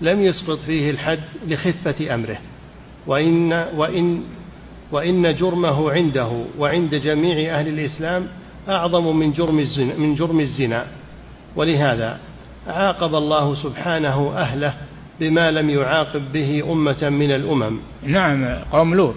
لم 0.00 0.22
يسقط 0.22 0.58
فيه 0.58 0.90
الحد 0.90 1.20
لخفة 1.46 2.14
أمره. 2.14 2.38
وإن, 3.06 3.52
وإن, 3.52 4.22
وإن 4.92 5.34
جرمه 5.34 5.92
عنده 5.92 6.44
وعند 6.58 6.94
جميع 6.94 7.58
أهل 7.58 7.68
الإسلام 7.68 8.26
أعظم 8.68 9.16
من 9.16 9.32
جرم 9.32 9.58
الزنا, 9.58 9.96
من 9.96 10.14
جرم 10.14 10.40
الزنا. 10.40 10.86
ولهذا 11.56 12.18
عاقب 12.66 13.14
الله 13.14 13.54
سبحانه 13.54 14.32
أهله 14.36 14.74
بما 15.20 15.50
لم 15.50 15.70
يعاقب 15.70 16.32
به 16.32 16.72
أمة 16.72 17.08
من 17.10 17.30
الأمم. 17.30 17.78
نعم 18.02 18.44
قوم 18.72 18.94
لوط 18.94 19.14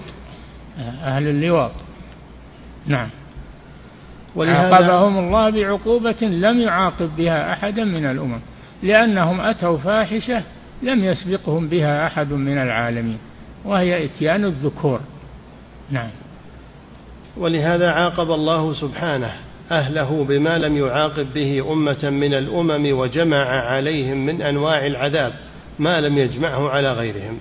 أهل 1.04 1.28
اللواط. 1.28 1.72
نعم. 2.88 3.10
عاقبهم 4.38 5.20
الله 5.20 5.50
بعقوبة 5.50 6.22
لم 6.22 6.62
يعاقب 6.62 7.10
بها 7.18 7.54
أحدا 7.54 7.84
من 7.84 8.06
الأمم 8.06 8.40
لأنهم 8.84 9.42
أتوا 9.42 9.78
فاحشة 9.78 10.44
لم 10.84 11.04
يسبقهم 11.04 11.68
بها 11.68 12.08
أحد 12.08 12.32
من 12.34 12.58
العالمين 12.58 13.18
وهي 13.66 14.06
إتيان 14.06 14.46
الذكور. 14.46 15.00
نعم. 15.92 16.10
ولهذا 17.38 17.92
عاقب 17.92 18.32
الله 18.32 18.74
سبحانه 18.74 19.34
أهله 19.72 20.24
بما 20.24 20.58
لم 20.58 20.78
يعاقب 20.78 21.34
به 21.34 21.72
أمة 21.72 22.10
من 22.10 22.34
الأمم 22.34 23.00
وجمع 23.00 23.46
عليهم 23.46 24.26
من 24.26 24.42
أنواع 24.42 24.86
العذاب 24.86 25.34
ما 25.80 26.02
لم 26.02 26.18
يجمعه 26.18 26.70
على 26.70 26.94
غيرهم. 26.94 27.38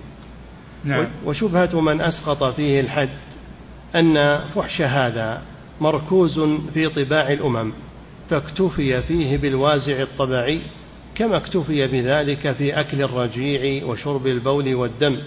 نعم. 0.83 1.07
وشبهة 1.25 1.81
من 1.81 2.01
أسقط 2.01 2.43
فيه 2.43 2.79
الحد 2.79 3.09
أن 3.95 4.39
فحش 4.55 4.81
هذا 4.81 5.41
مركوز 5.81 6.39
في 6.73 6.89
طباع 6.89 7.31
الأمم 7.31 7.71
فاكتفي 8.29 9.01
فيه 9.01 9.37
بالوازع 9.37 10.01
الطبيعي 10.01 10.61
كما 11.15 11.37
اكتفي 11.37 11.87
بذلك 11.87 12.51
في 12.51 12.79
أكل 12.79 13.01
الرجيع 13.01 13.85
وشرب 13.85 14.27
البول 14.27 14.75
والدم 14.75 15.17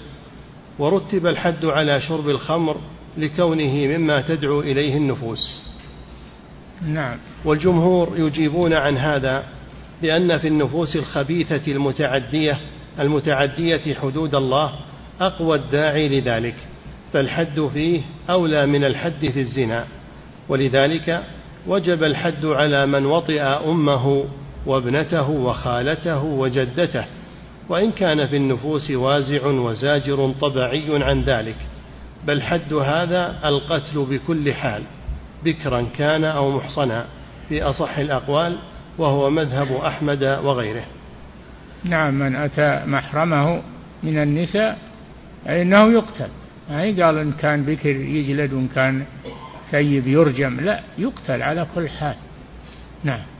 ورتب 0.78 1.26
الحد 1.26 1.64
على 1.64 2.00
شرب 2.00 2.28
الخمر 2.28 2.76
لكونه 3.16 3.96
مما 3.96 4.20
تدعو 4.20 4.60
إليه 4.60 4.96
النفوس. 4.96 5.64
نعم. 6.86 7.16
والجمهور 7.44 8.12
يجيبون 8.16 8.72
عن 8.72 8.96
هذا 8.96 9.44
بأن 10.02 10.38
في 10.38 10.48
النفوس 10.48 10.96
الخبيثة 10.96 11.72
المتعدية 11.72 12.58
المتعدية 13.00 13.94
حدود 13.94 14.34
الله 14.34 14.72
أقوى 15.20 15.56
الداعي 15.56 16.08
لذلك 16.08 16.54
فالحد 17.12 17.68
فيه 17.74 18.00
أولى 18.30 18.66
من 18.66 18.84
الحد 18.84 19.26
في 19.26 19.40
الزنا 19.40 19.86
ولذلك 20.48 21.22
وجب 21.66 22.02
الحد 22.02 22.44
على 22.44 22.86
من 22.86 23.06
وطئ 23.06 23.42
أمه 23.42 24.24
وابنته 24.66 25.30
وخالته 25.30 26.24
وجدته 26.24 27.04
وإن 27.68 27.92
كان 27.92 28.26
في 28.26 28.36
النفوس 28.36 28.90
وازع 28.90 29.46
وزاجر 29.46 30.32
طبعي 30.40 31.04
عن 31.04 31.22
ذلك 31.22 31.56
بل 32.26 32.42
حد 32.42 32.72
هذا 32.72 33.40
القتل 33.44 34.04
بكل 34.04 34.54
حال 34.54 34.82
بكرا 35.44 35.86
كان 35.98 36.24
أو 36.24 36.50
محصنا 36.50 37.04
في 37.48 37.62
أصح 37.62 37.98
الأقوال 37.98 38.56
وهو 38.98 39.30
مذهب 39.30 39.72
أحمد 39.72 40.22
وغيره. 40.22 40.84
نعم 41.84 42.14
من 42.14 42.36
أتى 42.36 42.82
محرمه 42.86 43.62
من 44.02 44.18
النساء 44.18 44.78
فإنه 45.44 45.92
يقتل. 45.92 46.28
يعني 46.70 47.02
قال 47.02 47.18
إن 47.18 47.32
كان 47.32 47.62
بكر 47.62 47.96
يجلد 47.96 48.52
وإن 48.52 48.68
كان 48.68 49.04
ثيب 49.70 50.06
يرجم 50.06 50.60
لا 50.60 50.80
يقتل 50.98 51.42
على 51.42 51.66
كل 51.74 51.88
حال. 51.88 52.14
نعم. 53.04 53.33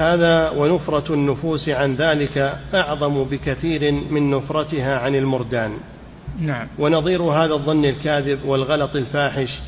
هذا 0.00 0.50
ونفرة 0.50 1.14
النفوس 1.14 1.68
عن 1.68 1.94
ذلك 1.94 2.58
أعظم 2.74 3.24
بكثير 3.24 3.92
من 3.92 4.30
نفرتها 4.30 4.98
عن 4.98 5.14
المردان. 5.14 5.72
نعم. 6.40 6.66
ونظير 6.78 7.22
هذا 7.22 7.54
الظن 7.54 7.84
الكاذب 7.84 8.38
والغلط 8.44 8.96
الفاحش. 8.96 9.58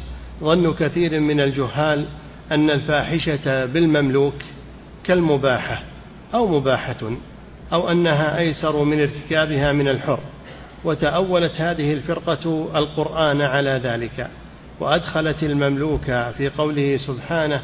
ظن 0.40 0.74
كثير 0.74 1.20
من 1.20 1.40
الجهال 1.40 2.04
أن 2.52 2.70
الفاحشة 2.70 3.64
بالمملوك 3.64 4.34
كالمباحة 5.04 5.82
أو 6.34 6.58
مباحة 6.58 7.12
أو 7.72 7.90
أنها 7.90 8.38
أيسر 8.38 8.84
من 8.84 9.00
ارتكابها 9.00 9.72
من 9.72 9.88
الحر. 9.88 10.20
وتأولت 10.84 11.60
هذه 11.60 11.92
الفرقة 11.92 12.68
القرآن 12.74 13.40
على 13.40 13.80
ذلك. 13.84 14.30
وأدخلت 14.80 15.42
المملوك 15.42 16.04
في 16.38 16.50
قوله 16.58 16.96
سبحانه 16.96 17.60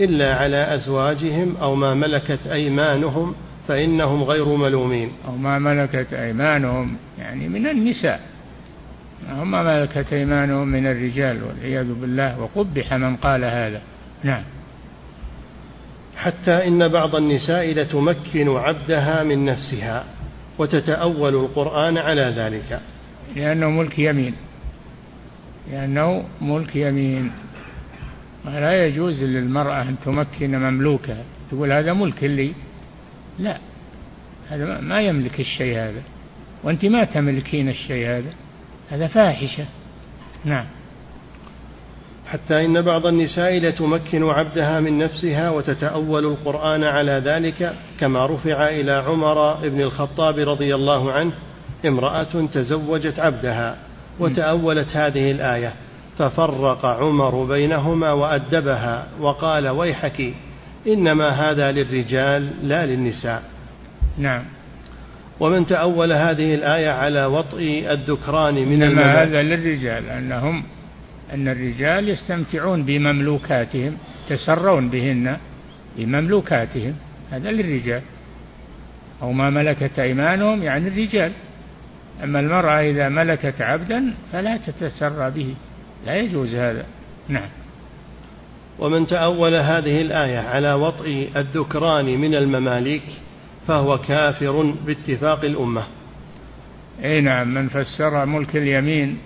إلا 0.00 0.34
على 0.36 0.74
أزواجهم 0.74 1.56
أو 1.60 1.74
ما 1.74 1.94
ملكت 1.94 2.46
أيمانهم 2.46 3.34
فإنهم 3.68 4.22
غير 4.22 4.44
ملومين. 4.48 5.12
أو 5.28 5.36
ما 5.36 5.58
ملكت 5.58 6.12
أيمانهم 6.12 6.96
يعني 7.18 7.48
من 7.48 7.66
النساء. 7.66 8.20
أو 9.38 9.44
ما 9.44 9.62
ملكت 9.62 10.12
أيمانهم 10.12 10.68
من 10.68 10.86
الرجال 10.86 11.42
والعياذ 11.42 11.92
بالله 11.94 12.40
وقبح 12.40 12.94
من 12.94 13.16
قال 13.16 13.44
هذا. 13.44 13.80
نعم. 14.24 14.42
حتى 16.16 16.68
إن 16.68 16.88
بعض 16.88 17.14
النساء 17.14 17.72
لتمكن 17.72 18.56
عبدها 18.56 19.22
من 19.22 19.44
نفسها 19.44 20.04
وتتأول 20.58 21.34
القرآن 21.34 21.98
على 21.98 22.34
ذلك. 22.36 22.80
لأنه 23.36 23.70
ملك 23.70 23.98
يمين. 23.98 24.34
لأنه 25.72 26.24
ملك 26.40 26.76
يمين. 26.76 27.30
لا 28.44 28.86
يجوز 28.86 29.22
للمرأة 29.22 29.82
أن 29.82 29.96
تمكن 30.04 30.56
مملوكها. 30.56 31.24
تقول 31.50 31.72
هذا 31.72 31.92
ملك 31.92 32.24
لي. 32.24 32.52
لا. 33.38 33.58
هذا 34.48 34.80
ما 34.80 35.00
يملك 35.00 35.40
الشيء 35.40 35.78
هذا. 35.78 36.02
وأنت 36.64 36.84
ما 36.84 37.04
تملكين 37.04 37.68
الشيء 37.68 38.06
هذا. 38.06 38.32
هذا 38.90 39.06
فاحشة. 39.06 39.64
نعم. 40.44 40.66
حتى 42.30 42.64
إن 42.64 42.82
بعض 42.82 43.06
النساء 43.06 43.58
لتمكن 43.58 44.24
عبدها 44.24 44.80
من 44.80 44.98
نفسها 44.98 45.50
وتتأول 45.50 46.26
القرآن 46.26 46.84
على 46.84 47.12
ذلك 47.12 47.74
كما 48.00 48.26
رفع 48.26 48.68
إلى 48.68 48.92
عمر 48.92 49.54
بن 49.68 49.80
الخطاب 49.80 50.38
رضي 50.38 50.74
الله 50.74 51.12
عنه 51.12 51.32
امرأة 51.86 52.46
تزوجت 52.52 53.18
عبدها 53.18 53.76
وتأولت 54.18 54.96
هذه 54.96 55.30
الآية. 55.30 55.74
ففرق 56.20 56.86
عمر 56.86 57.44
بينهما 57.44 58.12
وأدبها 58.12 59.06
وقال 59.20 59.68
ويحك 59.68 60.34
إنما 60.86 61.28
هذا 61.28 61.72
للرجال 61.72 62.68
لا 62.68 62.86
للنساء. 62.86 63.42
نعم. 64.18 64.42
ومن 65.40 65.66
تأول 65.66 66.12
هذه 66.12 66.54
الآية 66.54 66.90
على 66.90 67.24
وطء 67.24 67.86
الذكران 67.90 68.54
من 68.54 68.82
إنما 68.82 69.22
هذا 69.22 69.42
للرجال 69.42 70.08
أنهم 70.08 70.64
أن 71.34 71.48
الرجال 71.48 72.08
يستمتعون 72.08 72.82
بمملوكاتهم 72.82 73.96
تسرون 74.28 74.88
بهن 74.88 75.36
بمملوكاتهم. 75.96 76.94
هذا 77.30 77.50
للرجال. 77.50 78.02
أو 79.22 79.32
ما 79.32 79.50
ملكت 79.50 79.98
أيمانهم 79.98 80.62
يعني 80.62 80.88
الرجال. 80.88 81.32
أما 82.24 82.40
المرأة 82.40 82.80
إذا 82.80 83.08
ملكت 83.08 83.60
عبدا 83.60 84.14
فلا 84.32 84.56
تتسرى 84.56 85.30
به. 85.30 85.54
لا 86.06 86.16
يجوز 86.16 86.54
هذا. 86.54 86.86
نعم. 87.28 87.48
ومن 88.78 89.06
تأول 89.06 89.54
هذه 89.54 90.00
الآية 90.00 90.38
على 90.38 90.72
وطء 90.72 91.30
الذكران 91.36 92.04
من 92.04 92.34
المماليك 92.34 93.02
فهو 93.66 93.98
كافر 93.98 94.74
باتفاق 94.86 95.44
الأمة. 95.44 95.82
أي 97.04 97.20
نعم 97.20 97.54
من 97.54 97.68
فسر 97.68 98.26
ملك 98.26 98.56
اليمين 98.56 99.18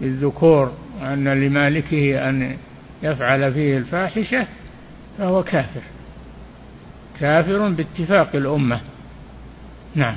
بالذكور 0.00 0.72
أن 1.02 1.28
لمالكه 1.28 2.28
أن 2.28 2.56
يفعل 3.02 3.52
فيه 3.52 3.78
الفاحشة 3.78 4.46
فهو 5.18 5.42
كافر. 5.42 5.82
كافر 7.20 7.68
باتفاق 7.68 8.30
الأمة. 8.34 8.80
نعم. 9.94 10.16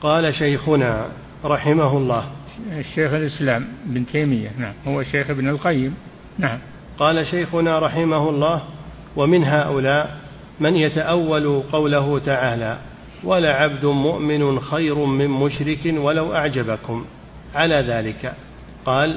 قال 0.00 0.34
شيخنا 0.34 1.08
رحمه 1.44 1.96
الله 1.96 2.30
الشيخ 2.72 3.12
الإسلام 3.12 3.66
بن 3.84 4.06
تيمية 4.06 4.50
نعم 4.58 4.72
هو 4.86 5.02
شيخ 5.02 5.30
ابن 5.30 5.48
القيم 5.48 5.94
نعم. 6.38 6.58
قال 6.98 7.26
شيخنا 7.26 7.78
رحمه 7.78 8.28
الله 8.28 8.62
ومن 9.16 9.44
هؤلاء 9.44 10.16
من 10.60 10.76
يتأول 10.76 11.62
قوله 11.72 12.18
تعالى 12.18 12.78
ولعبد 13.24 13.84
مؤمن 13.84 14.60
خير 14.60 14.94
من 14.94 15.28
مشرك 15.28 15.94
ولو 15.96 16.34
أعجبكم 16.34 17.04
على 17.54 17.84
ذلك 17.88 18.34
قال 18.86 19.16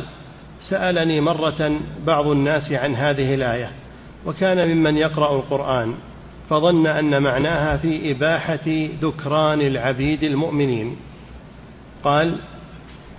سألني 0.69 1.21
مرة 1.21 1.79
بعض 2.05 2.27
الناس 2.27 2.71
عن 2.71 2.95
هذه 2.95 3.33
الآية 3.33 3.71
وكان 4.25 4.69
ممن 4.69 4.97
يقرأ 4.97 5.35
القرآن 5.35 5.93
فظن 6.49 6.87
أن 6.87 7.23
معناها 7.23 7.77
في 7.77 8.11
إباحة 8.11 8.87
ذكران 9.01 9.61
العبيد 9.61 10.23
المؤمنين. 10.23 10.95
قال 12.03 12.35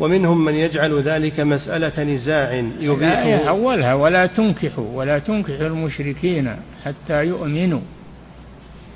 ومنهم 0.01 0.45
من 0.45 0.55
يجعل 0.55 1.03
ذلك 1.03 1.41
مسألة 1.41 2.05
نزاع 2.05 2.53
يبيحه. 2.81 3.49
أولها 3.49 3.95
ولا 3.95 4.27
تنكحوا 4.27 4.87
ولا 4.95 5.19
تنكحوا 5.19 5.67
المشركين 5.67 6.57
حتى 6.85 7.25
يؤمنوا. 7.25 7.81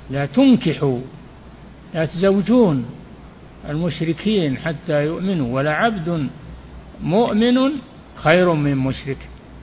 لا 0.09 0.25
تنكحوا 0.25 0.99
لا 1.93 2.05
تزوجون 2.05 2.85
المشركين 3.69 4.57
حتى 4.57 5.05
يؤمنوا 5.05 5.55
ولا 5.55 5.73
عبد 5.73 6.27
مؤمن 7.03 7.71
خير 8.15 8.53
من 8.53 8.77
مشرك. 8.77 9.17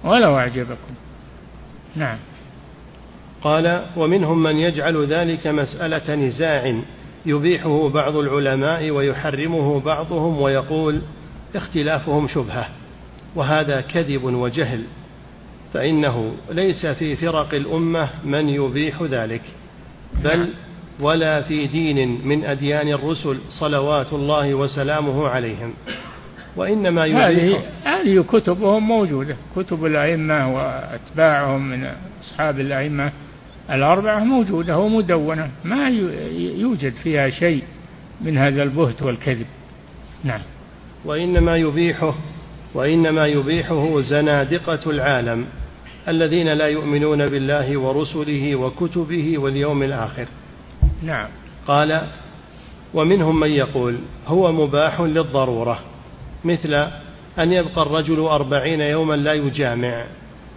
ولو 0.04 0.36
أعجبكم. 0.36 0.94
نعم. 1.96 2.18
قال 3.42 3.84
ومنهم 3.96 4.42
من 4.42 4.56
يجعل 4.56 5.06
ذلك 5.06 5.46
مسألة 5.46 6.14
نزاع 6.14 6.82
يبيحه 7.26 7.88
بعض 7.88 8.16
العلماء 8.16 8.90
ويحرمه 8.90 9.80
بعضهم 9.80 10.40
ويقول 10.40 11.00
اختلافهم 11.54 12.28
شبهة 12.28 12.68
وهذا 13.34 13.80
كذب 13.80 14.24
وجهل 14.24 14.82
فإنه 15.74 16.32
ليس 16.50 16.86
في 16.86 17.16
فرق 17.16 17.54
الأمة 17.54 18.08
من 18.24 18.48
يبيح 18.48 19.02
ذلك 19.02 19.42
بل 20.24 20.38
نعم. 20.38 20.48
ولا 21.00 21.42
في 21.42 21.66
دين 21.66 22.20
من 22.24 22.44
أديان 22.44 22.88
الرسل 22.88 23.38
صلوات 23.48 24.12
الله 24.12 24.54
وسلامه 24.54 25.28
عليهم 25.28 25.74
وإنما 26.56 27.04
هذه 27.04 27.60
هذه 27.84 28.24
كتبهم 28.28 28.88
موجودة 28.88 29.36
كتب 29.56 29.86
الأئمة 29.86 30.54
وأتباعهم 30.54 31.68
من 31.68 31.92
أصحاب 32.20 32.60
الأئمة 32.60 33.12
الأربعة 33.70 34.18
موجودة 34.18 34.78
ومدونة 34.78 35.50
ما 35.64 35.88
يوجد 36.58 36.94
فيها 36.94 37.30
شيء 37.30 37.62
من 38.20 38.38
هذا 38.38 38.62
البهت 38.62 39.02
والكذب 39.02 39.46
نعم 40.24 40.40
وإنما 41.04 41.56
يبيحه 41.56 42.14
وإنما 42.74 43.26
يبيحه 43.26 44.00
زنادقة 44.00 44.90
العالم 44.90 45.46
الذين 46.08 46.52
لا 46.52 46.66
يؤمنون 46.66 47.26
بالله 47.26 47.76
ورسله 47.78 48.56
وكتبه 48.56 49.38
واليوم 49.38 49.82
الآخر. 49.82 50.26
نعم. 51.02 51.28
قال 51.66 52.02
ومنهم 52.94 53.40
من 53.40 53.50
يقول 53.50 53.98
هو 54.26 54.52
مباح 54.52 55.00
للضرورة 55.00 55.80
مثل 56.44 56.74
أن 57.38 57.52
يبقى 57.52 57.82
الرجل 57.82 58.20
أربعين 58.20 58.80
يوما 58.80 59.14
لا 59.14 59.32
يجامع. 59.32 60.04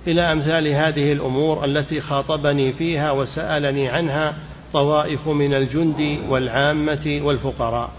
إلى 0.08 0.22
أمثال 0.22 0.68
هذه 0.68 1.12
الأمور 1.12 1.66
التي 1.66 2.02
خاطبني 2.02 2.74
فيها 2.74 3.12
وسألني 3.12 3.90
عنها 3.90 4.36
طوائف 4.74 5.28
من 5.28 5.54
الجند 5.54 6.20
والعامة 6.30 7.22
والفقراء. 7.24 7.90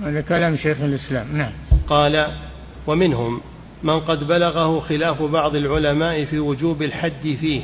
هذا 0.00 0.20
كلام 0.20 0.56
شيخ 0.56 0.80
الإسلام. 0.80 1.36
نعم. 1.36 1.52
قال 1.88 2.26
ومنهم 2.86 3.40
من 3.82 4.00
قد 4.00 4.28
بلغه 4.28 4.80
خلاف 4.80 5.22
بعض 5.22 5.56
العلماء 5.56 6.24
في 6.24 6.38
وجوب 6.38 6.82
الحد 6.82 7.36
فيه 7.40 7.62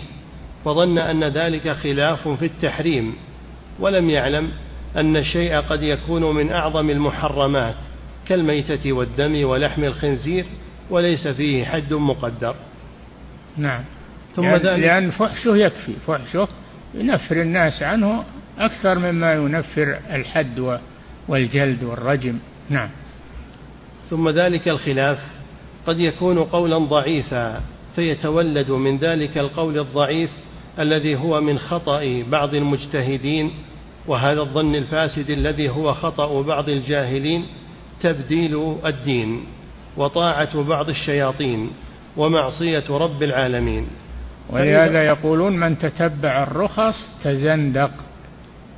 وظن 0.64 0.98
أن 0.98 1.24
ذلك 1.24 1.68
خلاف 1.68 2.28
في 2.28 2.44
التحريم 2.44 3.14
ولم 3.78 4.10
يعلم 4.10 4.50
أن 4.96 5.16
الشيء 5.16 5.56
قد 5.56 5.82
يكون 5.82 6.34
من 6.34 6.52
أعظم 6.52 6.90
المحرمات 6.90 7.74
كالميتة 8.28 8.92
والدم 8.92 9.44
ولحم 9.44 9.84
الخنزير 9.84 10.44
وليس 10.90 11.28
فيه 11.28 11.64
حد 11.64 11.92
مقدر. 11.92 12.54
نعم. 13.56 13.84
ثم 14.36 14.42
يعني 14.42 14.58
ذلك 14.58 14.78
لأن 14.78 15.10
فحشه 15.10 15.56
يكفي 15.56 15.92
فحشه 16.06 16.48
ينفر 16.94 17.42
الناس 17.42 17.82
عنه 17.82 18.24
أكثر 18.58 18.98
مما 18.98 19.32
ينفر 19.32 19.98
الحد 20.10 20.78
والجلد 21.28 21.84
والرجم. 21.84 22.38
نعم. 22.70 22.88
ثم 24.10 24.28
ذلك 24.28 24.68
الخلاف. 24.68 25.18
قد 25.86 26.00
يكون 26.00 26.38
قولا 26.38 26.78
ضعيفا 26.78 27.60
فيتولد 27.96 28.70
من 28.70 28.98
ذلك 28.98 29.38
القول 29.38 29.78
الضعيف 29.78 30.30
الذي 30.78 31.16
هو 31.16 31.40
من 31.40 31.58
خطأ 31.58 32.22
بعض 32.30 32.54
المجتهدين 32.54 33.50
وهذا 34.06 34.40
الظن 34.40 34.74
الفاسد 34.74 35.30
الذي 35.30 35.68
هو 35.68 35.92
خطأ 35.92 36.42
بعض 36.42 36.68
الجاهلين 36.68 37.46
تبديل 38.02 38.76
الدين 38.86 39.44
وطاعة 39.96 40.62
بعض 40.62 40.88
الشياطين 40.88 41.70
ومعصية 42.16 42.84
رب 42.90 43.22
العالمين. 43.22 43.86
ولهذا 44.50 45.02
يقولون 45.02 45.60
من 45.60 45.78
تتبع 45.78 46.42
الرخص 46.42 46.94
تزندق. 47.24 47.90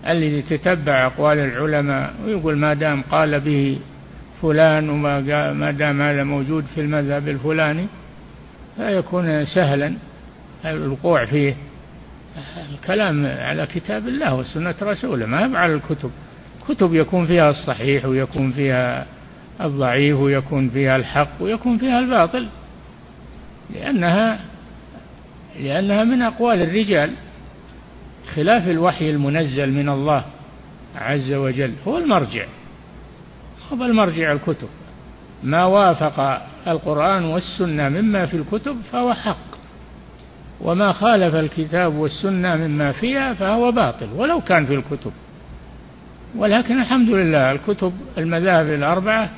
الذي 0.07 0.39
يتتبع 0.39 1.07
أقوال 1.07 1.39
العلماء 1.39 2.15
ويقول 2.25 2.57
ما 2.57 2.75
دام 2.75 3.03
قال 3.03 3.41
به 3.41 3.79
فلان 4.43 4.91
وما 4.91 5.53
ما 5.53 5.71
دام 5.71 6.03
هذا 6.03 6.25
موجود 6.25 6.65
في 6.75 6.81
المذهب 6.81 7.29
الفلاني 7.29 7.87
فيكون 8.77 9.45
سهلا 9.47 9.95
الوقوع 10.65 11.27
فيه. 11.27 11.57
الكلام 12.73 13.27
على 13.27 13.67
كتاب 13.67 14.09
الله 14.09 14.35
وسنة 14.35 14.75
رسوله 14.83 15.27
ما 15.27 15.59
على 15.59 15.75
الكتب. 15.75 16.11
كتب 16.69 16.95
يكون 16.95 17.27
فيها 17.27 17.51
الصحيح 17.51 18.05
ويكون 18.07 18.53
فيها 18.53 19.07
الضعيف 19.61 20.19
ويكون 20.19 20.69
فيها 20.69 20.97
الحق 20.97 21.29
ويكون 21.41 21.79
فيها 21.79 21.99
الباطل 21.99 22.47
لأنها 23.75 24.41
لأنها 25.61 26.05
من 26.05 26.23
أقوال 26.23 26.63
الرجال. 26.63 27.11
خلاف 28.35 28.69
الوحي 28.69 29.11
المنزل 29.11 29.71
من 29.73 29.89
الله 29.89 30.25
عز 30.97 31.33
وجل 31.33 31.73
هو 31.87 31.99
المرجع. 31.99 32.47
هو 33.73 33.85
المرجع 33.85 34.33
الكتب. 34.33 34.69
ما 35.43 35.65
وافق 35.65 36.43
القرآن 36.67 37.25
والسنة 37.25 37.89
مما 37.89 38.27
في 38.27 38.37
الكتب 38.37 38.77
فهو 38.93 39.15
حق. 39.15 39.53
وما 40.61 40.93
خالف 40.93 41.35
الكتاب 41.35 41.95
والسنة 41.95 42.57
مما 42.57 42.93
فيها 42.93 43.35
فهو 43.35 43.73
باطل 43.73 44.09
ولو 44.17 44.41
كان 44.41 44.67
في 44.67 44.75
الكتب. 44.75 45.13
ولكن 46.37 46.81
الحمد 46.81 47.09
لله 47.09 47.53
الكتب 47.53 47.93
المذاهب 48.19 48.67
الأربعة 48.67 49.31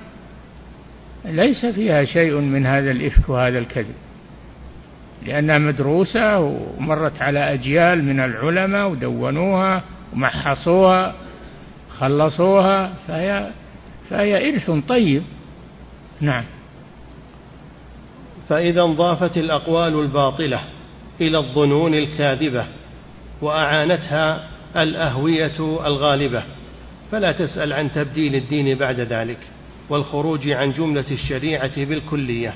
ليس 1.24 1.66
فيها 1.66 2.04
شيء 2.04 2.36
من 2.36 2.66
هذا 2.66 2.90
الإفك 2.90 3.28
وهذا 3.28 3.58
الكذب. 3.58 3.94
لأنها 5.26 5.58
مدروسة 5.58 6.38
ومرت 6.38 7.22
على 7.22 7.52
أجيال 7.54 8.04
من 8.04 8.20
العلماء 8.20 8.88
ودونوها 8.88 9.82
ومحصوها 10.12 11.14
خلصوها 11.98 12.92
فهي 13.08 13.50
فهي 14.10 14.48
إرث 14.48 14.70
طيب. 14.88 15.22
نعم. 16.20 16.44
فإذا 18.48 18.82
انضافت 18.82 19.36
الأقوال 19.36 20.00
الباطلة 20.00 20.60
إلى 21.20 21.38
الظنون 21.38 21.94
الكاذبة 21.94 22.66
وأعانتها 23.42 24.48
الأهوية 24.76 25.86
الغالبة 25.86 26.42
فلا 27.12 27.32
تسأل 27.32 27.72
عن 27.72 27.92
تبديل 27.92 28.34
الدين 28.34 28.78
بعد 28.78 29.00
ذلك 29.00 29.38
والخروج 29.90 30.50
عن 30.50 30.72
جملة 30.72 31.04
الشريعة 31.10 31.84
بالكلية. 31.84 32.54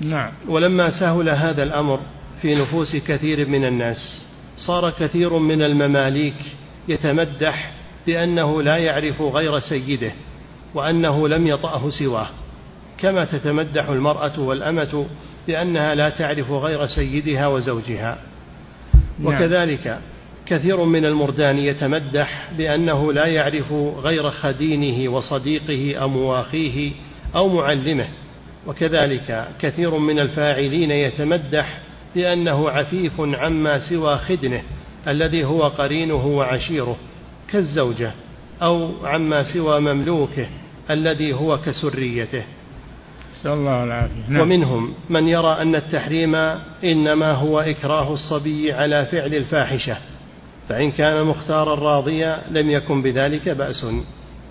نعم. 0.00 0.32
ولما 0.48 0.90
سهل 1.00 1.28
هذا 1.28 1.62
الأمر 1.62 2.00
في 2.42 2.54
نفوس 2.54 2.96
كثير 2.96 3.48
من 3.48 3.64
الناس 3.64 4.22
صار 4.58 4.90
كثير 4.90 5.38
من 5.38 5.62
المماليك 5.62 6.36
يتمدح 6.88 7.72
بأنه 8.06 8.62
لا 8.62 8.76
يعرف 8.76 9.22
غير 9.22 9.58
سيده 9.58 10.12
وأنه 10.74 11.28
لم 11.28 11.46
يطأه 11.46 11.90
سواه. 11.90 12.28
كما 12.98 13.24
تتمدح 13.24 13.88
المرأة 13.88 14.40
والأمة 14.40 15.06
بأنها 15.46 15.94
لا 15.94 16.08
تعرف 16.08 16.50
غير 16.50 16.86
سيدها 16.86 17.46
وزوجها. 17.46 18.18
نعم. 19.18 19.34
وكذلك 19.34 20.00
كثير 20.46 20.84
من 20.84 21.04
المردان 21.04 21.58
يتمدح 21.58 22.48
بأنه 22.58 23.12
لا 23.12 23.26
يعرف 23.26 23.72
غير 24.02 24.30
خدينه 24.30 25.12
وصديقه 25.12 25.96
أو 25.96 26.08
مواخيه 26.08 26.90
أو 27.36 27.48
معلمه. 27.48 28.08
وكذلك 28.66 29.48
كثير 29.60 29.98
من 29.98 30.18
الفاعلين 30.18 30.90
يتمدح 30.90 31.78
بأنه 32.14 32.70
عفيف 32.70 33.12
عما 33.20 33.78
سوى 33.78 34.18
خدنه 34.18 34.62
الذي 35.08 35.44
هو 35.44 35.62
قرينه 35.62 36.26
وعشيره. 36.26 36.96
كالزوجة 37.50 38.12
أو 38.62 38.90
عما 39.04 39.52
سوى 39.52 39.80
مملوكه 39.80 40.46
الذي 40.90 41.34
هو 41.34 41.58
كسريته. 41.58 42.42
نسأل 43.32 43.50
الله 43.50 43.84
العافية. 43.84 44.28
نعم. 44.28 44.42
ومنهم 44.42 44.94
من 45.10 45.28
يرى 45.28 45.62
أن 45.62 45.74
التحريم 45.74 46.34
إنما 46.84 47.32
هو 47.32 47.60
إكراه 47.60 48.12
الصبي 48.14 48.72
على 48.72 49.04
فعل 49.04 49.34
الفاحشة 49.34 49.96
فإن 50.68 50.90
كان 50.90 51.24
مختارا 51.24 51.74
راضيا 51.74 52.42
لم 52.50 52.70
يكن 52.70 53.02
بذلك 53.02 53.48
بأس. 53.48 53.86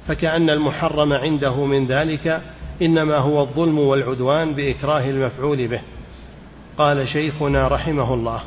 فكأن 0.07 0.49
المحرم 0.49 1.13
عنده 1.13 1.65
من 1.65 1.87
ذلك 1.87 2.41
إنما 2.81 3.17
هو 3.17 3.41
الظلم 3.41 3.79
والعدوان 3.79 4.53
بإكراه 4.53 5.09
المفعول 5.09 5.67
به. 5.67 5.81
قال 6.77 7.07
شيخنا 7.07 7.67
رحمه 7.67 8.13
الله 8.13 8.41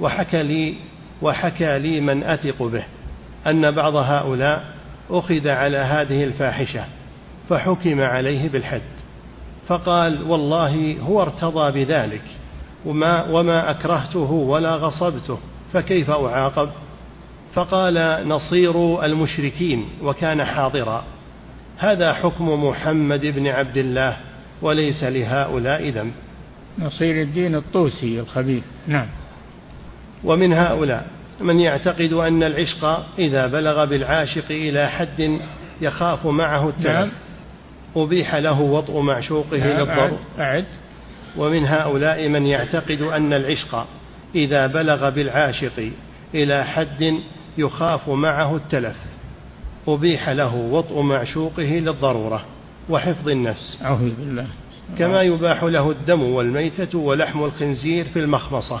وحكى 0.00 0.42
لي 0.42 0.74
وحكى 1.22 1.78
لي 1.78 2.00
من 2.00 2.22
أثق 2.22 2.62
به 2.62 2.84
أن 3.46 3.70
بعض 3.70 3.96
هؤلاء 3.96 4.64
أخذ 5.10 5.48
على 5.48 5.76
هذه 5.76 6.24
الفاحشة 6.24 6.84
فحكم 7.48 8.00
عليه 8.00 8.48
بالحد 8.48 8.80
فقال 9.68 10.22
والله 10.30 10.96
هو 11.00 11.22
ارتضى 11.22 11.84
بذلك 11.84 12.24
وما, 12.84 13.30
وما 13.30 13.70
أكرهته 13.70 14.32
ولا 14.32 14.74
غصبته 14.74 15.38
فكيف 15.72 16.10
أعاقب؟ 16.10 16.68
فقال 17.54 18.28
نصير 18.28 19.04
المشركين 19.04 19.84
وكان 20.02 20.44
حاضرا. 20.44 21.04
هذا 21.78 22.12
حكم 22.12 22.64
محمد 22.64 23.20
بن 23.20 23.46
عبد 23.46 23.76
الله 23.76 24.16
وليس 24.62 25.04
لهؤلاء 25.04 25.88
ذنب. 25.88 26.12
نصير 26.78 27.22
الدين 27.22 27.54
الطوسي 27.54 28.20
الخبيث. 28.20 28.64
نعم. 28.86 29.06
ومن 30.24 30.52
هؤلاء 30.52 31.06
من 31.40 31.60
يعتقد 31.60 32.12
أن 32.12 32.42
العشق 32.42 33.06
إذا 33.18 33.46
بلغ 33.46 33.84
بالعاشق 33.84 34.50
إلى 34.50 34.88
حد 34.88 35.38
يخاف 35.80 36.26
معه 36.26 36.68
التلف 36.68 36.86
نعم. 36.86 37.10
أبيح 37.96 38.34
له 38.34 38.60
وطء 38.60 39.00
معشوقه 39.00 39.58
نعم 39.58 39.80
للضر. 39.80 40.18
أعد. 40.38 40.64
ومن 41.36 41.66
هؤلاء 41.66 42.28
من 42.28 42.46
يعتقد 42.46 43.02
أن 43.02 43.32
العشق 43.32 43.86
إذا 44.34 44.66
بلغ 44.66 45.10
بالعاشق 45.10 45.90
إلى 46.34 46.64
حد 46.64 47.14
يخاف 47.58 48.08
معه 48.08 48.56
التلف. 48.56 48.96
أبيح 49.88 50.28
له 50.28 50.54
وطء 50.54 51.00
معشوقه 51.00 51.62
للضرورة 51.62 52.44
وحفظ 52.88 53.28
النفس. 53.28 53.78
أعوذ 53.84 54.14
بالله. 54.14 54.46
كما 54.98 55.22
يباح 55.22 55.64
له 55.64 55.90
الدم 55.90 56.22
والميتة 56.22 56.98
ولحم 56.98 57.44
الخنزير 57.44 58.04
في 58.04 58.18
المخمصة. 58.18 58.80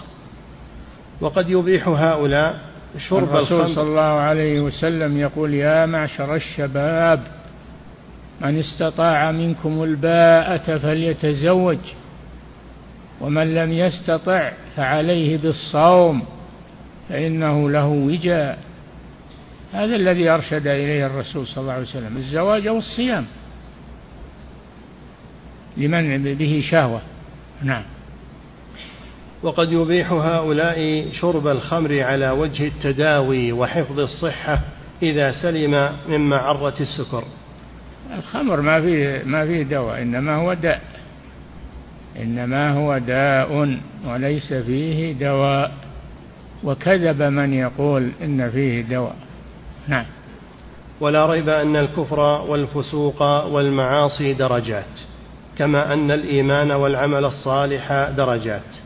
وقد 1.20 1.50
يبيح 1.50 1.88
هؤلاء 1.88 2.60
شرب 3.08 3.28
الرسول 3.28 3.60
الخمر. 3.60 3.74
صلى 3.74 3.88
الله 3.88 4.02
عليه 4.02 4.60
وسلم 4.60 5.18
يقول 5.18 5.54
يا 5.54 5.86
معشر 5.86 6.34
الشباب 6.34 7.22
من 8.40 8.58
استطاع 8.58 9.32
منكم 9.32 9.82
الباءة 9.82 10.78
فليتزوج 10.78 11.78
ومن 13.20 13.54
لم 13.54 13.72
يستطع 13.72 14.52
فعليه 14.76 15.36
بالصوم 15.36 16.22
فإنه 17.08 17.70
له 17.70 17.86
وجاء 17.86 18.58
هذا 19.72 19.96
الذي 19.96 20.28
أرشد 20.28 20.66
إليه 20.66 21.06
الرسول 21.06 21.46
صلى 21.46 21.62
الله 21.62 21.72
عليه 21.72 21.82
وسلم 21.82 22.16
الزواج 22.16 22.66
أو 22.66 22.78
الصيام 22.78 23.26
لمن 25.76 26.34
به 26.34 26.64
شهوة. 26.70 27.00
نعم. 27.62 27.82
وقد 29.42 29.72
يبيح 29.72 30.12
هؤلاء 30.12 31.08
شرب 31.12 31.46
الخمر 31.46 32.02
على 32.02 32.30
وجه 32.30 32.66
التداوي 32.66 33.52
وحفظ 33.52 34.00
الصحة 34.00 34.60
إذا 35.02 35.32
سلم 35.32 35.90
من 36.08 36.20
معرة 36.20 36.74
السكر. 36.80 37.24
الخمر 38.18 38.60
ما 38.60 38.80
فيه 38.80 39.22
ما 39.24 39.46
فيه 39.46 39.62
دواء 39.62 40.02
إنما 40.02 40.36
هو 40.36 40.54
داء. 40.54 40.80
إنما 42.22 42.70
هو 42.72 42.98
داء 42.98 43.78
وليس 44.06 44.52
فيه 44.52 45.12
دواء. 45.12 45.72
وكذب 46.64 47.22
من 47.22 47.52
يقول 47.52 48.10
إن 48.22 48.50
فيه 48.50 48.82
دواء. 48.82 49.16
نعم. 49.88 50.04
ولا 51.00 51.26
ريب 51.26 51.48
أن 51.48 51.76
الكفر 51.76 52.20
والفسوق 52.20 53.22
والمعاصي 53.22 54.32
درجات 54.32 54.84
كما 55.58 55.92
أن 55.92 56.10
الإيمان 56.10 56.70
والعمل 56.70 57.24
الصالح 57.24 58.08
درجات. 58.16 58.85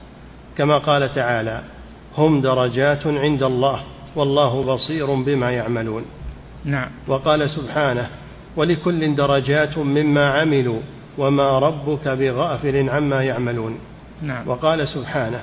كما 0.61 0.79
قال 0.79 1.15
تعالى 1.15 1.63
هم 2.19 2.41
درجات 2.41 3.07
عند 3.07 3.43
الله 3.43 3.83
والله 4.17 4.63
بصير 4.63 5.15
بما 5.15 5.51
يعملون. 5.51 6.05
نعم. 6.65 6.89
وقال 7.07 7.51
سبحانه 7.51 8.09
ولكل 8.57 9.15
درجات 9.15 9.79
مما 9.79 10.31
عملوا 10.31 10.81
وما 11.19 11.59
ربك 11.59 12.09
بغافل 12.09 12.91
عما 12.91 13.23
يعملون. 13.23 13.79
نعم. 14.23 14.49
وقال 14.49 14.89
سبحانه 14.89 15.41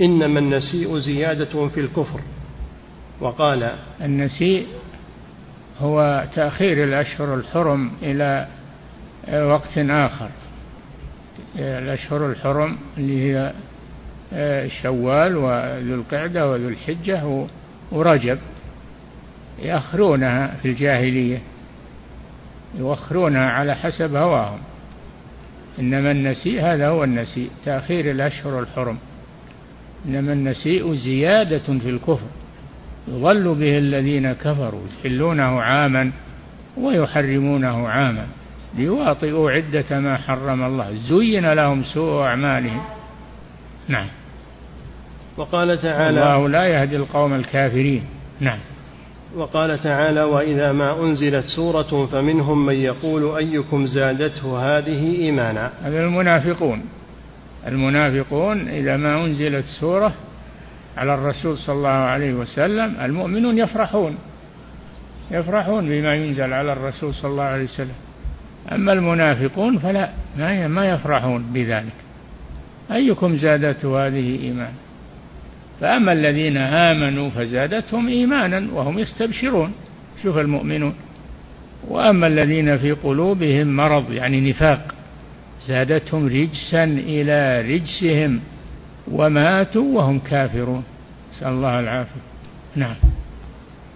إنما 0.00 0.38
النسيء 0.38 0.98
زيادة 0.98 1.68
في 1.68 1.80
الكفر. 1.80 2.20
وقال 3.20 3.70
النسيء 4.00 4.66
هو 5.80 6.24
تأخير 6.34 6.84
الأشهر 6.84 7.34
الحرم 7.34 7.90
إلى 8.02 8.46
وقت 9.32 9.78
آخر. 9.78 10.28
الأشهر 11.58 12.30
الحرم 12.30 12.78
اللي 12.98 13.32
هي 13.32 13.52
شوال 14.82 15.36
وذو 15.36 15.94
القعدة 15.94 16.50
وذو 16.50 16.68
الحجة 16.68 17.46
ورجب. 17.92 18.38
يأخرونها 19.62 20.54
في 20.62 20.68
الجاهلية. 20.68 21.38
يوخرونها 22.78 23.50
على 23.50 23.74
حسب 23.74 24.16
هواهم. 24.16 24.58
إنما 25.78 26.10
النسيء 26.10 26.60
هذا 26.60 26.88
هو 26.88 27.04
النسيء 27.04 27.50
تأخير 27.64 28.10
الأشهر 28.10 28.60
الحرم. 28.60 28.98
إنما 30.06 30.32
النسيء 30.32 30.94
زيادة 30.94 31.78
في 31.78 31.90
الكفر. 31.90 32.28
يضل 33.08 33.54
به 33.54 33.78
الذين 33.78 34.32
كفروا 34.32 34.80
يحلونه 35.00 35.60
عاما 35.60 36.10
ويحرمونه 36.76 37.88
عاما. 37.88 38.26
ليواطئوا 38.76 39.50
عدة 39.50 40.00
ما 40.00 40.16
حرم 40.16 40.62
الله. 40.62 40.94
زين 40.94 41.52
لهم 41.52 41.84
سوء 41.84 42.22
أعمالهم. 42.22 42.80
نعم. 43.88 44.06
وقال 45.38 45.82
تعالى 45.82 46.08
الله 46.08 46.48
لا 46.48 46.64
يهدي 46.64 46.96
القوم 46.96 47.34
الكافرين. 47.34 48.02
نعم. 48.40 48.58
وقال 49.36 49.78
تعالى 49.78 50.22
وإذا 50.22 50.72
ما 50.72 51.02
أنزلت 51.02 51.44
سورة 51.44 52.06
فمنهم 52.06 52.66
من 52.66 52.74
يقول 52.74 53.36
أيكم 53.36 53.86
زادته 53.86 54.78
هذه 54.78 55.20
إيمانا. 55.20 55.72
هذا 55.82 56.00
المنافقون. 56.00 56.82
المنافقون 57.66 58.68
إذا 58.68 58.96
ما 58.96 59.24
أنزلت 59.24 59.64
سورة 59.80 60.12
على 60.96 61.14
الرسول 61.14 61.58
صلى 61.58 61.76
الله 61.76 61.88
عليه 61.88 62.32
وسلم 62.34 62.96
المؤمنون 63.00 63.58
يفرحون. 63.58 64.18
يفرحون 65.30 65.88
بما 65.88 66.14
ينزل 66.14 66.52
على 66.52 66.72
الرسول 66.72 67.14
صلى 67.14 67.30
الله 67.30 67.42
عليه 67.42 67.64
وسلم. 67.64 67.94
أما 68.72 68.92
المنافقون 68.92 69.78
فلا 69.78 70.10
ما 70.38 70.68
ما 70.68 70.90
يفرحون 70.90 71.42
بذلك. 71.52 71.92
أيكم 72.92 73.36
زادته 73.36 74.06
هذه 74.06 74.42
إيمانا؟ 74.42 74.87
فأما 75.80 76.12
الذين 76.12 76.56
آمنوا 76.56 77.30
فزادتهم 77.30 78.08
إيمانا 78.08 78.68
وهم 78.72 78.98
يستبشرون. 78.98 79.72
شوف 80.22 80.38
المؤمنون. 80.38 80.94
وأما 81.88 82.26
الذين 82.26 82.78
في 82.78 82.92
قلوبهم 82.92 83.76
مرض 83.76 84.12
يعني 84.12 84.50
نفاق 84.50 84.94
زادتهم 85.66 86.26
رجسا 86.26 86.84
إلى 86.84 87.60
رجسهم 87.74 88.40
وماتوا 89.08 89.96
وهم 89.96 90.18
كافرون. 90.18 90.84
نسأل 91.32 91.48
الله 91.48 91.80
العافية. 91.80 92.20
نعم. 92.76 92.96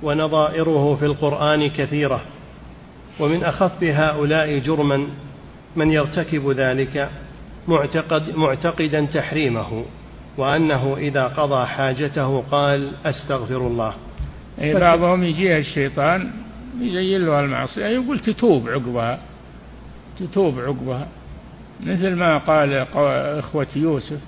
ونظائره 0.03 0.97
في 1.01 1.07
القرآن 1.07 1.69
كثيرة 1.69 2.23
ومن 3.21 3.45
أخف 3.45 3.85
هؤلاء 3.85 4.59
جرما 4.59 5.07
من 5.77 5.91
يرتكب 5.91 6.51
ذلك 6.51 7.11
معتقد 7.69 8.37
معتقدا 8.37 9.01
تحريمه. 9.01 9.85
وأنه 10.37 10.97
إذا 10.97 11.25
قضى 11.25 11.67
حاجته 11.67 12.43
قال 12.51 12.91
أستغفر 13.07 13.67
الله. 13.67 13.95
أي 14.61 14.75
بعضهم 14.75 15.25
يجيه 15.25 15.59
الشيطان 15.59 16.31
يزين 16.81 17.27
له 17.27 17.41
المعصية 17.41 17.87
يقول 17.87 18.19
تتوب 18.19 18.69
عقبها 18.69 19.19
تتوب 20.19 20.59
عقبها. 20.59 21.09
مثل 21.87 22.15
ما 22.15 22.39
قال 22.39 22.75
إخوة 23.39 23.67
يوسف 23.77 24.21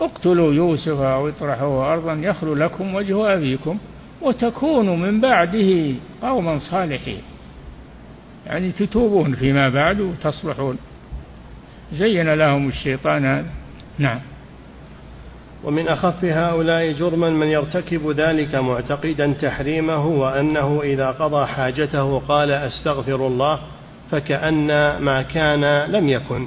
اقتلوا 0.00 0.52
يوسف 0.54 1.00
أو 1.00 1.28
اطرحوه 1.28 1.92
أرضا 1.92 2.12
يخلو 2.12 2.54
لكم 2.54 2.94
وجه 2.94 3.34
أبيكم 3.34 3.78
وتكونوا 4.22 4.96
من 4.96 5.20
بعده 5.20 5.94
قوما 6.22 6.58
صالحين. 6.58 7.22
يعني 8.46 8.72
تتوبون 8.72 9.34
فيما 9.34 9.68
بعد 9.68 10.00
وتصلحون. 10.00 10.78
زين 11.92 12.34
لهم 12.34 12.68
الشيطان 12.68 13.24
هذا. 13.24 13.50
نعم. 13.98 14.20
ومن 15.64 15.88
أخف 15.88 16.24
هؤلاء 16.24 16.92
جرما 16.92 17.30
من 17.30 17.46
يرتكب 17.46 18.10
ذلك 18.10 18.54
معتقدا 18.54 19.32
تحريمه 19.32 20.06
وأنه 20.06 20.82
إذا 20.82 21.10
قضى 21.10 21.46
حاجته 21.46 22.18
قال 22.18 22.50
أستغفر 22.50 23.26
الله 23.26 23.60
فكأن 24.10 24.66
ما 24.98 25.22
كان 25.22 25.90
لم 25.90 26.08
يكن. 26.08 26.46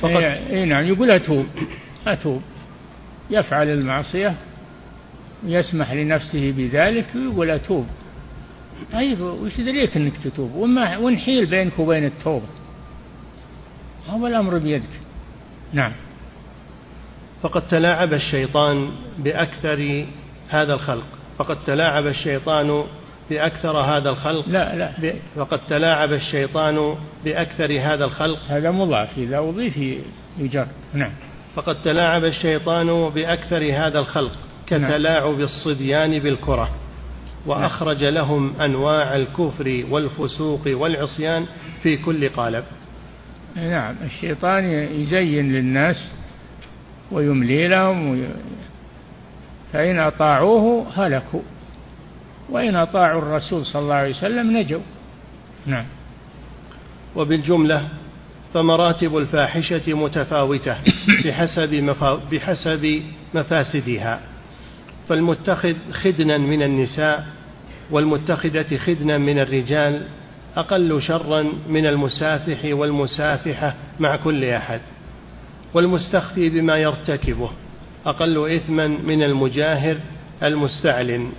فقط 0.00 0.16
إيه, 0.16 0.48
إيه 0.50 0.64
نعم 0.64 0.84
يقول 0.84 1.10
أتوب 1.10 1.46
أتوب. 2.06 2.42
يفعل 3.30 3.68
المعصية 3.68 4.34
يسمح 5.46 5.92
لنفسه 5.92 6.54
بذلك 6.56 7.06
ويقول 7.14 7.50
أتوب. 7.50 7.86
طيب 8.92 9.20
وش 9.20 9.60
دريك 9.60 9.96
أنك 9.96 10.16
تتوب؟ 10.24 10.54
وما 10.54 10.98
ونحيل 10.98 11.46
بينك 11.46 11.78
وبين 11.78 12.04
التوبة. 12.04 12.46
هو 14.08 14.26
الأمر 14.26 14.58
بيدك. 14.58 15.00
نعم. 15.72 15.92
فقد 17.42 17.68
تلاعب 17.68 18.12
الشيطان 18.12 18.90
بأكثر 19.18 20.06
هذا 20.48 20.74
الخلق. 20.74 21.06
فقد 21.38 21.56
تلاعب 21.66 22.06
الشيطان 22.06 22.84
بأكثر 23.30 23.78
هذا 23.78 24.10
الخلق. 24.10 24.48
لا 24.48 24.76
لا 24.76 25.14
فقد 25.36 25.58
تلاعب 25.68 26.12
الشيطان 26.12 26.94
بأكثر 27.24 27.80
هذا 27.80 28.04
الخلق. 28.04 28.38
هذا 28.48 28.70
مضاف 28.70 29.18
إذا 29.18 29.38
أضيف 29.38 29.76
يجر 30.38 30.66
نعم. 30.94 31.12
فقد 31.56 31.82
تلاعب 31.82 32.24
الشيطان 32.24 33.08
بأكثر 33.08 33.72
هذا 33.72 33.98
الخلق 33.98 34.32
كتلاعب 34.66 35.40
الصبيان 35.40 36.18
بالكرة 36.18 36.70
وأخرج 37.46 38.04
لهم 38.04 38.60
أنواع 38.60 39.16
الكفر 39.16 39.84
والفسوق 39.90 40.60
والعصيان 40.66 41.46
في 41.82 41.96
كل 41.96 42.28
قالب. 42.28 42.64
نعم 43.56 43.94
الشيطان 44.04 44.64
يزين 45.00 45.52
للناس 45.52 46.12
ويملي 47.12 47.68
لهم 47.68 48.28
فإن 49.72 49.98
أطاعوه 49.98 50.86
هلكوا. 50.94 51.42
وإن 52.50 52.76
أطاعوا 52.76 53.22
الرسول 53.22 53.66
صلى 53.66 53.82
الله 53.82 53.94
عليه 53.94 54.10
وسلم 54.10 54.56
نجوا. 54.56 54.80
نعم. 55.66 55.84
وبالجملة 57.16 57.88
فمراتب 58.54 59.16
الفاحشة 59.16 59.94
متفاوتة 59.94 60.76
بحسب 61.24 61.74
مفا 61.74 62.20
بحسب 62.32 63.02
مفاسدها. 63.34 64.20
فالمتخذ 65.08 65.74
خدنا 65.92 66.38
من 66.38 66.62
النساء 66.62 67.26
والمتخذة 67.90 68.76
خدنا 68.76 69.18
من 69.18 69.38
الرجال 69.38 70.02
أقل 70.56 71.02
شرا 71.02 71.52
من 71.68 71.86
المسافح 71.86 72.58
والمسافحة 72.64 73.74
مع 74.00 74.16
كل 74.16 74.44
أحد. 74.44 74.80
والمستخفي 75.74 76.48
بما 76.48 76.76
يرتكبه 76.76 77.50
أقل 78.06 78.54
إثما 78.54 78.86
من 78.86 79.22
المجاهر 79.22 79.96
المستعلن 80.42 81.32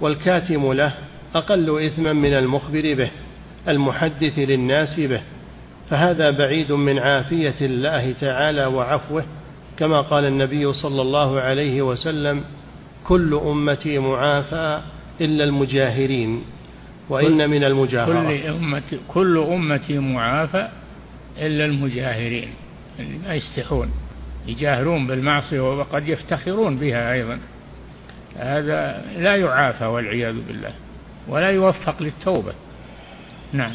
والكاتم 0.00 0.72
له 0.72 0.94
أقل 1.34 1.86
إثما 1.86 2.12
من 2.12 2.34
المخبر 2.34 2.94
به 2.94 3.10
المحدث 3.68 4.38
للناس 4.38 5.00
به. 5.00 5.20
فهذا 5.90 6.30
بعيد 6.30 6.72
من 6.72 6.98
عافية 6.98 7.54
الله 7.60 8.12
تعالى 8.20 8.66
وعفوه 8.66 9.24
كما 9.78 10.00
قال 10.00 10.24
النبي 10.24 10.72
صلى 10.72 11.02
الله 11.02 11.40
عليه 11.40 11.82
وسلم 11.82 12.44
كل 13.04 13.34
أمتي 13.34 13.98
معافى 13.98 14.80
إلا 15.20 15.44
المجاهرين 15.44 16.42
وإن 17.08 17.50
من 17.50 17.64
المجاهرة 17.64 18.28
كل 18.28 18.46
أمتي, 18.46 18.98
كل 19.08 19.38
أمتي 19.38 19.98
معافى 19.98 20.68
إلا 21.38 21.64
المجاهرين. 21.64 22.48
ما 22.98 23.34
يستحون 23.34 23.90
يجاهرون 24.46 25.06
بالمعصية 25.06 25.78
وقد 25.78 26.08
يفتخرون 26.08 26.76
بها 26.78 27.12
أيضا. 27.12 27.38
هذا 28.36 29.04
لا 29.16 29.36
يعافى 29.36 29.84
والعياذ 29.84 30.34
بالله 30.48 30.72
ولا 31.28 31.48
يوفق 31.50 32.02
للتوبة. 32.02 32.52
نعم. 33.52 33.72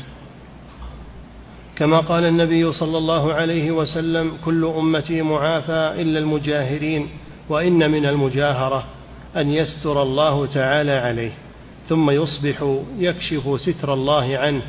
كما 1.75 1.99
قال 1.99 2.23
النبي 2.23 2.71
صلى 2.71 2.97
الله 2.97 3.33
عليه 3.33 3.71
وسلم 3.71 4.31
كل 4.45 4.65
أمتي 4.65 5.21
معافى 5.21 6.01
إلا 6.01 6.19
المجاهرين 6.19 7.07
وإن 7.49 7.91
من 7.91 8.05
المجاهرة 8.05 8.85
أن 9.37 9.49
يستر 9.49 10.01
الله 10.01 10.45
تعالى 10.45 10.91
عليه 10.91 11.31
ثم 11.89 12.09
يصبح 12.09 12.77
يكشف 12.97 13.61
ستر 13.61 13.93
الله 13.93 14.37
عنه 14.37 14.61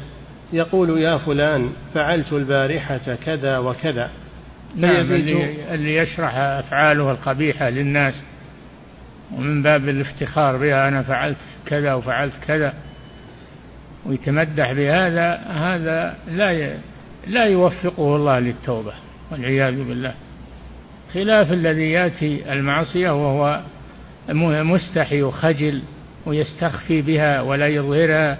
يقول 0.53 1.03
يا 1.03 1.19
فلان 1.19 1.71
فعلت 1.95 2.33
البارحة 2.33 3.15
كذا 3.25 3.59
وكذا. 3.59 4.11
نعم 4.77 5.13
اللي, 5.13 5.75
اللي 5.75 5.97
يشرح 5.97 6.37
أفعاله 6.37 7.11
القبيحة 7.11 7.69
للناس. 7.69 8.15
ومن 9.33 9.63
باب 9.63 9.89
الافتخار 9.89 10.57
بها 10.57 10.89
أنا 10.89 11.03
فعلت 11.03 11.39
كذا 11.67 11.95
وفعلت 11.95 12.35
كذا. 12.47 12.75
ويتمدح 14.07 14.73
بهذا 14.73 15.35
هذا 15.35 16.17
لا 16.29 16.77
لا 17.27 17.45
يوفقه 17.45 18.17
الله 18.17 18.39
للتوبة 18.39 18.93
والعياذ 19.31 19.85
بالله. 19.85 20.15
خلاف 21.15 21.53
الذي 21.53 21.91
يأتي 21.91 22.53
المعصية 22.53 23.11
وهو 23.11 23.61
مستحي 24.65 25.23
وخجل 25.23 25.83
ويستخفي 26.27 27.03
بها 27.03 27.41
ولا 27.41 27.69
يظهرها 27.69 28.39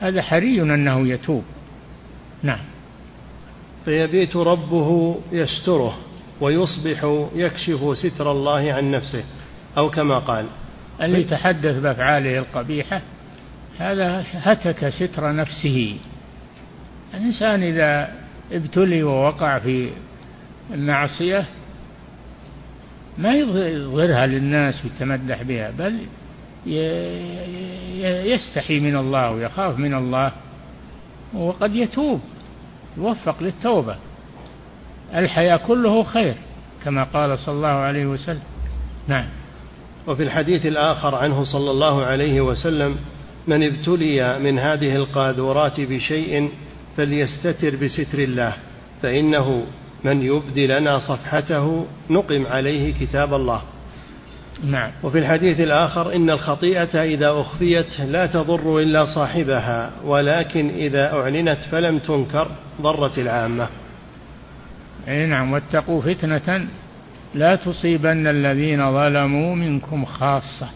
هذا 0.00 0.22
حري 0.22 0.62
أنه 0.62 1.08
يتوب. 1.08 1.44
نعم. 2.42 2.71
فيبيت 3.84 4.36
ربه 4.36 5.16
يستره 5.32 5.98
ويصبح 6.40 7.26
يكشف 7.34 7.98
ستر 7.98 8.30
الله 8.30 8.72
عن 8.72 8.90
نفسه 8.90 9.24
أو 9.76 9.90
كما 9.90 10.18
قال. 10.18 10.46
اللي 11.02 11.20
يتحدث 11.20 11.78
بأفعاله 11.78 12.38
القبيحة 12.38 13.00
هذا 13.78 14.24
هتك 14.32 14.88
ستر 14.88 15.34
نفسه. 15.36 15.96
الإنسان 17.14 17.62
إذا 17.62 18.12
ابتلي 18.52 19.02
ووقع 19.02 19.58
في 19.58 19.90
المعصية 20.74 21.44
ما 23.18 23.34
يظهرها 23.34 24.26
للناس 24.26 24.84
ويتمدح 24.84 25.42
بها 25.42 25.70
بل 25.70 25.98
يستحي 28.26 28.80
من 28.80 28.96
الله 28.96 29.32
ويخاف 29.32 29.78
من 29.78 29.94
الله 29.94 30.32
وقد 31.34 31.74
يتوب. 31.74 32.20
يوفق 32.96 33.42
للتوبة. 33.42 33.96
الحياة 35.14 35.56
كله 35.56 36.02
خير 36.02 36.34
كما 36.84 37.04
قال 37.04 37.38
صلى 37.38 37.54
الله 37.54 37.68
عليه 37.68 38.06
وسلم. 38.06 38.42
نعم. 39.08 39.26
وفي 40.06 40.22
الحديث 40.22 40.66
الآخر 40.66 41.14
عنه 41.14 41.44
صلى 41.44 41.70
الله 41.70 42.04
عليه 42.04 42.40
وسلم 42.40 42.96
من 43.46 43.62
ابتلي 43.66 44.38
من 44.38 44.58
هذه 44.58 44.96
القاذورات 44.96 45.80
بشيء 45.80 46.50
فليستتر 46.96 47.76
بستر 47.76 48.18
الله 48.18 48.52
فإنه 49.02 49.64
من 50.04 50.22
يبدي 50.22 50.66
لنا 50.66 50.98
صفحته 50.98 51.86
نقم 52.10 52.46
عليه 52.46 52.94
كتاب 53.00 53.34
الله. 53.34 53.62
نعم. 54.64 54.90
وفي 55.02 55.18
الحديث 55.18 55.60
الآخر 55.60 56.16
إن 56.16 56.30
الخطيئة 56.30 57.02
إذا 57.02 57.30
أخفيت 57.30 58.00
لا 58.00 58.26
تضر 58.26 58.78
إلا 58.78 59.04
صاحبها 59.14 59.90
ولكن 60.04 60.68
إذا 60.68 61.12
أعلنت 61.12 61.58
فلم 61.70 61.98
تنكر 61.98 62.48
ضرت 62.80 63.18
العامة. 63.18 63.68
أي 65.08 65.26
نعم 65.26 65.52
واتقوا 65.52 66.02
فتنة 66.02 66.66
لا 67.34 67.56
تصيبن 67.56 68.26
الذين 68.26 68.92
ظلموا 68.92 69.54
منكم 69.54 70.04
خاصة. 70.04 70.68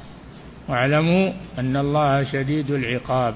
واعلموا 0.69 1.33
أن 1.59 1.77
الله 1.77 2.23
شديد 2.23 2.71
العقاب. 2.71 3.35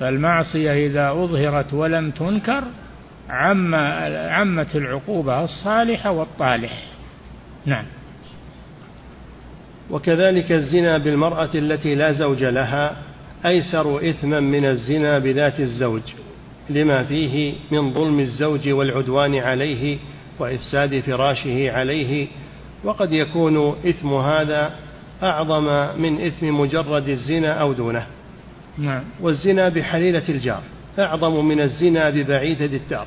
فالمعصية 0.00 0.86
إذا 0.86 1.10
أظهرت 1.10 1.74
ولم 1.74 2.10
تنكر 2.10 2.64
عم 3.30 3.74
عمت 4.30 4.76
العقوبة 4.76 5.44
الصالحة 5.44 6.10
والطالح. 6.10 6.82
نعم. 7.66 7.84
وكذلك 9.90 10.52
الزنا 10.52 10.98
بالمرأة 10.98 11.48
التي 11.54 11.94
لا 11.94 12.12
زوج 12.12 12.44
لها 12.44 12.96
أيسر 13.46 14.10
إثما 14.10 14.40
من 14.40 14.64
الزنا 14.64 15.18
بذات 15.18 15.60
الزوج 15.60 16.02
لما 16.70 17.04
فيه 17.04 17.52
من 17.70 17.92
ظلم 17.92 18.20
الزوج 18.20 18.68
والعدوان 18.68 19.34
عليه 19.34 19.98
وإفساد 20.38 21.00
فراشه 21.00 21.72
عليه 21.72 22.26
وقد 22.84 23.12
يكون 23.12 23.76
إثم 23.86 24.14
هذا 24.14 24.74
أعظم 25.22 25.86
من 26.02 26.26
إثم 26.26 26.60
مجرد 26.60 27.08
الزنا 27.08 27.52
أو 27.52 27.72
دونه. 27.72 28.06
نعم. 28.78 29.02
والزنا 29.20 29.68
بحليلة 29.68 30.22
الجار 30.28 30.62
أعظم 30.98 31.44
من 31.44 31.60
الزنا 31.60 32.10
ببعيدة 32.10 32.76
الدار 32.76 33.06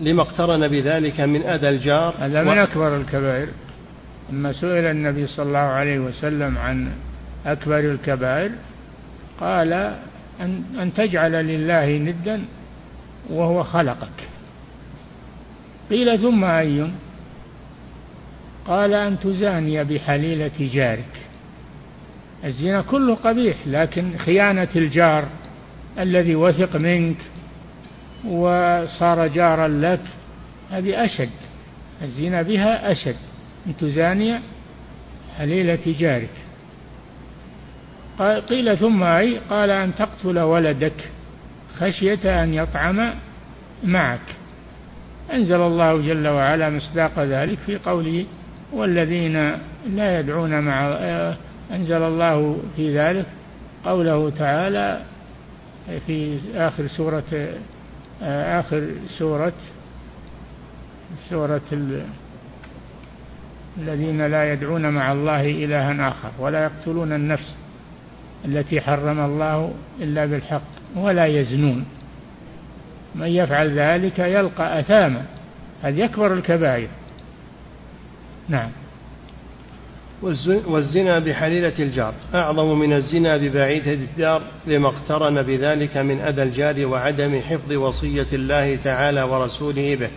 لما 0.00 0.22
اقترن 0.22 0.68
بذلك 0.68 1.20
من 1.20 1.42
أذى 1.42 1.68
الجار 1.68 2.14
هذا 2.18 2.42
من 2.42 2.58
أكبر 2.58 2.96
الكبائر. 2.96 3.48
لما 4.30 4.52
سئل 4.52 4.84
النبي 4.84 5.26
صلى 5.26 5.46
الله 5.46 5.58
عليه 5.58 5.98
وسلم 5.98 6.58
عن 6.58 6.92
أكبر 7.46 7.78
الكبائر 7.78 8.50
قال 9.40 9.72
أن, 10.40 10.62
أن 10.80 10.94
تجعل 10.94 11.32
لله 11.32 11.98
ندا 11.98 12.44
وهو 13.30 13.62
خلقك. 13.62 14.28
قيل 15.90 16.18
ثم 16.18 16.44
أي 16.44 16.90
قال 18.66 18.94
أن 18.94 19.20
تزاني 19.20 19.84
بحليلة 19.84 20.70
جارك. 20.74 21.20
الزنا 22.44 22.80
كله 22.80 23.14
قبيح 23.14 23.56
لكن 23.66 24.18
خيانة 24.18 24.68
الجار 24.76 25.24
الذي 25.98 26.34
وثق 26.34 26.76
منك 26.76 27.16
وصار 28.28 29.26
جارا 29.26 29.68
لك 29.68 30.00
هذه 30.70 31.04
أشد 31.04 31.30
الزنا 32.02 32.42
بها 32.42 32.92
أشد. 32.92 33.29
تزاني 33.80 34.40
حليلة 35.38 35.94
جارك. 35.98 36.30
قيل 38.48 38.78
ثم 38.78 39.02
أي 39.02 39.38
قال 39.50 39.70
أن 39.70 39.94
تقتل 39.94 40.38
ولدك 40.38 41.10
خشية 41.78 42.42
أن 42.42 42.54
يطعم 42.54 43.10
معك. 43.84 44.20
أنزل 45.32 45.60
الله 45.60 45.96
جل 45.96 46.28
وعلا 46.28 46.70
مصداق 46.70 47.18
ذلك 47.18 47.58
في 47.66 47.76
قوله 47.76 48.24
والذين 48.72 49.52
لا 49.88 50.20
يدعون 50.20 50.60
مع 50.60 50.86
أنزل 51.70 52.02
الله 52.02 52.56
في 52.76 52.98
ذلك 52.98 53.26
قوله 53.84 54.30
تعالى 54.30 55.02
في 56.06 56.38
آخر 56.54 56.86
سورة 56.86 57.48
آخر 58.22 58.90
سورة 59.18 59.52
سورة 61.30 61.60
الذين 63.78 64.26
لا 64.26 64.52
يدعون 64.52 64.90
مع 64.90 65.12
الله 65.12 65.50
إلها 65.50 66.08
آخر 66.08 66.30
ولا 66.38 66.64
يقتلون 66.64 67.12
النفس 67.12 67.56
التي 68.44 68.80
حرم 68.80 69.20
الله 69.20 69.74
إلا 70.00 70.26
بالحق 70.26 70.62
ولا 70.96 71.26
يزنون. 71.26 71.84
من 73.14 73.26
يفعل 73.26 73.78
ذلك 73.78 74.18
يلقى 74.18 74.80
أثاما 74.80 75.22
هذه 75.82 76.04
أكبر 76.04 76.34
الكبائر. 76.34 76.88
نعم. 78.48 78.70
والزنا 80.66 81.18
بحليلة 81.18 81.72
الجار 81.78 82.14
أعظم 82.34 82.78
من 82.78 82.92
الزنا 82.92 83.36
ببعيدة 83.36 83.92
الدار 83.92 84.42
لما 84.66 84.88
اقترن 84.88 85.42
بذلك 85.42 85.96
من 85.96 86.20
أذى 86.20 86.42
الجار 86.42 86.86
وعدم 86.86 87.40
حفظ 87.40 87.72
وصية 87.72 88.26
الله 88.32 88.76
تعالى 88.76 89.22
ورسوله 89.22 89.96
به. 89.96 90.10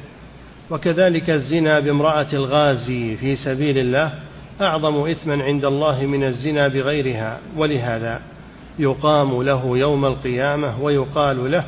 وكذلك 0.69 1.29
الزنا 1.29 1.79
بامرأة 1.79 2.27
الغازي 2.33 3.15
في 3.15 3.35
سبيل 3.35 3.77
الله 3.77 4.13
أعظم 4.61 5.07
إثما 5.07 5.43
عند 5.43 5.65
الله 5.65 6.05
من 6.05 6.23
الزنا 6.23 6.67
بغيرها 6.67 7.39
ولهذا 7.57 8.21
يقام 8.79 9.43
له 9.43 9.77
يوم 9.77 10.05
القيامة 10.05 10.81
ويقال 10.81 11.51
له 11.51 11.63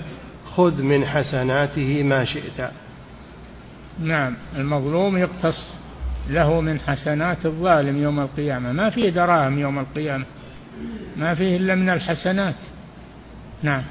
خذ 0.55 0.81
من 0.81 1.05
حسناته 1.05 2.03
ما 2.03 2.25
شئت. 2.25 2.69
نعم 3.99 4.35
المظلوم 4.55 5.17
يقتص 5.17 5.75
له 6.29 6.61
من 6.61 6.79
حسنات 6.79 7.45
الظالم 7.45 8.03
يوم 8.03 8.19
القيامة. 8.19 8.71
ما 8.71 8.89
فيه 8.89 9.09
دراهم 9.09 9.59
يوم 9.59 9.79
القيامة 9.79 10.25
ما 11.17 11.35
فيه 11.35 11.57
إلا 11.57 11.75
من 11.75 11.89
الحسنات. 11.89 12.55
نعم. 13.63 13.83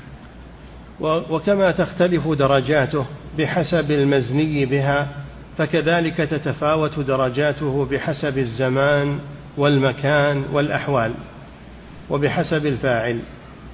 وكما 1.00 1.70
تختلف 1.70 2.28
درجاته 2.28 3.06
بحسب 3.38 3.90
المزني 3.90 4.66
بها 4.66 5.08
فكذلك 5.58 6.16
تتفاوت 6.16 7.00
درجاته 7.00 7.88
بحسب 7.90 8.38
الزمان 8.38 9.18
والمكان 9.56 10.44
والأحوال 10.52 11.12
وبحسب 12.10 12.66
الفاعل 12.66 13.20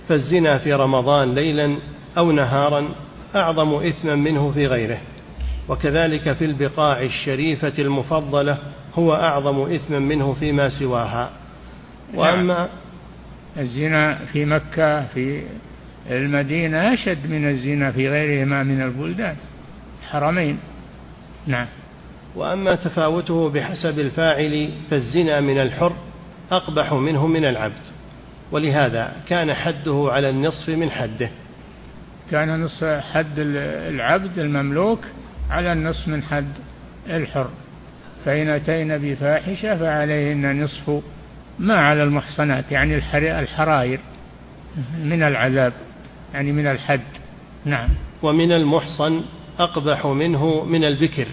فالزنا 0.09 0.59
في 0.59 0.73
رمضان 0.73 1.35
ليلا 1.35 1.77
أو 2.19 2.33
نهارا 2.33 2.89
أعظم 3.37 3.75
إثما 3.75 4.15
منه 4.15 4.51
في 4.55 4.67
غيره. 4.67 4.99
وكذلك 5.69 6.33
في 6.33 6.45
البقاع 6.45 7.03
الشريفة 7.03 7.73
المفضلة 7.79 8.59
هو 8.95 9.15
أعظم 9.15 9.73
إثما 9.75 9.99
منه 9.99 10.37
فيما 10.41 10.69
سواها. 10.69 11.31
وأما 12.15 12.55
نعم. 12.55 12.69
الزنا 13.59 14.19
في 14.33 14.45
مكة 14.45 15.07
في 15.07 15.43
المدينة 16.11 16.95
أشد 16.95 17.31
من 17.31 17.49
الزنا 17.51 17.93
في 17.93 18.09
غيرهما 18.09 18.63
من 18.63 18.83
البلدان. 18.83 19.37
حرمين 20.11 20.59
نعم. 21.47 21.67
وأما 22.37 22.75
تفاوته 22.75 23.51
بحسب 23.51 23.99
الفاعل 23.99 24.71
فالزنا 24.91 25.41
من 25.41 25.61
الحر 25.61 25.93
أقبح 26.51 26.93
منه 26.93 27.27
من 27.27 27.45
العبد 27.45 27.87
ولهذا 28.53 29.13
كان 29.29 29.55
حده 29.55 30.09
على 30.13 30.31
النصف 30.31 30.69
من 30.69 30.91
حده. 30.91 31.31
كان 32.31 32.61
نصف 32.61 32.85
حد 32.85 33.39
العبد 33.39 34.39
المملوك 34.39 35.01
على 35.51 35.73
النصف 35.73 36.09
من 36.09 36.23
حد 36.23 36.53
الحر. 37.11 37.51
فإن 38.25 38.49
أتينا 38.49 38.97
بفاحشة 38.97 39.77
فعليهن 39.77 40.63
نصف 40.63 41.03
ما 41.59 41.75
على 41.75 42.03
المحصنات 42.03 42.73
يعني 42.73 42.97
الحراير 43.41 44.01
من 45.05 45.23
العذاب 45.23 45.73
يعني 46.35 46.53
من 46.53 46.67
الحد. 46.67 47.01
نعم. 47.65 47.89
ومن 48.23 48.53
المحصن 48.53 49.23
أقبح 49.61 50.07
منه 50.07 50.65
من 50.65 50.85
البكر. 50.85 51.27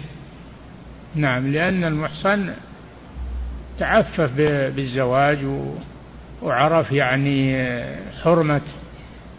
نعم 1.14 1.52
لأن 1.52 1.84
المحصن 1.84 2.54
تعفف 3.78 4.30
بالزواج 4.76 5.38
وعرف 6.42 6.92
يعني 6.92 7.66
حرمة 8.22 8.60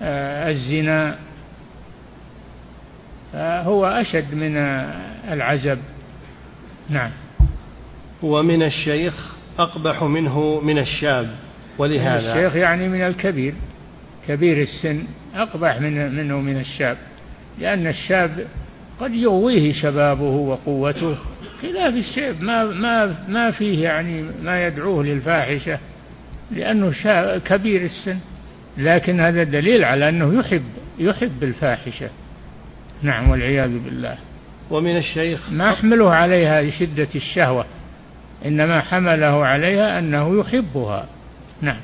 آه، 0.02 0.50
الزنا. 0.50 1.16
هو 3.36 3.86
أشد 3.86 4.36
من 4.36 4.58
العزب. 5.32 5.80
نعم. 6.90 7.12
ومن 8.24 8.64
الشيخ 8.64 9.14
أقبح 9.60 10.04
منه 10.04 10.62
من 10.62 10.78
الشاب. 10.78 11.36
ولهذا 11.78 12.34
الشيخ 12.34 12.56
يعني 12.56 12.88
من 12.88 13.02
الكبير 13.02 13.54
كبير 14.28 14.62
السن 14.62 15.04
أقبح 15.36 15.82
من 15.82 16.16
منه 16.16 16.38
من 16.38 16.58
الشاب. 16.60 16.98
لأن 17.60 17.88
الشاب 17.88 18.48
قد 19.00 19.14
يغويه 19.14 19.74
شبابه 19.74 20.24
وقوته. 20.24 21.18
خلاف 21.62 21.94
الشيب 21.94 22.42
ما 22.42 22.66
ما 22.66 23.16
ما 23.28 23.52
فيه 23.52 23.84
يعني 23.84 24.26
ما 24.44 24.68
يدعوه 24.68 25.04
للفاحشة 25.04 25.80
لأنه 26.52 26.92
شاب 26.92 27.42
كبير 27.42 27.82
السن. 27.82 28.20
لكن 28.78 29.20
هذا 29.20 29.44
دليل 29.44 29.84
على 29.84 30.10
أنه 30.10 30.40
يحب 30.40 30.64
يحب 31.00 31.44
الفاحشة. 31.44 32.10
نعم 33.02 33.30
والعياذ 33.30 33.80
بالله. 33.80 34.18
ومن 34.72 34.98
الشيخ 34.98 35.40
ما 35.52 35.76
حمله 35.76 36.14
عليها 36.14 36.62
لشدة 36.62 37.08
الشهوة 37.16 37.66
إنما 38.46 38.82
حمله 38.82 39.46
عليها 39.46 40.00
أنه 40.00 40.40
يحبها. 40.40 41.06
نعم. 41.62 41.80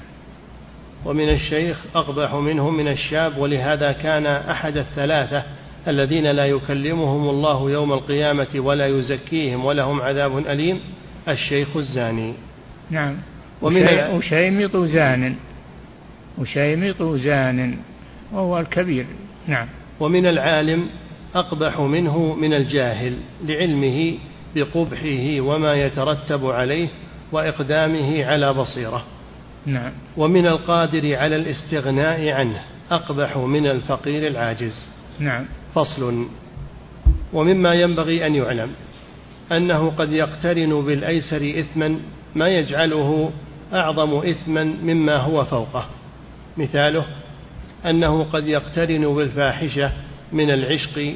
ومن 1.05 1.30
الشيخ 1.30 1.78
أقبح 1.95 2.34
منه 2.34 2.70
من 2.70 2.88
الشاب 2.88 3.38
ولهذا 3.38 3.91
كان 3.91 4.26
أحد 4.26 4.78
الثلاثة 4.78 5.43
الذين 5.88 6.31
لا 6.31 6.45
يكلمهم 6.45 7.29
الله 7.29 7.71
يوم 7.71 7.93
القيامة 7.93 8.47
ولا 8.55 8.88
يزكيهم 8.88 9.65
ولهم 9.65 10.01
عذاب 10.01 10.38
أليم 10.38 10.79
الشيخ 11.27 11.77
الزاني. 11.77 12.33
نعم. 12.91 13.15
ومن 13.61 13.81
وشيمط 14.13 14.75
زان. 14.77 15.36
وشيمط 16.38 17.01
زان 17.01 17.77
وهو 18.31 18.59
الكبير. 18.59 19.05
نعم. 19.47 19.67
ومن 19.99 20.25
العالم 20.25 20.88
أقبح 21.36 21.79
منه 21.79 22.36
من 22.36 22.53
الجاهل 22.53 23.17
لعلمه 23.45 24.13
بقبحه 24.55 25.41
وما 25.41 25.73
يترتب 25.73 26.45
عليه 26.45 26.88
وإقدامه 27.31 28.25
على 28.25 28.53
بصيرة. 28.53 29.05
نعم. 29.65 29.91
ومن 30.17 30.47
القادر 30.47 31.15
على 31.15 31.36
الاستغناء 31.36 32.31
عنه 32.31 32.61
أقبح 32.91 33.38
من 33.38 33.67
الفقير 33.67 34.27
العاجز. 34.27 34.89
نعم. 35.19 35.45
فصل. 35.76 36.28
ومما 37.34 37.73
ينبغي 37.73 38.28
أن 38.28 38.36
يعلم 38.36 38.71
أنه 39.51 39.89
قد 39.89 40.11
يقترن 40.11 40.86
بالأيسر 40.86 41.59
إثما 41.59 41.99
ما 42.36 42.47
يجعله 42.47 43.32
أعظم 43.73 44.15
إثما 44.15 44.63
مما 44.63 45.17
هو 45.17 45.45
فوقه. 45.45 45.86
مثاله 46.57 47.05
أنه 47.86 48.23
قد 48.23 48.47
يقترن 48.47 49.15
بالفاحشة 49.15 49.91
من 50.34 50.49
العشق 50.49 51.15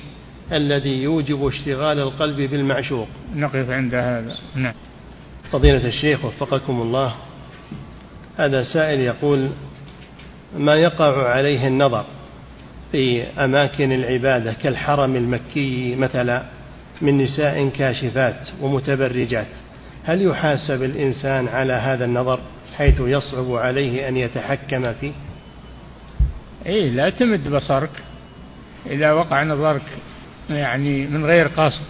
الذي 0.51 1.03
يوجب 1.03 1.47
اشتغال 1.47 1.99
القلب 1.99 2.35
بالمعشوق. 2.51 3.07
نقف 3.35 3.69
عند 3.69 3.95
هذا. 3.95 4.35
نعم. 4.55 4.73
فضيلة 5.51 5.87
الشيخ 5.87 6.25
وفقكم 6.25 6.81
الله 6.81 7.15
هذا 8.37 8.63
سائل 8.63 8.99
يقول 8.99 9.49
ما 10.57 10.75
يقع 10.75 11.29
عليه 11.29 11.67
النظر 11.67 12.05
في 12.91 13.23
أماكن 13.23 13.91
العبادة 13.91 14.53
كالحرم 14.53 15.15
المكي 15.15 15.95
مثلا 15.95 16.43
من 17.01 17.17
نساء 17.17 17.69
كاشفات 17.69 18.49
ومتبرجات. 18.61 19.47
هل 20.05 20.21
يحاسب 20.21 20.83
الإنسان 20.83 21.47
على 21.47 21.73
هذا 21.73 22.05
النظر 22.05 22.39
حيث 22.77 22.99
يصعب 22.99 23.51
عليه 23.51 24.07
أن 24.07 24.17
يتحكم 24.17 24.93
فيه؟ 24.93 25.11
إيه 26.65 26.89
لا 26.89 27.09
تمد 27.09 27.51
بصرك. 27.51 27.89
إذا 28.85 29.11
وقع 29.11 29.43
نظرك 29.43 29.81
يعني 30.49 31.07
من 31.07 31.25
غير 31.25 31.47
قصد 31.47 31.85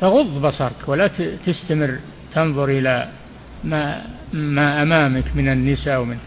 فغض 0.00 0.46
بصرك 0.46 0.88
ولا 0.88 1.10
تستمر 1.46 1.98
تنظر 2.34 2.64
إلى 2.64 3.08
ما 3.64 4.04
ما 4.32 4.82
أمامك 4.82 5.24
من 5.34 5.48
النساء 5.48 6.00
ومن. 6.00 6.18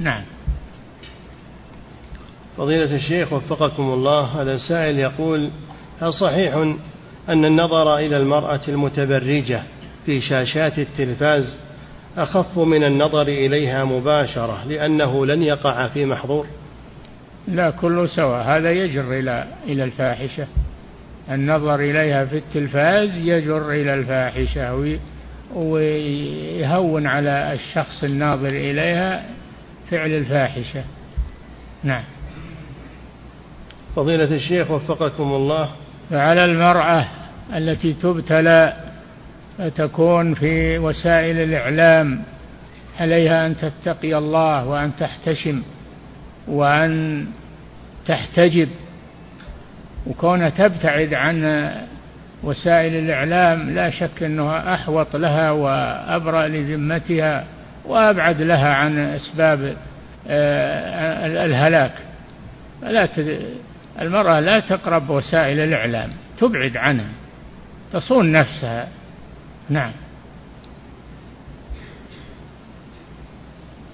نعم. 0.00 0.22
فضيلة 2.56 2.94
الشيخ 2.96 3.32
وفقكم 3.32 3.82
الله 3.82 4.42
هذا 4.42 4.56
سائل 4.56 4.98
يقول 4.98 5.50
هل 6.00 6.12
صحيح 6.12 6.54
أن 7.28 7.44
النظر 7.44 7.96
إلى 7.96 8.16
المرأة 8.16 8.60
المتبرجة 8.68 9.62
في 10.06 10.20
شاشات 10.20 10.78
التلفاز 10.78 11.56
أخف 12.16 12.58
من 12.58 12.84
النظر 12.84 13.28
إليها 13.28 13.84
مباشرة 13.84 14.64
لأنه 14.64 15.26
لن 15.26 15.42
يقع 15.42 15.88
في 15.88 16.06
محظور؟ 16.06 16.46
لا 17.48 17.70
كله 17.70 18.06
سواء. 18.06 18.42
هذا 18.42 18.70
يجر 18.70 19.18
إلى 19.18 19.46
إلى 19.66 19.84
الفاحشة. 19.84 20.46
النظر 21.30 21.74
إليها 21.74 22.24
في 22.24 22.36
التلفاز 22.36 23.10
يجر 23.16 23.70
إلى 23.70 23.94
الفاحشة 23.94 24.94
ويهون 25.54 27.06
على 27.06 27.52
الشخص 27.52 28.04
الناظر 28.04 28.48
إليها 28.48 29.24
فعل 29.90 30.10
الفاحشة. 30.10 30.84
نعم. 31.84 32.04
فضيلة 33.96 34.24
الشيخ 34.24 34.70
وفقكم 34.70 35.22
الله. 35.22 35.68
فعلى 36.10 36.44
المرأة 36.44 37.06
التي 37.56 37.92
تبتلى 37.92 38.72
تكون 39.76 40.34
في 40.34 40.78
وسائل 40.78 41.36
الإعلام 41.36 42.22
عليها 43.00 43.46
أن 43.46 43.56
تتقي 43.56 44.18
الله 44.18 44.66
وأن 44.66 44.90
تحتشم 45.00 45.62
وأن 46.48 47.26
تحتجب 48.06 48.68
وكونها 50.06 50.48
تبتعد 50.48 51.14
عن 51.14 51.70
وسائل 52.42 52.94
الإعلام 52.94 53.70
لا 53.70 53.90
شك 53.90 54.22
أنها 54.22 54.74
أحوط 54.74 55.16
لها 55.16 55.50
وأبرأ 55.50 56.48
لذمتها 56.48 57.44
وأبعد 57.84 58.42
لها 58.42 58.74
عن 58.74 58.98
أسباب 58.98 59.76
آه، 60.28 61.26
الهلاك. 61.26 61.92
فلا 62.82 63.06
المرأة 64.00 64.40
لا 64.40 64.60
تقرب 64.60 65.10
وسائل 65.10 65.60
الإعلام 65.60 66.10
تبعد 66.38 66.76
عنها 66.76 67.10
تصون 67.92 68.32
نفسها. 68.32 68.88
نعم. 69.68 69.92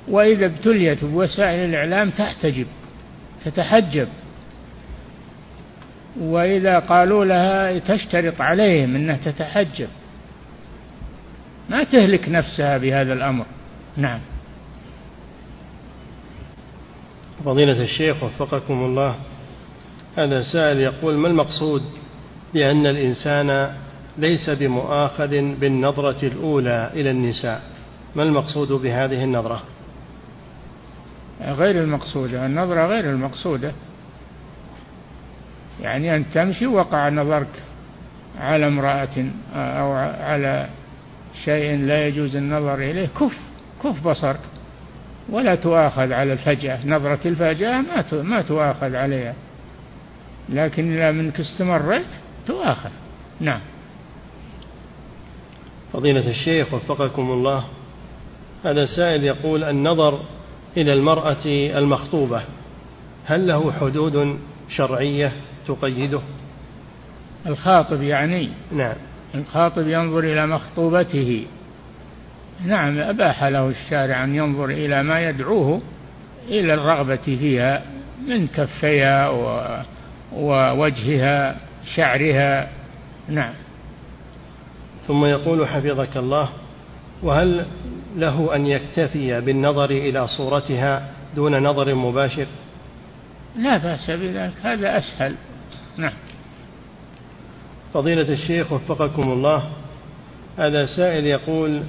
وإذا 0.09 0.47
ابتليت 0.47 1.05
بوسائل 1.05 1.69
الإعلام 1.69 2.11
تحتجب 2.11 2.67
تتحجب. 3.45 4.09
وإذا 6.21 6.79
قالوا 6.79 7.25
لها 7.25 7.79
تشترط 7.79 8.41
عليهم 8.41 8.97
أنها 8.97 9.17
تتحجب. 9.17 9.89
ما 11.71 11.85
تهلك 11.85 12.29
نفسها 12.29 12.79
بهذا 12.79 13.13
الأمر. 13.13 13.45
نعم. 13.97 14.21
فضيلة 17.45 17.83
الشيخ 17.83 18.23
وفقكم 18.23 18.75
الله. 18.75 19.15
هذا 20.19 20.43
سائل 20.43 20.81
يقول 20.81 21.15
ما 21.15 21.29
المقصود 21.29 21.83
بأن 22.55 22.87
الإنسان 22.87 23.75
ليس 24.19 24.51
بمؤاخذ 24.51 25.29
بالنظرة 25.55 26.27
الأولى 26.27 26.91
إلى 26.95 27.11
النساء؟ 27.11 27.63
ما 28.17 28.23
المقصود 28.23 28.73
بهذه 28.73 29.25
النظرة؟ 29.25 29.63
غير 31.41 31.83
المقصودة 31.83 32.47
النظرة 32.47 32.87
غير 32.87 33.11
المقصودة. 33.11 33.73
يعني 35.83 36.17
أن 36.17 36.25
تمشي 36.35 36.67
وقع 36.67 37.09
نظرك 37.09 37.63
على 38.41 38.67
امرأة 38.67 39.27
أو 39.55 39.93
على 40.21 40.69
شيء 41.45 41.77
لا 41.87 42.07
يجوز 42.07 42.37
النظر 42.37 42.75
إليه 42.75 43.07
كف 43.07 43.39
كف 43.85 44.09
بصرك 44.09 44.41
ولا 45.29 45.55
تؤاخذ 45.55 46.13
على 46.13 46.33
الفجأة. 46.33 46.87
نظرة 46.87 47.21
الفجأة 47.27 47.85
ما 48.13 48.43
تؤاخذ 48.43 48.95
عليها. 48.95 49.35
لكن 50.49 50.93
إذا 50.93 51.13
منك 51.13 51.41
استمريت 51.41 52.07
تؤاخذ. 52.47 52.91
نعم. 53.41 53.61
فضيلة 55.93 56.31
الشيخ 56.31 56.75
وفقكم 56.75 57.31
الله 57.31 57.65
هذا 58.65 58.87
سائل 58.87 59.25
يقول 59.25 59.65
النظر 59.65 60.21
إلى 60.77 60.93
المرأة 60.93 61.45
المخطوبة 61.79 62.43
هل 63.25 63.47
له 63.47 63.73
حدود 63.73 64.39
شرعية 64.77 65.33
تقيده؟ 65.69 66.21
الخاطب 67.47 68.03
يعني 68.03 68.49
نعم. 68.73 68.97
الخاطب 69.35 69.89
ينظر 69.89 70.19
إلى 70.19 70.47
مخطوبته. 70.47 71.47
نعم 72.65 72.99
أباح 72.99 73.45
له 73.45 73.69
الشارع 73.69 74.25
أن 74.25 74.35
ينظر 74.35 74.65
إلى 74.65 75.03
ما 75.03 75.21
يدعوه 75.21 75.81
إلى 76.49 76.75
الرغبة 76.75 77.17
فيها 77.17 77.83
من 78.27 78.47
كفيها 78.47 79.29
ووجهها 80.33 81.57
شعرها. 81.95 82.69
نعم. 83.29 83.53
ثم 85.09 85.25
يقول 85.25 85.69
حفظك 85.69 86.17
الله 86.17 86.49
وهل 87.23 87.67
له 88.17 88.55
أن 88.55 88.67
يكتفي 88.67 89.41
بالنظر 89.41 89.91
إلى 89.91 90.29
صورتها 90.29 91.09
دون 91.37 91.63
نظر 91.63 91.95
مباشر؟ 91.95 92.47
لا 93.57 93.79
بأس 93.79 94.11
بذلك 94.11 94.53
هذا 94.63 94.99
أسهل. 94.99 95.35
نعم. 95.97 96.13
فضيلة 97.95 98.33
الشيخ 98.33 98.73
وفقكم 98.73 99.33
الله 99.33 99.63
هذا 100.59 100.87
سائل 100.87 101.27
يقول 101.27 101.83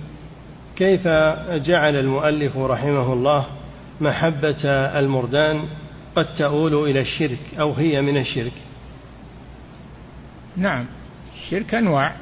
كيف 0.75 1.07
جعل 1.53 1.95
المؤلف 1.95 2.57
رحمه 2.57 3.13
الله 3.13 3.45
محبة 4.01 4.65
المردان 4.99 5.63
قد 6.15 6.35
تؤول 6.35 6.89
إلى 6.89 7.01
الشرك 7.01 7.39
أو 7.59 7.73
هي 7.73 8.01
من 8.01 8.17
الشرك؟ 8.17 8.53
نعم 10.57 10.85
الشرك 11.35 11.73
أنواع. 11.73 12.15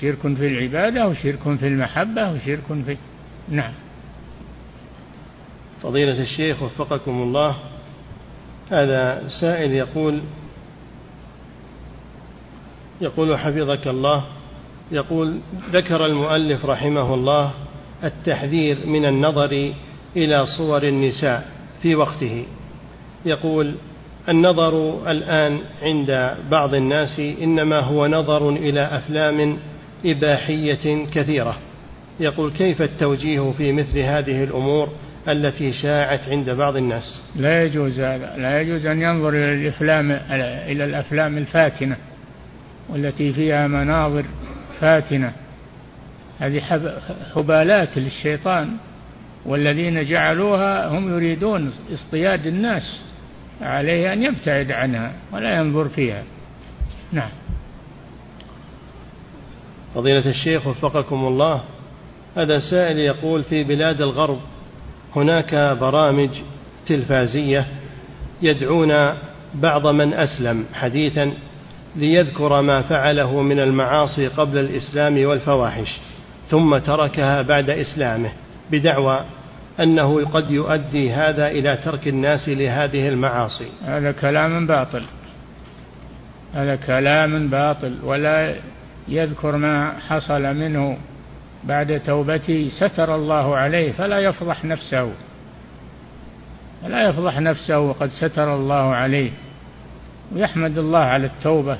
شرك 0.00 0.18
في 0.20 0.46
العبادة 0.46 1.08
وشرك 1.08 1.56
في 1.58 1.68
المحبة 1.68 2.32
وشرك 2.32 2.62
في 2.86 2.96
نعم. 3.48 3.72
فضيلة 5.82 6.22
الشيخ 6.22 6.62
وفقكم 6.62 7.22
الله 7.22 7.56
هذا 8.70 9.28
سائل 9.40 9.72
يقول 9.72 10.20
يقول 13.00 13.38
حفظك 13.38 13.86
الله 13.86 14.24
يقول 14.92 15.38
ذكر 15.72 16.06
المؤلف 16.06 16.64
رحمه 16.64 17.14
الله 17.14 17.50
التحذير 18.04 18.86
من 18.86 19.04
النظر 19.04 19.74
إلى 20.16 20.46
صور 20.46 20.82
النساء 20.82 21.50
في 21.82 21.94
وقته. 21.94 22.46
يقول 23.24 23.74
النظر 24.28 25.02
الآن 25.10 25.58
عند 25.82 26.34
بعض 26.50 26.74
الناس 26.74 27.20
إنما 27.42 27.80
هو 27.80 28.06
نظر 28.06 28.50
إلى 28.50 28.80
أفلام 28.80 29.58
إباحية 30.06 31.06
كثيرة. 31.14 31.58
يقول 32.20 32.52
كيف 32.52 32.82
التوجيه 32.82 33.52
في 33.58 33.72
مثل 33.72 33.98
هذه 33.98 34.44
الأمور 34.44 34.88
التي 35.28 35.72
شاعت 35.72 36.28
عند 36.28 36.50
بعض 36.50 36.76
الناس؟ 36.76 37.22
لا 37.36 37.62
يجوز 37.62 38.00
هذا. 38.00 38.36
لا 38.36 38.60
يجوز 38.60 38.86
أن 38.86 39.02
ينظر 39.02 39.28
إلى 39.28 39.52
الأفلام 39.52 40.10
إلى 40.70 40.84
الأفلام 40.84 41.38
الفاتنة 41.38 41.96
والتي 42.88 43.32
فيها 43.32 43.66
مناظر 43.66 44.24
فاتنة. 44.80 45.32
هذه 46.38 46.60
حبالات 47.34 47.98
للشيطان. 47.98 48.68
والذين 49.46 50.04
جعلوها 50.04 50.88
هم 50.88 51.14
يريدون 51.14 51.72
اصطياد 51.92 52.46
الناس 52.46 53.02
عليه 53.60 54.12
أن 54.12 54.22
يبتعد 54.22 54.72
عنها 54.72 55.12
ولا 55.32 55.56
ينظر 55.56 55.88
فيها. 55.88 56.22
نعم. 57.12 57.30
فضيلة 59.94 60.30
الشيخ 60.30 60.66
وفقكم 60.66 61.26
الله 61.26 61.62
هذا 62.36 62.58
سائل 62.70 62.98
يقول 62.98 63.42
في 63.44 63.64
بلاد 63.64 64.00
الغرب 64.00 64.40
هناك 65.16 65.54
برامج 65.80 66.30
تلفازية 66.86 67.66
يدعون 68.42 68.92
بعض 69.54 69.86
من 69.86 70.14
أسلم 70.14 70.64
حديثا 70.74 71.32
ليذكر 71.96 72.62
ما 72.62 72.82
فعله 72.82 73.42
من 73.42 73.60
المعاصي 73.60 74.28
قبل 74.28 74.58
الإسلام 74.58 75.24
والفواحش 75.26 75.98
ثم 76.50 76.78
تركها 76.78 77.42
بعد 77.42 77.70
إسلامه 77.70 78.32
بدعوى 78.70 79.20
أنه 79.80 80.24
قد 80.24 80.50
يؤدي 80.50 81.12
هذا 81.12 81.48
إلى 81.48 81.78
ترك 81.84 82.08
الناس 82.08 82.48
لهذه 82.48 83.08
المعاصي. 83.08 83.68
هذا 83.84 84.12
كلام 84.12 84.66
باطل. 84.66 85.02
هذا 86.54 86.76
كلام 86.76 87.48
باطل. 87.48 87.96
ولا 88.02 88.54
يذكر 89.08 89.56
ما 89.56 89.92
حصل 90.08 90.42
منه 90.42 90.98
بعد 91.64 92.00
توبته. 92.06 92.68
ستر 92.80 93.14
الله 93.14 93.56
عليه 93.56 93.92
فلا 93.92 94.18
يفضح 94.18 94.64
نفسه. 94.64 95.12
فلا 96.82 97.08
يفضح 97.08 97.40
نفسه 97.40 97.80
وقد 97.80 98.08
ستر 98.08 98.54
الله 98.54 98.94
عليه. 98.94 99.30
ويحمد 100.34 100.78
الله 100.78 100.98
على 100.98 101.26
التوبة 101.26 101.78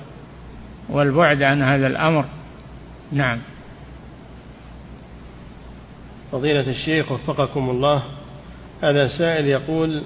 والبعد 0.89 1.43
عن 1.43 1.63
هذا 1.63 1.87
الأمر. 1.87 2.25
نعم. 3.13 3.39
فضيلة 6.33 6.71
الشيخ 6.71 7.13
وفقكم 7.13 7.71
الله 7.71 8.03
هذا 8.83 9.09
سائل 9.09 9.47
يقول 9.47 10.03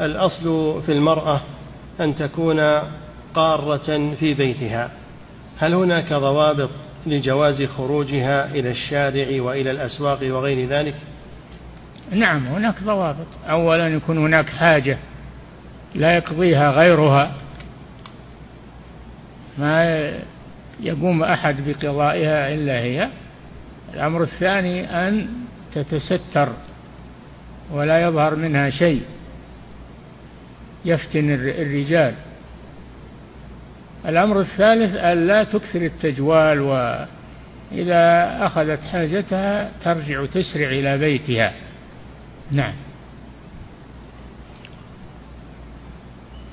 الأصل 0.00 0.82
في 0.86 0.92
المرأة 0.92 1.40
أن 2.00 2.16
تكون 2.16 2.60
قارة 3.34 4.14
في 4.20 4.34
بيتها. 4.34 4.90
هل 5.58 5.74
هناك 5.74 6.12
ضوابط 6.12 6.70
لجواز 7.06 7.62
خروجها 7.62 8.50
إلى 8.50 8.70
الشارع 8.70 9.42
وإلى 9.42 9.70
الأسواق 9.70 10.18
وغير 10.22 10.68
ذلك؟ 10.68 10.94
نعم 12.10 12.46
هناك 12.46 12.82
ضوابط. 12.82 13.26
أولا 13.48 13.88
يكون 13.88 14.18
هناك 14.18 14.48
حاجة 14.48 14.98
لا 15.94 16.16
يقضيها 16.16 16.70
غيرها. 16.70 17.34
ما 19.58 20.12
يقوم 20.80 21.22
أحد 21.22 21.56
بقضائها 21.66 22.54
إلا 22.54 22.72
هي. 22.72 23.08
الأمر 23.94 24.22
الثاني 24.22 25.08
أن 25.08 25.28
تتستر 25.74 26.48
ولا 27.72 28.02
يظهر 28.02 28.34
منها 28.34 28.70
شيء 28.70 29.02
يفتن 30.84 31.30
الرجال. 31.34 32.14
الأمر 34.06 34.40
الثالث 34.40 34.94
أن 34.94 35.26
لا 35.26 35.44
تكثر 35.44 35.82
التجوال 35.82 36.60
وإذا 36.60 38.36
أخذت 38.46 38.80
حاجتها 38.80 39.70
ترجع 39.84 40.26
تسرع 40.26 40.68
إلى 40.68 40.98
بيتها. 40.98 41.52
نعم. 42.50 42.74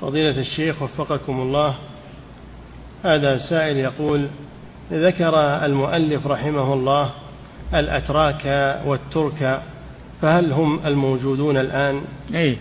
فضيلة 0.02 0.40
الشيخ 0.40 0.82
وفقكم 0.82 1.42
الله 1.42 1.76
هذا 3.04 3.38
سائل 3.38 3.78
يقول 3.78 4.28
ذكر 4.92 5.40
المؤلف 5.66 6.28
رحمه 6.28 6.74
الله 6.74 7.12
الأتراك 7.74 8.46
والترك 8.86 9.62
فهل 10.22 10.52
هم 10.54 10.80
الموجودون 10.86 11.58
الآن؟ 11.58 12.02
أي 12.36 12.58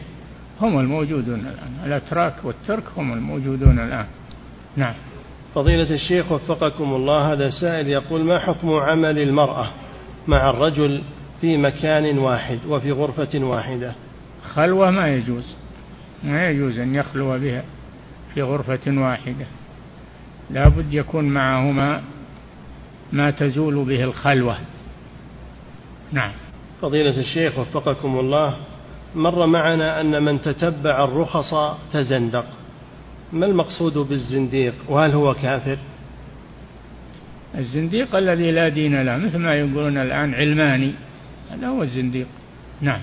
هم 0.61 0.79
الموجودون 0.79 1.41
الآن. 1.41 1.87
الأتراك 1.87 2.35
والترك 2.45 2.85
هم 2.97 3.13
الموجودون 3.13 3.79
الآن. 3.79 4.07
نعم. 4.77 4.95
فضيلة 5.55 5.95
الشيخ 5.95 6.33
وفقكم 6.33 6.95
الله 6.95 7.33
هذا 7.33 7.51
سائل 7.51 7.89
يقول 7.89 8.25
ما 8.25 8.39
حكم 8.39 8.71
عمل 8.71 9.19
المرأة 9.19 9.67
مع 10.29 10.51
الرجل 10.51 11.03
في 11.41 11.57
مكان 11.57 12.19
واحد 12.19 12.59
وفي 12.69 12.93
غرفة 12.93 13.39
واحدة؟ 13.39 13.93
خلوة 14.43 14.91
ما 14.91 15.09
يجوز. 15.09 15.57
ما 16.25 16.49
يجوز 16.49 16.79
أن 16.79 16.95
يخلو 16.95 17.39
بها 17.39 17.63
في 18.35 18.43
غرفة 18.43 18.81
واحدة. 18.87 19.47
لا 20.51 20.69
بد 20.69 20.95
يكون 20.95 21.25
معهما 21.25 22.03
ما 23.13 23.31
تزول 23.31 23.85
به 23.85 24.05
الخلوة. 24.05 24.57
نعم. 26.13 26.31
فضيلة 26.83 27.21
الشيخ 27.21 27.59
وفقكم 27.59 28.19
الله 28.19 28.57
مر 29.15 29.47
معنا 29.47 30.01
أن 30.01 30.23
من 30.23 30.43
تتبع 30.43 31.05
الرخص 31.05 31.55
تزندق. 31.93 32.47
ما 33.33 33.47
المقصود 33.47 33.99
بالزنديق؟ 33.99 34.75
وهل 34.89 35.11
هو 35.11 35.35
كافر؟ 35.35 35.79
الزنديق 37.59 38.17
الذي 38.17 38.51
لا 38.51 38.69
دين 38.69 39.03
له 39.03 39.17
مثل 39.17 39.39
ما 39.39 39.55
يقولون 39.55 39.99
الآن 39.99 40.35
علماني 40.35 40.93
هذا 41.51 41.69
هو 41.69 41.83
الزنديق. 41.83 42.27
نعم. 42.81 43.01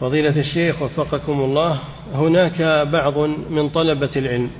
فضيلة 0.00 0.40
الشيخ 0.40 0.82
وفقكم 0.82 1.40
الله 1.40 1.78
هناك 2.14 2.62
بعض 2.92 3.18
من 3.50 3.68
طلبة 3.68 4.10
العلم 4.16 4.50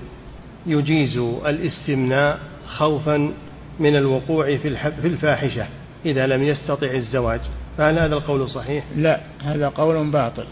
يجيز 0.67 1.17
الاستمناء 1.47 2.41
خوفا 2.69 3.33
من 3.81 3.97
الوقوع 3.97 4.57
في 4.57 4.69
الفاحشة. 5.05 5.67
إذا 6.07 6.27
لم 6.27 6.43
يستطع 6.43 6.91
الزواج 6.91 7.41
فهل 7.79 7.99
هذا 7.99 8.15
القول 8.15 8.49
صحيح؟ 8.49 8.85
لا 8.97 9.21
هذا 9.45 9.69
قول 9.69 10.11
باطل. 10.11 10.45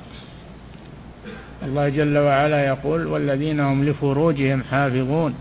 الله 1.63 1.89
جل 1.89 2.19
وعلا 2.19 2.67
يقول 2.67 3.07
والذين 3.07 3.61
هم 3.61 3.85
لفروجهم 3.85 4.63
حافظون 4.63 5.35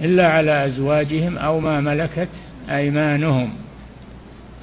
إلا 0.00 0.28
على 0.28 0.66
أزواجهم 0.66 1.38
أو 1.38 1.60
ما 1.60 1.80
ملكت 1.80 2.28
أيمانهم. 2.70 3.52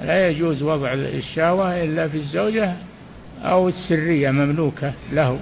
لا 0.03 0.27
يجوز 0.27 0.64
وضع 0.64 0.93
الشهوة 0.93 1.84
إلا 1.84 2.07
في 2.07 2.18
الزوجة 2.18 2.73
أو 3.43 3.68
السرية 3.68 4.31
مملوكة 4.31 4.93
له. 5.11 5.39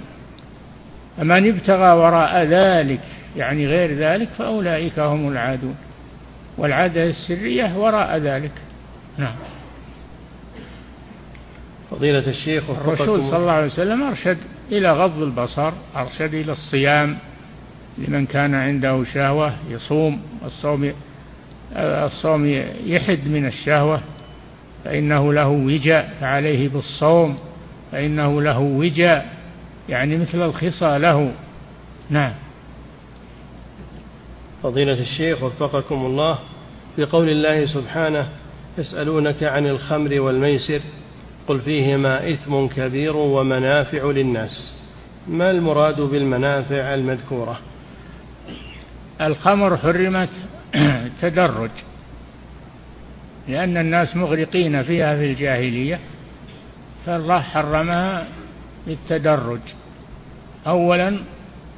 فمن 1.16 1.48
ابتغى 1.48 1.92
وراء 1.92 2.44
ذلك 2.44 3.00
يعني 3.36 3.66
غير 3.66 3.92
ذلك 3.92 4.28
فأولئك 4.38 4.98
هم 4.98 5.28
العادون. 5.28 5.76
والعادة 6.58 7.02
السرية 7.02 7.78
وراء 7.78 8.18
ذلك. 8.18 8.52
نعم. 9.18 9.34
فضيلة 11.90 12.28
الشيخ 12.28 12.70
الرسول 12.70 13.24
صلى 13.24 13.36
الله 13.36 13.52
عليه 13.52 13.66
وسلم 13.66 14.02
أرشد 14.02 14.38
إلى 14.72 14.92
غض 14.92 15.22
البصر 15.22 15.72
أرشد 15.96 16.34
إلى 16.34 16.52
الصيام 16.52 17.18
لمن 17.98 18.26
كان 18.26 18.54
عنده 18.54 19.04
شهوة 19.04 19.54
يصوم 19.70 20.20
الصوم 20.44 20.92
الصوم 21.76 22.46
يحد 22.84 23.28
من 23.28 23.46
الشهوة 23.46 24.00
فإنه 24.84 25.32
له 25.32 25.48
وجاء 25.48 26.14
فعليه 26.20 26.68
بالصوم 26.68 27.38
فإنه 27.92 28.42
له 28.42 28.58
وجاء 28.58 29.36
يعني 29.88 30.16
مثل 30.16 30.42
الخصى 30.42 30.98
له. 30.98 31.32
نعم. 32.10 32.32
فضيلة 34.62 35.00
الشيخ 35.00 35.42
وفقكم 35.42 36.06
الله 36.06 36.38
في 36.96 37.04
قول 37.04 37.28
الله 37.28 37.66
سبحانه 37.66 38.28
يسألونك 38.78 39.42
عن 39.42 39.66
الخمر 39.66 40.20
والميسر 40.20 40.80
قل 41.48 41.60
فيهما 41.60 42.30
إثم 42.30 42.66
كبير 42.66 43.16
ومنافع 43.16 44.04
للناس. 44.04 44.72
ما 45.28 45.50
المراد 45.50 46.00
بالمنافع 46.00 46.94
المذكورة؟ 46.94 47.58
الخمر 49.20 49.76
حرمت 49.76 50.28
تدرج 51.20 51.70
لأن 53.48 53.76
الناس 53.76 54.16
مغرقين 54.16 54.82
فيها 54.82 55.16
في 55.16 55.24
الجاهلية 55.30 55.98
فالله 57.06 57.40
حرمها 57.40 58.26
بالتدرج. 58.86 59.60
أولا 60.66 61.18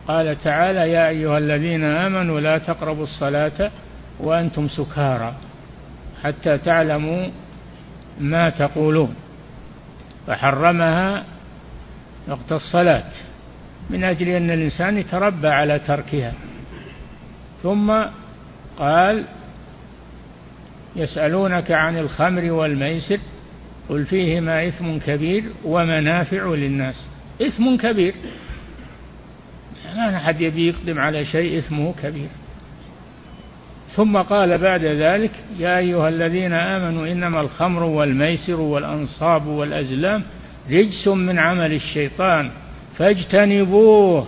قال 0.09 0.41
تعالى 0.41 0.91
يا 0.93 1.09
أيها 1.09 1.39
الذين 1.39 1.85
آمنوا 1.85 2.41
لا 2.41 2.59
تقربوا 2.59 3.05
الصلاة 3.05 3.71
وأنتم 4.21 4.69
سكارى. 4.69 5.35
حتى 6.25 6.59
تعلموا 6.59 7.29
ما 8.21 8.51
تقولون. 8.51 9.15
فحرمها 10.27 11.25
وقت 12.29 12.53
الصلاة 12.53 13.11
من 13.91 14.05
أجل 14.05 14.29
أن 14.29 14.51
الإنسان 14.51 14.99
يتربى 14.99 15.49
على 15.49 15.79
تركها. 15.79 16.33
ثم 17.63 18.05
قال 18.79 19.25
يسألونك 20.97 21.71
عن 21.71 21.99
الخمر 21.99 22.53
والميسر 22.53 23.19
قل 23.89 24.07
فيهما 24.07 24.69
إثم 24.69 24.99
كبير 24.99 25.45
ومنافع 25.65 26.55
للناس. 26.55 27.07
إثم 27.43 27.77
كبير 27.77 28.15
ما 29.97 30.17
أحد 30.17 30.41
يبي 30.41 30.69
يقدم 30.69 30.99
على 30.99 31.25
شيء 31.25 31.59
إثمه 31.59 31.95
كبير. 32.03 32.29
ثم 33.99 34.17
قال 34.17 34.59
بعد 34.59 34.85
ذلك 34.85 35.31
يا 35.59 35.79
أيها 35.79 36.09
الذين 36.09 36.53
آمنوا 36.53 37.07
إنما 37.07 37.41
الخمر 37.41 37.83
والميسر 37.83 38.61
والأنصاب 38.61 39.47
والأزلام 39.47 40.23
رجس 40.71 41.09
من 41.09 41.39
عمل 41.39 41.73
الشيطان 41.73 42.51
فاجتنبوه 42.99 44.27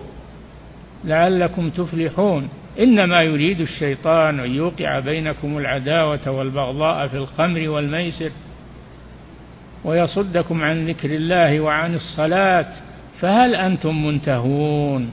لعلكم 1.05 1.71
تفلحون. 1.71 2.49
إنما 2.81 3.23
يريد 3.23 3.61
الشيطان 3.61 4.41
أن 4.41 4.55
يوقع 4.55 4.99
بينكم 4.99 5.59
العداوة 5.59 6.31
والبغضاء 6.31 7.07
في 7.07 7.17
الخمر 7.17 7.69
والميسر 7.69 8.31
ويصدكم 9.85 10.63
عن 10.63 10.87
ذكر 10.87 11.11
الله 11.11 11.61
وعن 11.61 11.95
الصلاة. 11.95 12.67
فهل 13.21 13.55
أنتم 13.55 14.07
منتهون؟ 14.07 15.11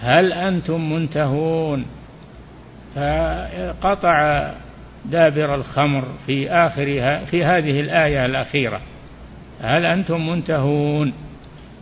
هل 0.00 0.32
أنتم 0.32 0.92
منتهون؟ 0.92 1.97
فقطع 2.94 4.50
دابر 5.04 5.54
الخمر 5.54 6.04
في 6.26 6.50
آخرها 6.50 7.24
في 7.24 7.44
هذه 7.44 7.80
الآية 7.80 8.26
الأخيرة. 8.26 8.80
هل 9.62 9.86
أنتم 9.86 10.28
منتهون؟ 10.28 11.12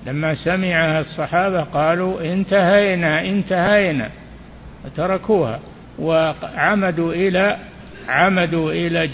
لما 0.07 0.35
سمعها 0.35 1.01
الصحابة 1.01 1.61
قالوا 1.63 2.33
انتهينا 2.33 3.21
انتهينا 3.21 4.11
فتركوها 4.85 5.61
وعمدوا 5.99 7.13
إلى 7.13 7.57
عمدوا 8.09 8.73
إلى 8.73 9.05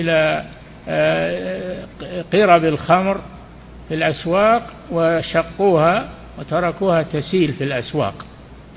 إلى 0.00 0.44
آه، 0.88 1.84
قرب 2.32 2.64
الخمر 2.64 3.20
في 3.88 3.94
الأسواق 3.94 4.62
وشقوها 4.90 6.08
وتركوها 6.38 7.02
تسيل 7.02 7.52
في 7.52 7.64
الأسواق. 7.64 8.14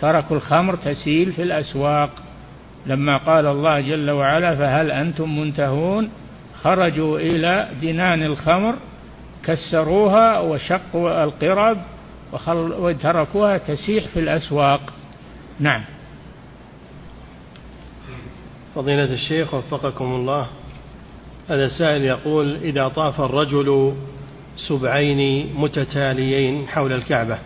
تركوا 0.01 0.35
الخمر 0.35 0.75
تسيل 0.75 1.31
في 1.31 1.41
الأسواق. 1.41 2.09
لما 2.87 3.17
قال 3.17 3.45
الله 3.45 3.81
جل 3.81 4.11
وعلا 4.11 4.55
فهل 4.55 4.91
أنتم 4.91 5.39
منتهون؟ 5.39 6.09
خرجوا 6.63 7.19
إلى 7.19 7.67
دنان 7.81 8.23
الخمر 8.23 8.75
كسروها 9.43 10.39
وشقوا 10.39 11.23
القرب 11.23 11.77
وتركوها 12.79 13.57
تسيح 13.57 14.07
في 14.07 14.19
الأسواق. 14.19 14.81
نعم. 15.59 15.81
فضيلة 18.75 19.13
الشيخ 19.13 19.53
وفقكم 19.53 20.05
الله 20.05 20.47
هذا 21.49 21.67
سائل 21.67 22.01
يقول 22.01 22.55
إذا 22.55 22.87
طاف 22.87 23.21
الرجل 23.21 23.95
سبعين 24.57 25.49
متتاليين 25.57 26.67
حول 26.67 26.93
الكعبة 26.93 27.37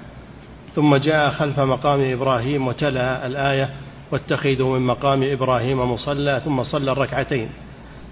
ثم 0.75 0.95
جاء 0.95 1.31
خلف 1.31 1.59
مقام 1.59 2.11
إبراهيم 2.11 2.67
وتلا 2.67 3.27
الآية 3.27 3.69
واتخذوا 4.11 4.79
من 4.79 4.85
مقام 4.85 5.23
إبراهيم 5.23 5.91
مصلى 5.93 6.41
ثم 6.45 6.63
صلى 6.63 6.91
الركعتين. 6.91 7.49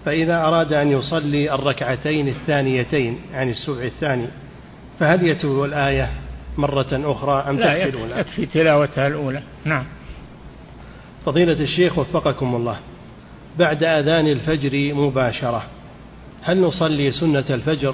فإذا 0.06 0.46
أراد 0.46 0.74
أن 0.74 0.92
يصلي 0.92 1.54
الركعتين 1.54 2.28
الثانيتين 2.28 3.20
يعني 3.34 3.52
السبع 3.52 3.84
الثاني 3.84 4.28
فهل 5.00 5.28
يتلو 5.28 5.66
الآية 5.66 6.10
مرة 6.58 6.88
أخرى 6.92 7.46
أم 7.50 7.58
لا 7.58 7.74
تكفي 7.74 7.90
الأولى؟ 7.90 8.20
يكفي 8.20 8.46
تلاوتها 8.46 9.08
الأولى. 9.08 9.42
نعم. 9.66 9.84
فضيلة 11.26 11.62
الشيخ 11.62 11.98
وفقكم 11.98 12.56
الله 12.56 12.78
بعد 13.60 13.84
أذان 13.84 14.28
الفجر 14.28 14.94
مباشرة 14.94 15.64
هل 16.42 16.62
نصلي 16.62 17.12
سنة 17.12 17.46
الفجر 17.50 17.94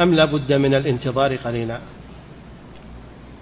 أم 0.00 0.14
لا 0.14 0.24
بد 0.32 0.52
من 0.52 0.74
الانتظار 0.74 1.36
قليلا؟ 1.36 1.80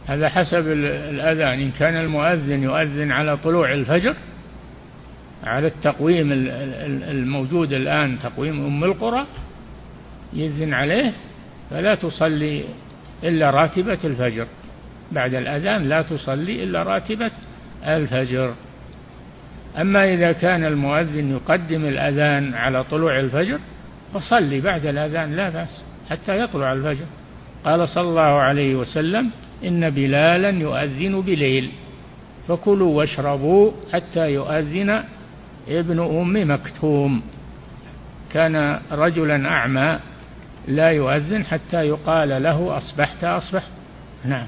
هذا 0.07 0.29
حسب 0.29 0.69
الأذان. 0.69 1.61
إن 1.61 1.71
كان 1.71 1.97
المؤذن 1.97 2.63
يؤذن 2.63 3.13
على 3.13 3.37
طلوع 3.37 3.73
الفجر 3.73 4.17
على 5.45 5.67
التقويم 5.67 6.29
الموجود 7.09 7.73
الآن 7.73 8.19
تقويم 8.19 8.67
أم 8.67 8.85
القرى 8.85 9.27
يذن 10.33 10.75
عليه 10.75 11.13
فلا 11.71 11.95
تصلي 11.95 12.65
إلا 13.25 13.51
راتبة 13.51 13.99
الفجر. 14.05 14.47
بعد 15.13 15.35
الأذان 15.35 15.83
لا 15.83 16.03
تصلي 16.03 16.65
إلا 16.65 16.83
راتبة 16.83 17.31
الفجر. 17.87 18.55
أما 19.81 20.05
إذا 20.15 20.33
كان 20.33 20.65
المؤذن 20.65 21.31
يقدم 21.31 21.85
الأذان 21.85 22.55
على 22.55 22.85
طلوع 22.85 23.21
الفجر 23.21 23.59
فصلي. 24.15 24.61
بعد 24.61 24.87
الأذان 24.87 25.37
لا 25.37 25.49
بأس 25.49 25.83
حتى 26.11 26.39
يطلع 26.39 26.73
الفجر. 26.73 27.07
قال 27.65 27.89
صلى 27.89 28.09
الله 28.09 28.41
عليه 28.41 28.75
وسلم 28.75 29.31
إن 29.65 29.91
بلالا 29.91 30.51
يؤذن 30.51 31.21
بليل. 31.21 31.71
فكلوا 32.49 32.97
واشربوا 32.97 33.73
حتى 33.93 34.31
يؤذن 34.31 35.05
ابن 35.69 36.01
أم 36.01 36.51
مكتوم. 36.51 37.23
كان 38.33 38.81
رجلا 38.93 39.49
أعمى 39.49 39.99
لا 40.69 40.91
يؤذن 40.91 41.45
حتى 41.45 41.87
يقال 41.87 42.43
له 42.43 42.77
أصبحت 42.79 43.25
أصبح 43.25 43.63
نعم. 44.25 44.47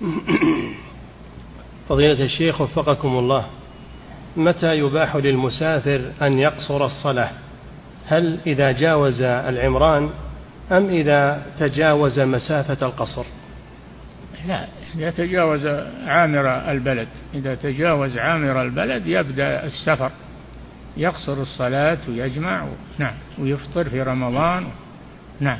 فضيلة 1.88 2.24
الشيخ 2.24 2.60
وفقكم 2.60 3.08
الله 3.08 3.46
متى 4.36 4.74
يباح 4.74 5.16
للمسافر 5.16 6.12
أن 6.22 6.38
يقصر 6.38 6.86
الصلاة؟ 6.86 7.30
هل 8.06 8.38
إذا 8.46 8.72
جاوز 8.72 9.22
العمران 9.22 10.10
أم 10.72 10.88
إذا 10.88 11.42
تجاوز 11.60 12.20
مسافة 12.20 12.86
القصر؟ 12.86 13.24
لا. 14.46 14.66
إذا 14.94 15.10
تجاوز 15.10 15.66
عامر 16.06 16.70
البلد 16.70 17.08
إذا 17.34 17.54
تجاوز 17.54 18.18
عامر 18.18 18.62
البلد 18.62 19.06
يبدأ 19.06 19.64
السفر 19.64 20.10
يقصر 20.96 21.42
الصلاة 21.42 21.98
ويجمع 22.08 22.66
نعم 22.98 23.14
ويفطر 23.38 23.88
في 23.88 24.02
رمضان 24.02 24.66
نعم. 25.40 25.58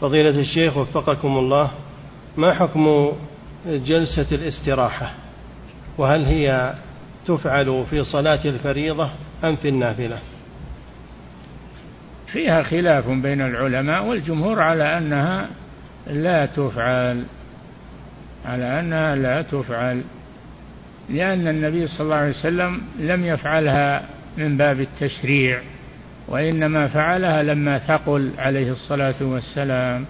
فضيلة 0.00 0.40
الشيخ 0.40 0.76
وفقكم 0.76 1.38
الله 1.38 1.70
ما 2.36 2.54
حكم 2.54 3.12
جلسة 3.66 4.26
الاستراحة؟ 4.32 5.14
وهل 5.98 6.24
هي 6.24 6.74
تفعل 7.26 7.84
في 7.90 8.04
صلاة 8.04 8.40
الفريضة 8.44 9.10
أم 9.44 9.56
في 9.56 9.68
النافلة؟ 9.68 10.18
فيها 12.26 12.62
خلاف 12.62 13.08
بين 13.08 13.40
العلماء 13.40 14.04
والجمهور 14.04 14.60
على 14.60 14.98
أنها 14.98 15.48
لا 16.06 16.46
تفعل. 16.46 17.24
على 18.46 18.80
أنها 18.80 19.14
لا 19.14 19.42
تفعل 19.42 20.02
لأن 21.10 21.48
النبي 21.48 21.86
صلى 21.86 22.04
الله 22.04 22.16
عليه 22.16 22.30
وسلم 22.30 22.80
لم 22.98 23.26
يفعلها 23.26 24.02
من 24.36 24.56
باب 24.56 24.80
التشريع 24.80 25.60
وإنما 26.28 26.88
فعلها 26.88 27.42
لما 27.42 27.78
ثقل 27.78 28.30
عليه 28.38 28.72
الصلاة 28.72 29.14
والسلام 29.20 30.04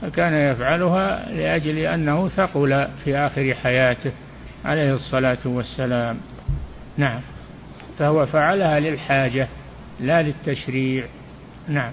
فكان 0.00 0.34
يفعلها 0.34 1.32
لأجل 1.32 1.78
أنه 1.78 2.28
ثقل 2.28 2.88
في 3.04 3.16
آخر 3.16 3.54
حياته 3.54 4.12
عليه 4.64 4.94
الصلاة 4.94 5.38
والسلام. 5.44 6.16
نعم. 6.96 7.20
فهو 7.98 8.26
فعلها 8.26 8.80
للحاجة 8.80 9.48
لا 10.00 10.22
للتشريع. 10.22 11.04
نعم. 11.68 11.92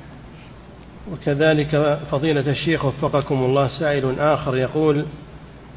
وكذلك 1.11 1.99
فضيلة 2.11 2.49
الشيخ 2.51 2.85
وفقكم 2.85 3.35
الله 3.35 3.67
سائل 3.79 4.19
آخر 4.19 4.57
يقول 4.57 5.05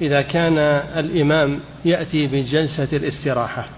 إذا 0.00 0.22
كان 0.22 0.58
الإمام 0.98 1.60
يأتي 1.84 2.26
بجلسة 2.26 2.96
الاستراحة 2.96 3.68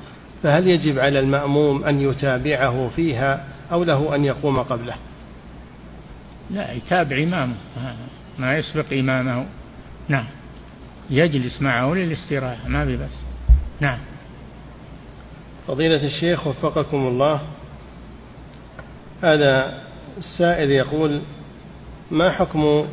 فهل 0.42 0.68
يجب 0.68 0.98
على 0.98 1.18
المأموم 1.20 1.84
أن 1.84 2.00
يتابعه 2.00 2.90
فيها 2.96 3.44
أو 3.72 3.84
له 3.84 4.14
أن 4.14 4.24
يقوم 4.24 4.56
قبله؟ 4.56 4.94
لا 6.50 6.72
يتابع 6.72 7.22
إمامه. 7.22 7.54
ما 8.38 8.58
يسبق 8.58 8.92
إمامه. 8.92 9.46
نعم. 10.08 10.24
يجلس 11.10 11.62
معه 11.62 11.94
للاستراحة 11.94 12.68
ما 12.68 12.84
ببس 12.84 13.12
نعم. 13.80 13.98
فضيلة 15.66 16.06
الشيخ 16.06 16.46
وفقكم 16.46 16.96
الله. 16.96 17.40
هذا 19.22 19.82
السائل 20.18 20.70
يقول 20.70 21.20
ما 22.10 22.30
حكم 22.30 22.86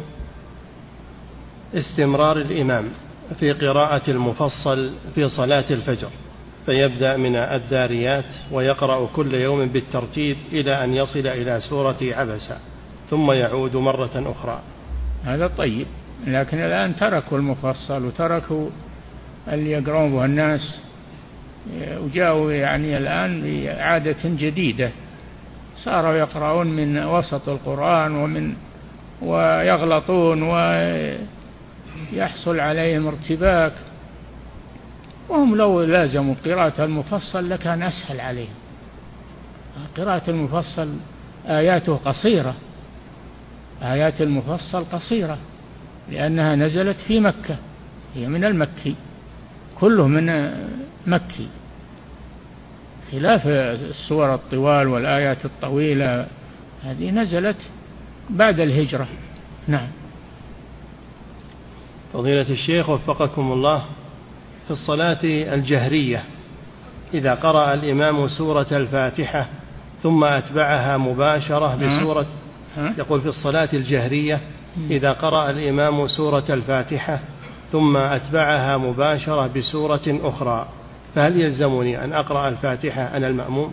استمرار 1.73 2.37
الإمام؟ 2.37 2.91
في 3.39 3.51
قراءة 3.51 4.09
المفصل 4.11 4.91
في 5.15 5.29
صلاة 5.29 5.65
الفجر 5.71 6.09
فيبدأ 6.65 7.17
من 7.17 7.35
الداريات 7.35 8.25
ويقرأ 8.51 9.07
كل 9.15 9.33
يوم 9.33 9.65
بالترتيب 9.65 10.37
إلى 10.51 10.83
أن 10.83 10.93
يصل 10.93 11.27
إلى 11.27 11.61
سورة 11.61 11.97
عبسة 12.01 12.57
ثم 13.09 13.31
يعود 13.31 13.75
مرة 13.75 14.33
أخرى. 14.39 14.59
هذا 15.23 15.47
طيب 15.47 15.87
لكن 16.27 16.57
الآن 16.57 16.95
تركوا 16.95 17.37
المفصل 17.37 18.05
وتركوا 18.05 18.69
اللي 19.47 19.71
يقرون 19.71 20.11
به 20.11 20.25
الناس 20.25 20.79
وجاءوا 21.97 22.51
يعني 22.51 22.97
الآن 22.97 23.41
بإعادة 23.41 24.17
جديدة. 24.25 24.91
صاروا 25.75 26.15
يقرؤون 26.15 26.67
من 26.67 27.05
وسط 27.05 27.49
القرآن 27.49 28.15
ومن 28.15 28.53
ويغلطون 29.21 30.43
ويحصل 32.13 32.59
عليهم 32.59 33.07
ارتباك. 33.07 33.73
وهم 35.29 35.55
لو 35.55 35.81
لازموا 35.81 36.35
قراءة 36.45 36.85
المفصل 36.85 37.49
لكان 37.49 37.83
أسهل 37.83 38.19
عليهم. 38.19 38.53
قراءة 39.97 40.29
المفصل 40.29 40.95
آياته 41.47 41.95
قصيرة. 42.05 42.55
آيات 43.81 44.21
المفصل 44.21 44.85
قصيرة 44.91 45.37
لأنها 46.11 46.55
نزلت 46.55 46.97
في 46.97 47.19
مكة. 47.19 47.57
هي 48.15 48.27
من 48.27 48.43
المكي. 48.43 48.95
كله 49.79 50.07
من 50.07 50.51
مكي. 51.07 51.47
خلاف 53.11 53.47
السور 53.47 54.33
الطوال 54.33 54.87
والآيات 54.87 55.45
الطويلة 55.45 56.27
هذه 56.83 57.11
نزلت 57.11 57.57
بعد 58.29 58.59
الهجرة. 58.59 59.07
نعم. 59.67 59.87
فضيلة 62.13 62.49
الشيخ 62.49 62.89
وفقكم 62.89 63.51
الله 63.51 63.83
في 64.67 64.71
الصلاة 64.71 65.19
الجهرية 65.23 66.23
إذا 67.13 67.33
قرأ 67.33 67.73
الإمام 67.73 68.27
سورة 68.27 68.67
الفاتحة 68.71 69.47
ثم 70.03 70.23
أتبعها 70.23 70.97
مباشرة 70.97 71.75
بسورة 71.75 72.25
يقول 72.97 73.21
في 73.21 73.27
الصلاة 73.27 73.69
الجهرية 73.73 74.41
إذا 74.91 75.11
قرأ 75.11 75.49
الإمام 75.49 76.07
سورة 76.07 76.43
الفاتحة 76.49 77.19
ثم 77.71 77.97
أتبعها 77.97 78.77
مباشرة 78.77 79.47
بسورة 79.47 80.01
أخرى 80.07 80.67
فهل 81.15 81.41
يلزمني 81.41 82.03
أن 82.03 82.13
أقرأ 82.13 82.47
الفاتحة 82.47 83.01
أنا 83.01 83.27
المأموم؟ 83.27 83.71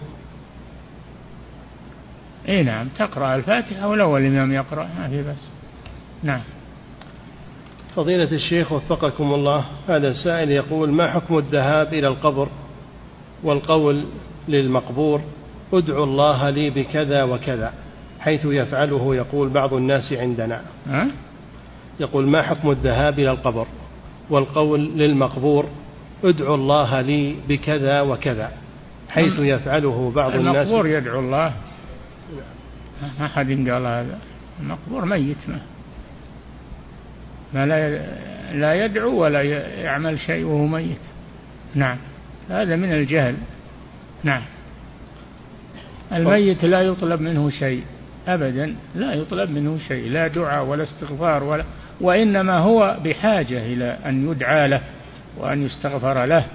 إي 2.48 2.62
نعم 2.62 2.88
تقرأ 2.88 3.34
الفاتحة 3.34 3.88
ولو 3.88 4.16
الإمام 4.16 4.52
يقرأ 4.52 4.88
ما 4.98 5.08
في 5.08 5.22
بس 5.22 5.38
نعم. 6.22 6.40
فضيلة 8.00 8.32
الشيخ 8.32 8.72
وفقكم 8.72 9.34
الله 9.34 9.64
هذا 9.88 10.08
السائل 10.08 10.50
يقول 10.50 10.92
ما 10.92 11.10
حكم 11.10 11.38
الذهاب 11.38 11.94
إلى 11.94 12.08
القبر 12.08 12.48
والقول 13.42 14.04
للمقبور 14.48 15.20
ادعوا 15.72 16.04
الله 16.04 16.50
لي 16.50 16.70
بكذا 16.70 17.22
وكذا 17.22 17.72
حيث 18.20 18.44
يفعله 18.44 19.14
يقول 19.14 19.48
بعض 19.48 19.74
الناس 19.74 20.12
عندنا؟ 20.12 20.62
يقول 22.00 22.28
ما 22.28 22.42
حكم 22.42 22.70
الذهاب 22.70 23.18
إلى 23.18 23.30
القبر 23.30 23.66
والقول 24.30 24.80
للمقبور 24.80 25.66
ادعوا 26.24 26.56
الله 26.56 27.00
لي 27.00 27.36
بكذا 27.48 28.00
وكذا 28.00 28.52
حيث 29.08 29.38
يفعله 29.38 30.12
بعض 30.16 30.34
الناس 30.34 30.66
المقبور 30.66 30.86
يدعو 30.86 31.20
الله. 31.20 31.52
ما 33.20 33.28
حد 33.28 33.46
قال 33.46 33.86
هذا. 33.86 34.18
المقبور 34.60 35.04
ميت 35.04 35.48
ما, 35.48 35.60
ما 37.54 37.66
لا 37.66 38.00
لا 38.54 38.84
يدعو 38.84 39.22
ولا 39.22 39.42
يعمل 39.82 40.18
شيء 40.18 40.44
وهو 40.44 40.66
ميت. 40.66 41.00
نعم. 41.74 41.96
هذا 42.50 42.76
من 42.76 42.92
الجهل. 42.92 43.34
نعم. 44.24 44.42
الميت 46.12 46.64
لا 46.64 46.82
يطلب 46.82 47.20
منه 47.20 47.50
شيء. 47.50 47.82
أبدا 48.28 48.74
لا 48.94 49.14
يطلب 49.14 49.50
منه 49.50 49.78
شيء. 49.78 50.10
لا 50.10 50.28
دعاء 50.28 50.64
ولا 50.64 50.82
استغفار 50.82 51.44
ولا 51.44 51.64
وإنما 52.00 52.58
هو 52.58 52.98
بحاجة 53.04 53.58
إلى 53.66 53.98
أن 54.06 54.30
يدعى 54.30 54.68
له 54.68 54.80
وأن 55.38 55.66
يستغفر 55.66 56.24
له. 56.24 56.46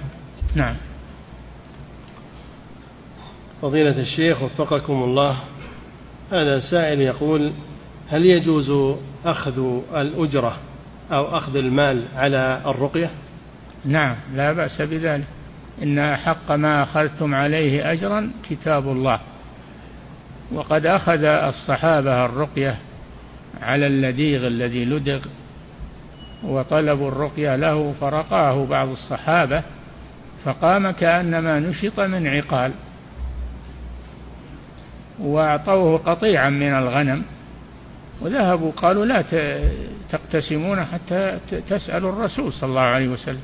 نعم. 0.55 0.75
فضيلة 3.61 3.99
الشيخ 3.99 4.41
وفقكم 4.41 5.03
الله. 5.03 5.37
هذا 6.31 6.59
سائل 6.59 7.01
يقول 7.01 7.51
هل 8.09 8.25
يجوز 8.25 8.97
أخذ 9.25 9.79
الأجرة 9.95 10.57
أو 11.11 11.37
أخذ 11.37 11.55
المال 11.55 12.05
على 12.15 12.61
الرقية؟ 12.65 13.09
نعم 13.85 14.15
لا 14.33 14.53
بأس 14.53 14.81
بذلك. 14.81 15.25
إن 15.83 16.15
حق 16.15 16.51
ما 16.51 16.83
أخذتم 16.83 17.35
عليه 17.35 17.91
أجرا 17.91 18.31
كتاب 18.49 18.87
الله. 18.87 19.19
وقد 20.51 20.85
أخذ 20.85 21.23
الصحابة 21.23 22.25
الرقية 22.25 22.77
على 23.61 23.87
اللديغ 23.87 24.47
الذي 24.47 24.85
لدغ 24.85 25.25
وطلبوا 26.43 27.07
الرقية 27.07 27.55
له 27.55 27.93
فرقاه 28.01 28.65
بعض 28.65 28.89
الصحابة 28.89 29.63
فقام 30.45 30.91
كأنما 30.91 31.59
نشط 31.59 31.99
من 31.99 32.27
عقال 32.27 32.71
وأعطوه 35.19 35.97
قطيعا 35.97 36.49
من 36.49 36.73
الغنم 36.73 37.23
وذهبوا 38.21 38.71
قالوا 38.71 39.05
لا 39.05 39.23
تقتسمون 40.09 40.85
حتى 40.85 41.39
تسألوا 41.69 42.11
الرسول 42.11 42.53
صلى 42.53 42.69
الله 42.69 42.81
عليه 42.81 43.07
وسلم. 43.07 43.41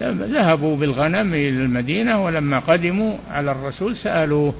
ذهبوا 0.00 0.76
بالغنم 0.76 1.34
إلى 1.34 1.48
المدينة 1.48 2.24
ولما 2.24 2.58
قدموا 2.58 3.16
على 3.30 3.50
الرسول 3.50 3.96
سألوه 3.96 4.54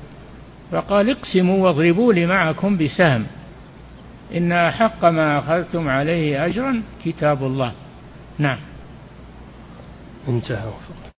فقال 0.70 1.10
اقسموا 1.10 1.64
واضربوا 1.64 2.12
لي 2.12 2.26
معكم 2.26 2.78
بسهم. 2.78 3.26
إن 4.34 4.52
أحق 4.52 5.04
ما 5.04 5.38
أخذتم 5.38 5.88
عليه 5.88 6.44
أجرا 6.44 6.82
كتاب 7.04 7.42
الله. 7.42 7.72
نعم. 8.38 8.58
انتهى. 10.28 10.72